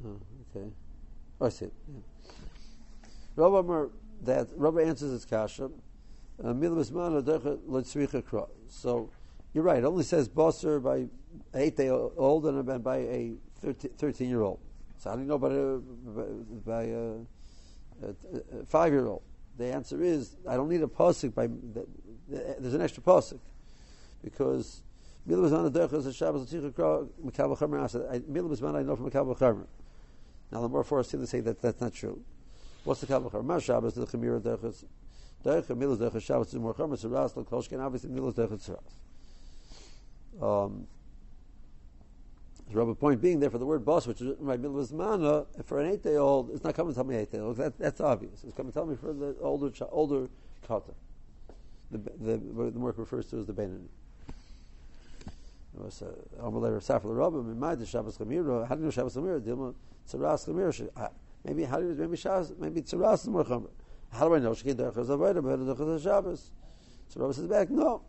Oh, 0.06 0.18
okay. 0.56 0.68
Oh, 1.42 1.46
I 1.46 1.50
see. 1.50 1.66
Yeah. 1.66 2.02
Rabbi 3.36 3.86
that 4.24 4.48
Rabbi 4.56 4.82
answers 4.82 5.12
his 5.12 5.26
kasha. 5.26 5.70
Uh, 6.44 6.54
so 8.68 9.10
you're 9.54 9.64
right. 9.64 9.78
It 9.78 9.86
only 9.86 10.04
says 10.04 10.30
bosser 10.30 10.82
by 10.82 11.08
eight 11.54 11.76
day 11.76 11.90
old 11.90 12.46
and 12.46 12.84
by 12.84 12.98
a 12.98 13.34
13 13.62 14.30
year 14.30 14.42
old. 14.42 14.60
So 14.98 15.10
how 15.10 15.16
do 15.16 15.22
you 15.22 15.28
know 15.28 15.36
about 15.36 15.52
a, 15.52 15.82
by 16.66 16.84
a, 16.84 17.16
five 18.68 18.94
year 18.94 19.08
old? 19.08 19.22
The 19.58 19.74
answer 19.74 20.02
is 20.02 20.38
I 20.48 20.56
don't 20.56 20.70
need 20.70 20.82
a 20.82 20.88
pasuk 20.88 21.34
by 21.34 21.48
the, 21.48 21.86
the, 22.30 22.56
there's 22.60 22.74
an 22.74 22.82
extra 22.82 23.04
pasuk 23.04 23.40
because 24.24 24.82
Mila 25.26 25.50
Bisman 25.50 25.72
Derech 25.72 25.94
is 25.94 26.06
a 26.06 26.14
Shabbos 26.14 26.52
Tzich 26.52 26.74
Mekabel 26.74 27.58
Chamer. 27.58 28.28
Mila 28.28 28.50
Bisman 28.50 28.76
I 28.76 28.84
know 28.84 28.96
from 28.96 29.10
Mekabel 29.10 29.38
Chamer. 29.38 29.68
Now 30.52 30.62
the 30.62 30.70
more 30.70 30.84
for 30.84 31.00
us 31.00 31.10
to 31.10 31.28
say 31.28 31.42
that 31.42 31.62
that's 31.62 31.82
not 31.82 31.94
true. 31.94 32.22
What's 32.84 33.02
the 33.02 33.08
Kabbalah 33.08 33.32
Char? 33.32 33.60
Shabbos 33.62 33.94
the 33.94 34.06
Chemira 34.06 34.40
Derechas 34.42 34.86
Derech 35.44 35.66
Milas 35.68 35.98
Derechas 35.98 36.24
Shabbos 36.24 36.48
is 36.48 36.56
more 36.56 36.74
Chomer 36.74 37.00
Saras 37.00 37.36
Lo 37.36 37.44
Kolshkin 37.44 37.80
obviously 37.84 38.10
Milas 38.10 38.34
Derechas 38.34 38.72
Saras. 40.40 40.66
Um, 40.68 40.88
the 42.70 42.78
rubber 42.78 42.96
point 42.96 43.22
being 43.22 43.40
there 43.40 43.50
for 43.50 43.58
the 43.58 43.66
word 43.66 43.84
boss, 43.84 44.06
which 44.08 44.22
is 44.22 44.28
written 44.28 44.46
by 44.46 44.58
Milas 44.58 44.94
Mana, 44.94 45.46
for 45.66 45.80
an 45.80 45.92
eight 45.92 46.04
day 46.04 46.18
old, 46.18 46.52
it's 46.52 46.64
not 46.64 46.76
coming 46.76 46.94
to 46.94 46.96
tell 46.96 47.04
me 47.04 47.16
eight 47.16 47.32
day 47.32 47.40
old. 47.40 47.58
That, 47.58 47.78
that's 47.78 48.00
obvious. 48.00 48.44
It's 48.44 48.56
coming 48.56 48.72
to 48.72 48.78
tell 48.78 48.86
me 48.86 48.96
for 48.96 49.12
the 49.14 49.36
older 49.42 49.72
older 49.92 50.30
kata. 50.68 50.94
The 51.92 51.98
the 51.98 52.38
the 52.38 52.80
work 52.80 52.98
refers 52.98 53.26
to 53.28 53.40
as 53.40 53.46
the 53.48 53.54
Benini. 53.54 53.88
It 55.76 55.82
was 55.84 56.04
Amalei 56.40 56.74
Rav 56.74 56.84
Safra 56.84 57.16
Rabbi 57.16 57.38
Mimayd 57.38 57.88
Shabbos 57.88 58.18
Chamira. 58.18 58.68
How 58.68 58.76
do 58.76 58.82
you 58.82 58.86
know 58.86 58.92
Shabbos 58.92 59.16
Chamira? 59.16 59.74
Dilma 60.10 60.34
Tzaras 60.34 60.48
Chamira. 60.48 60.90
Uh, 60.96 61.08
maybe 61.44 61.64
how 61.64 61.80
do 61.80 61.94
maybe 61.96 62.18
Shabbos 62.18 62.54
maybe 62.60 62.82
Tzaras 62.82 63.22
is 63.22 63.28
more 63.28 63.44
Chamira. 63.44 63.70
How 64.12 64.28
do 64.28 64.36
I 64.36 64.40
know? 64.40 64.52
Shekin 64.52 64.76
Derech 64.76 64.96
Zavayda 64.96 65.44
Better 65.44 65.84
Derech 65.84 66.04
Shabbos. 66.04 66.52
So 67.08 67.22
Rabbi 67.22 67.34
says 67.34 67.48
back, 67.48 67.70
no, 67.70 68.04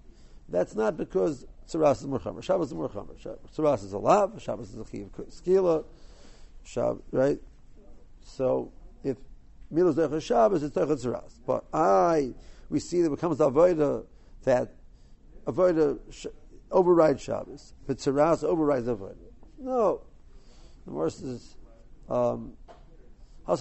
that's 0.49 0.75
not 0.75 0.97
because 0.97 1.47
Tzaras 1.69 2.01
is 2.01 2.07
more 2.07 2.19
Chamira. 2.19 2.43
Shabbos 2.43 2.69
is 2.69 2.75
more 2.75 2.89
Chamira. 2.89 3.39
Tzaras 3.55 3.85
is 3.85 3.93
a 3.93 3.99
lav. 3.99 4.41
Shabbos 4.41 4.73
is 4.73 4.79
a 4.79 4.85
chiv 4.85 5.11
skila. 5.13 5.85
Shabbos, 6.63 7.03
right? 7.13 7.41
So 8.23 8.73
if 9.05 9.17
Milos 9.71 9.97
Derech 9.97 10.23
Shabbos, 10.23 10.63
it's 10.63 10.75
Derech 10.75 11.05
Tzaras. 11.05 11.39
But 11.47 11.65
I, 11.73 12.33
we 12.69 12.81
see 12.81 13.01
that 13.03 13.09
it 13.09 13.11
becomes 13.11 13.39
Avoida 13.39 14.05
that 14.45 14.75
Avoida 15.47 15.99
override 16.71 17.21
Shabbos. 17.21 17.75
If 17.85 17.91
it's 17.91 18.07
Tzaras, 18.07 18.45
overrides 18.45 18.87
Avodah. 18.87 19.17
No. 19.59 20.03
The 20.87 20.93
worst 20.93 21.23
is 21.23 21.57
um, 22.11 22.53
the 23.47 23.57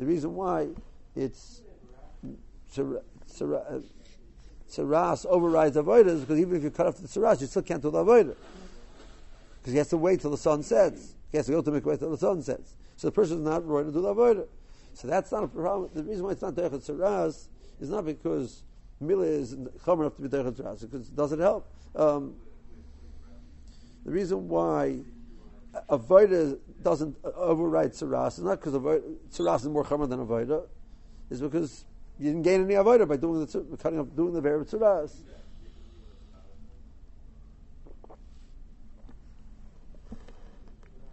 reason 0.00 0.34
why 0.34 0.68
it's 1.14 1.62
Tzaras 4.70 5.26
overrides 5.26 5.76
Avodah 5.76 6.06
is 6.06 6.20
because 6.20 6.38
even 6.38 6.56
if 6.56 6.62
you 6.62 6.70
cut 6.70 6.86
off 6.86 6.96
the 6.96 7.08
Tzaras, 7.08 7.40
you 7.40 7.46
still 7.46 7.62
can't 7.62 7.82
do 7.82 7.90
the 7.90 8.04
Avodah. 8.04 8.36
Because 9.58 9.72
he 9.72 9.78
has 9.78 9.88
to 9.88 9.96
wait 9.96 10.20
till 10.20 10.30
the 10.30 10.38
sun 10.38 10.62
sets. 10.62 11.14
He 11.30 11.36
has 11.36 11.46
to 11.46 11.52
go 11.52 11.62
to 11.62 11.70
way 11.70 11.96
till 11.96 12.10
the 12.10 12.18
sun 12.18 12.42
sets. 12.42 12.76
So 12.96 13.08
the 13.08 13.12
person 13.12 13.38
is 13.38 13.44
not 13.44 13.66
ready 13.68 13.88
to 13.88 13.92
do 13.92 14.00
the 14.00 14.14
Avodah. 14.14 14.46
So 14.94 15.08
that's 15.08 15.32
not 15.32 15.44
a 15.44 15.48
problem. 15.48 15.90
The 15.92 16.02
reason 16.02 16.24
why 16.24 16.32
it's 16.32 16.42
not 16.42 16.54
Derech 16.54 16.70
Tzaras 16.70 17.48
is 17.80 17.90
not 17.90 18.04
because 18.04 18.62
Mila 19.00 19.24
is 19.24 19.56
chomer 19.84 20.00
enough 20.00 20.16
to 20.16 20.22
be 20.22 20.28
derech 20.28 20.52
tzaras 20.52 20.80
because 20.82 21.08
does 21.08 21.32
it 21.32 21.38
help? 21.38 21.66
Um, 21.96 22.34
the 24.04 24.10
reason 24.10 24.48
why 24.48 25.00
avoda 25.88 26.58
doesn't 26.82 27.16
override 27.24 27.92
tzaras 27.92 28.38
is 28.38 28.44
not 28.44 28.60
because 28.60 28.74
tzaras 29.32 29.60
is 29.60 29.68
more 29.68 29.84
chomer 29.84 30.08
than 30.08 30.26
avoda, 30.26 30.66
is 31.28 31.40
because 31.40 31.84
you 32.18 32.26
didn't 32.26 32.42
gain 32.42 32.64
any 32.64 32.74
avoda 32.74 33.06
by 33.06 33.16
doing 33.16 33.44
the 33.44 33.76
cutting 33.76 34.00
up 34.00 34.14
doing 34.16 34.32
the 34.32 34.40
verb 34.40 34.66
tzaras. 34.66 35.12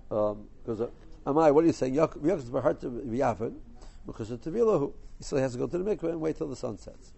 Because 0.09 0.81
um, 0.81 0.89
am 1.25 1.38
I? 1.38 1.51
What 1.51 1.65
are 1.65 1.67
you 1.67 1.73
saying? 1.73 1.95
Yaakov 1.95 2.39
is 2.39 2.49
hard 2.49 2.79
to 2.79 2.89
be 2.89 3.17
yafid 3.17 3.53
because 4.05 4.31
of 4.31 4.39
tevilahu. 4.41 4.93
He 5.17 5.23
still 5.23 5.39
has 5.39 5.51
to 5.51 5.57
go 5.57 5.67
to 5.67 5.77
the 5.77 5.83
mikveh 5.83 6.11
and 6.11 6.21
wait 6.21 6.38
till 6.38 6.47
the 6.47 6.55
sun 6.55 6.77
sets. 6.77 7.11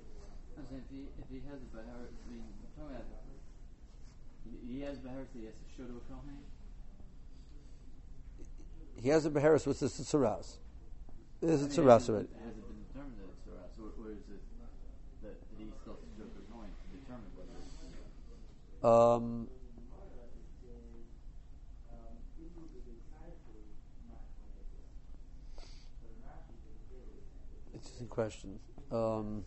If 0.58 0.82
he, 0.90 1.06
if 1.22 1.30
he 1.30 1.42
has 1.50 1.60
a 1.62 1.76
Bahar, 1.76 1.86
I 1.86 2.32
mean, 2.32 2.44
talking 2.76 2.96
about, 2.96 3.06
he 4.80 4.86
has 4.86 4.98
Bahar, 4.98 5.28
so 5.28 5.40
he 5.40 5.46
has 5.46 5.56
to 5.56 5.68
show 5.76 5.84
to 5.84 5.98
a 6.00 6.04
Kohen? 6.08 6.40
He 8.96 9.10
has 9.10 9.26
a 9.26 9.30
Baharis 9.30 9.68
with 9.68 9.80
the 9.82 9.88
Tsaras. 9.88 10.56
There's 11.42 11.64
a 11.64 11.68
Tsaras 11.68 12.08
already. 12.08 12.32
Has 12.40 12.56
it 12.56 12.64
been 12.64 12.80
determined 12.88 13.20
that 13.20 13.28
it's 13.28 13.44
Tsaras, 13.44 13.76
or, 13.76 13.92
or 14.00 14.12
is 14.16 14.24
it 14.32 14.40
that 15.24 15.36
he 15.58 15.68
still 15.84 16.00
has 16.00 16.00
to 16.00 16.08
show 16.16 16.24
to 16.24 16.40
a 16.40 16.46
Kohen 16.48 16.72
to 16.72 16.88
determine 16.96 17.28
whether 17.36 17.52
it's 17.60 18.88
um, 18.88 19.50
Interesting 27.76 28.08
question. 28.08 28.60
Um, 28.92 29.44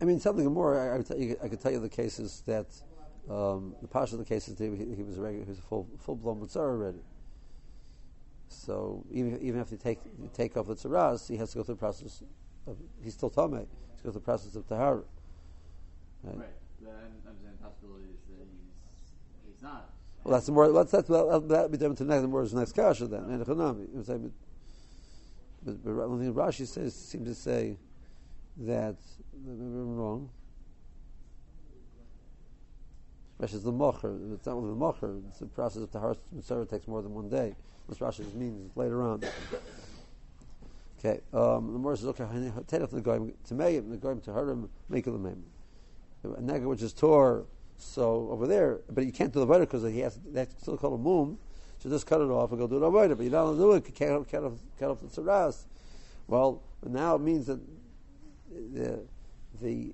I 0.00 0.04
mean, 0.04 0.20
something 0.20 0.44
more. 0.52 0.78
I, 0.78 0.98
I, 0.98 1.02
tell 1.02 1.18
you, 1.18 1.36
I 1.42 1.48
could 1.48 1.60
tell 1.60 1.72
you 1.72 1.80
the 1.80 1.88
cases 1.88 2.42
that 2.46 2.66
Um, 3.28 3.74
the 3.80 3.88
pasha 3.88 4.16
of 4.16 4.18
the 4.18 4.24
case 4.26 4.48
is 4.48 4.58
he, 4.58 4.66
he 4.94 5.02
was 5.02 5.16
a 5.16 5.22
regular, 5.22 5.44
he 5.44 5.50
was 5.50 5.58
a 5.58 5.62
full 5.62 5.88
full 5.98 6.14
blown 6.14 6.40
mitzvah 6.40 6.60
already. 6.60 7.02
So 8.48 9.04
even 9.10 9.40
even 9.40 9.60
if 9.60 9.72
you 9.72 9.78
take 9.78 10.00
take 10.34 10.56
off 10.58 10.66
the 10.66 10.74
tzaras, 10.74 11.26
he 11.28 11.36
has 11.38 11.50
to 11.52 11.58
go 11.58 11.64
through 11.64 11.76
the 11.76 11.78
process. 11.78 12.22
of 12.66 12.76
He's 13.02 13.14
still 13.14 13.30
tame. 13.30 13.52
He 13.52 13.56
has 13.56 13.66
to 13.66 14.04
go 14.04 14.10
through 14.10 14.12
the 14.12 14.20
process 14.20 14.54
of 14.56 14.68
tahara. 14.68 15.04
Right. 16.22 16.36
Then 16.82 16.92
I'm 17.26 17.36
saying 17.40 17.56
the 17.58 17.64
possibility 17.64 18.04
is 18.12 18.20
that 18.28 18.46
he's 18.52 19.54
he's 19.54 19.62
not. 19.62 19.88
Well, 20.22 20.34
that's 20.34 20.46
the 20.46 20.52
more. 20.52 20.70
That's 20.70 20.92
that's 20.92 21.08
well, 21.08 21.40
that'll 21.40 21.70
be 21.70 21.78
different 21.78 21.98
to 21.98 22.04
next. 22.04 22.22
The 22.22 22.28
more 22.28 22.42
is 22.42 22.52
the 22.52 22.58
next 22.58 22.72
kasha 22.72 23.06
then. 23.06 23.24
And 23.24 23.40
economy. 23.40 23.86
But, 25.64 25.82
but, 25.82 25.94
one 26.10 26.20
thing 26.20 26.34
Rashi 26.34 26.66
says 26.66 26.94
seems 26.94 27.26
to 27.26 27.34
say 27.34 27.78
that 28.58 28.96
maybe 29.44 29.60
I'm 29.60 29.96
wrong. 29.96 30.30
Rashi 33.40 33.62
the 33.62 33.72
mocher. 33.72 34.34
It's 34.34 34.46
not 34.46 34.56
only 34.56 34.70
the 34.70 34.76
mocher. 34.76 35.22
It's 35.28 35.40
the 35.40 35.46
process 35.46 35.82
of 35.82 35.90
tahara 35.90 36.16
mitzvah 36.32 36.66
takes 36.66 36.86
more 36.86 37.02
than 37.02 37.12
one 37.12 37.28
day. 37.28 37.54
This 37.88 37.98
Rashi 37.98 38.32
means 38.34 38.76
later 38.76 39.02
on. 39.02 39.22
Okay, 40.98 41.20
um, 41.32 41.72
the 41.72 41.78
more 41.78 41.96
says 41.96 42.06
okay. 42.06 42.24
The 42.24 43.00
goyim 43.02 43.34
to 43.48 43.54
me, 43.54 43.78
the 43.78 43.96
goyim 43.96 44.20
to 44.22 44.32
harim 44.32 44.70
make 44.88 45.06
it 45.06 45.10
the 45.10 45.18
A 45.18 46.40
nega 46.40 46.64
which 46.64 46.82
is 46.82 46.92
tor. 46.92 47.44
So 47.76 48.28
over 48.30 48.46
there, 48.46 48.80
but 48.88 49.04
you 49.04 49.12
can't 49.12 49.32
do 49.32 49.40
the 49.40 49.46
avodah 49.46 49.60
because 49.60 49.82
he 49.82 49.98
has 49.98 50.18
that's 50.26 50.54
still 50.62 50.78
called 50.78 50.98
a 50.98 51.02
mum. 51.02 51.38
So 51.78 51.90
just 51.90 52.06
cut 52.06 52.20
it 52.20 52.30
off 52.30 52.52
and 52.52 52.60
go 52.60 52.68
do 52.68 52.78
the 52.78 52.88
avodah. 52.88 53.16
But 53.16 53.24
you 53.24 53.30
don't 53.30 53.58
do 53.58 53.72
it. 53.72 53.94
Cut, 53.94 54.10
off, 54.10 54.52
cut 54.78 54.90
off 54.90 55.00
the 55.00 55.08
tzaras. 55.08 55.64
Well, 56.28 56.62
now 56.86 57.16
it 57.16 57.20
means 57.20 57.46
that 57.46 57.60
the 58.72 59.02
the 59.60 59.92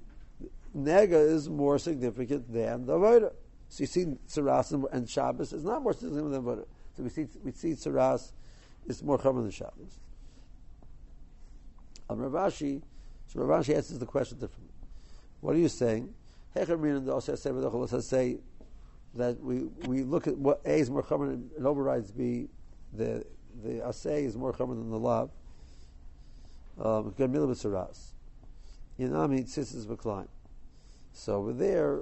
nega 0.77 1.29
is 1.29 1.49
more 1.49 1.79
significant 1.79 2.53
than 2.53 2.87
the 2.87 2.93
avodah. 2.93 3.33
So 3.69 3.83
you 3.83 3.87
see, 3.87 4.05
tzaras 4.29 4.73
and, 4.93 5.09
Shabbos 5.09 5.53
is 5.53 5.65
not 5.65 5.83
more 5.83 5.93
significant 5.93 6.33
than 6.33 6.43
avodah. 6.43 6.67
So 6.97 7.03
we 7.03 7.09
see 7.11 7.27
we 7.45 7.53
see 7.53 7.73
tzaras 7.73 8.33
is 8.87 9.03
more 9.03 9.19
common 9.19 9.43
than 9.43 9.53
Shabbos. 9.53 9.99
On 12.09 12.19
Ravashi, 12.19 12.83
so 13.29 13.41
Ravashi 13.41 13.77
answers 13.77 13.99
the 13.99 14.07
question 14.07 14.39
differently. 14.39 14.75
What 15.41 15.55
are 15.55 15.59
you 15.59 15.69
saying? 15.69 16.13
Hecher 16.57 18.03
say 18.03 18.39
that 19.15 19.41
we, 19.41 19.59
we 19.87 20.03
look 20.03 20.27
at 20.27 20.37
what 20.37 20.61
A 20.65 20.81
is 20.81 20.91
more 20.91 21.03
common 21.03 21.51
and 21.57 21.67
overrides 21.67 22.11
B. 22.11 22.49
The 22.93 23.25
the 23.63 23.81
asay 23.81 24.25
is 24.25 24.37
more 24.37 24.53
common 24.53 24.79
than 24.79 24.91
the 24.91 24.99
lav. 24.99 25.31
Um, 26.81 27.15
Gamil 29.01 29.11
b'saras. 29.11 29.31
Inami 29.31 29.45
tzis 29.45 29.87
b'klein. 29.87 30.29
So 31.13 31.37
over 31.37 31.53
there, 31.53 32.01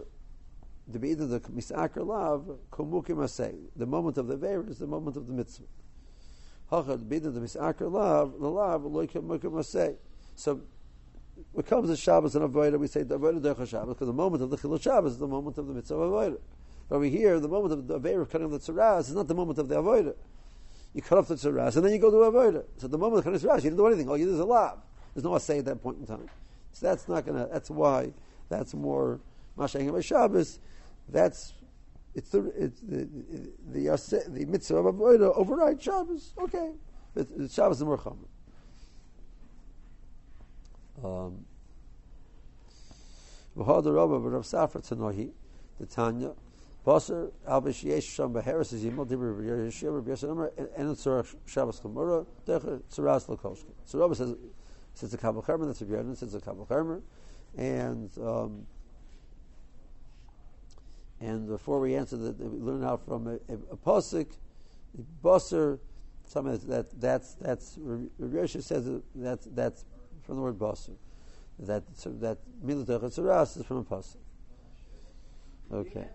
the 0.87 1.05
either 1.05 1.27
the 1.27 1.41
misaker 1.41 2.07
lav 2.07 2.59
kumukim 2.73 3.17
asay. 3.17 3.55
The 3.77 3.87
moment 3.87 4.19
of 4.19 4.27
the 4.27 4.37
veir 4.37 4.65
is 4.69 4.79
the 4.79 4.87
moment 4.87 5.17
of 5.17 5.27
the 5.27 5.33
mitzvah. 5.33 5.65
Hachad 6.73 7.05
b'ither 7.05 7.33
the 7.33 7.41
misaker 7.41 7.91
lav 7.91 8.39
the 8.39 8.49
lav 8.49 8.83
loikim 8.83 9.27
mukim 9.27 9.53
asay. 9.53 9.97
So 10.37 10.61
when 11.53 11.65
it 11.65 11.69
comes 11.69 11.89
to 11.89 11.97
Shabbos 11.97 12.35
and 12.35 12.49
Avodah, 12.49 12.79
we 12.79 12.87
say 12.87 13.03
the 13.03 13.19
Avodah 13.19 13.41
Derech 13.41 13.69
Shabbos 13.69 13.95
because 13.95 14.07
the 14.07 14.13
moment 14.13 14.43
of 14.43 14.51
the 14.51 14.57
Chilul 14.57 14.81
Shabbos 14.81 15.13
is 15.13 15.19
the 15.19 15.27
moment 15.29 15.59
of 15.59 15.67
the 15.67 15.75
mitzvah 15.75 15.95
Avodah. 15.95 16.39
But 16.89 16.97
over 16.97 17.05
here, 17.05 17.39
the 17.39 17.49
moment 17.49 17.73
of 17.73 17.87
the 17.87 18.01
Aveir 18.01 18.29
cutting 18.29 18.51
the 18.51 18.59
Tzaras 18.59 19.01
is 19.01 19.15
not 19.15 19.29
the 19.29 19.35
moment 19.35 19.59
of 19.59 19.69
the 19.69 19.77
Avodah. 19.77 20.15
You 20.95 21.03
cut 21.03 21.19
off 21.19 21.29
the 21.29 21.35
Tzaras 21.35 21.77
and 21.77 21.85
then 21.85 21.93
you 21.93 21.99
go 21.99 22.11
to 22.11 22.17
Avodah. 22.17 22.65
So 22.79 22.89
the 22.89 22.99
moment 22.99 23.27
of 23.27 23.33
the 23.33 23.47
Tzaras, 23.47 23.57
you 23.57 23.63
didn't 23.63 23.77
do 23.77 23.87
anything. 23.87 24.09
All 24.09 24.17
you 24.17 24.25
did 24.25 24.35
is 24.35 24.41
a 24.41 24.45
lav. 24.45 24.79
There's 25.15 25.25
no 25.25 25.37
say 25.39 25.59
at 25.59 25.67
that 25.67 25.83
point 25.83 25.99
in 25.99 26.07
time. 26.07 26.29
So 26.79 26.87
that's 26.87 27.09
not 27.09 27.27
going 27.27 27.37
to, 27.39 27.49
that's 27.53 27.71
why, 27.71 28.13
that's 28.49 28.73
more 28.73 29.19
Mashayim 29.59 30.01
Shabbos. 30.01 30.61
That's, 31.09 31.53
it's 32.15 32.31
the, 32.31 32.53
it's 32.57 32.81
the, 32.83 33.09
the, 33.73 33.91
the, 33.91 34.25
the 34.29 34.45
mitzvah 34.47 34.77
of 34.77 34.95
Avodah 34.95 35.37
overrides 35.37 35.83
Shabbos. 35.83 36.35
Okay. 36.41 36.71
But 37.15 37.27
Shabbos 37.51 37.79
is 37.79 37.85
more 37.85 37.99
common. 37.99 38.27
Um, 41.03 41.45
V'hada 43.57 43.93
Rabba 43.93 44.19
Rav 44.21 44.45
Safra 44.45 44.81
Tanohi, 44.81 45.33
the 45.81 45.87
Tanya, 45.87 46.33
Basar 46.87 47.33
al 47.45 47.61
b'sheyesh 47.61 48.05
sham 48.05 48.33
b'heres 48.33 48.73
is 48.73 48.85
yimol 48.85 49.05
dibur 49.05 49.37
b'yeshir 49.37 50.01
b'yeshir 50.01 50.29
number 50.29 50.53
and 50.77 50.91
it's 50.93 51.03
Shabbos 51.03 51.81
Chumura 51.81 52.25
Decha 52.47 52.81
Tzaras 52.89 53.27
Lakoshka. 53.27 53.73
So 53.85 53.99
Rabba 53.99 54.15
says 54.15 54.37
says 54.99 55.15
a 55.15 55.19
Kabbalah 55.19 55.45
Chermer 55.45 55.67
that's 55.67 55.81
a 55.81 55.85
Bjernan 55.85 56.17
says 56.17 56.35
a 56.35 56.41
Kabbalah 56.41 56.67
Chermer 56.67 57.03
and 57.57 58.11
um, 58.19 58.67
and 61.21 61.49
before 61.49 61.81
we 61.81 61.95
answer 61.97 62.17
that, 62.17 62.39
we 62.39 62.61
learn 62.61 62.85
out 62.85 63.05
from 63.05 63.27
a, 63.27 63.33
a, 63.53 63.55
a 63.73 63.77
pasuk, 63.77 64.29
Basar, 65.23 65.79
something 66.25 66.59
that 66.69 67.01
that's 67.01 67.35
that's 67.35 67.77
Rabbi 67.79 68.47
says 68.47 68.85
that 68.85 69.03
that's 69.15 69.47
that's 69.47 69.85
from 70.23 70.37
the 70.37 70.43
word 70.43 70.59
basar. 70.59 70.95
That 71.61 71.83
that 72.21 72.39
milat 72.65 73.57
is 73.57 73.67
from 73.67 73.79
a 73.79 73.85
pasuk. 73.85 74.17
Okay. 75.73 76.07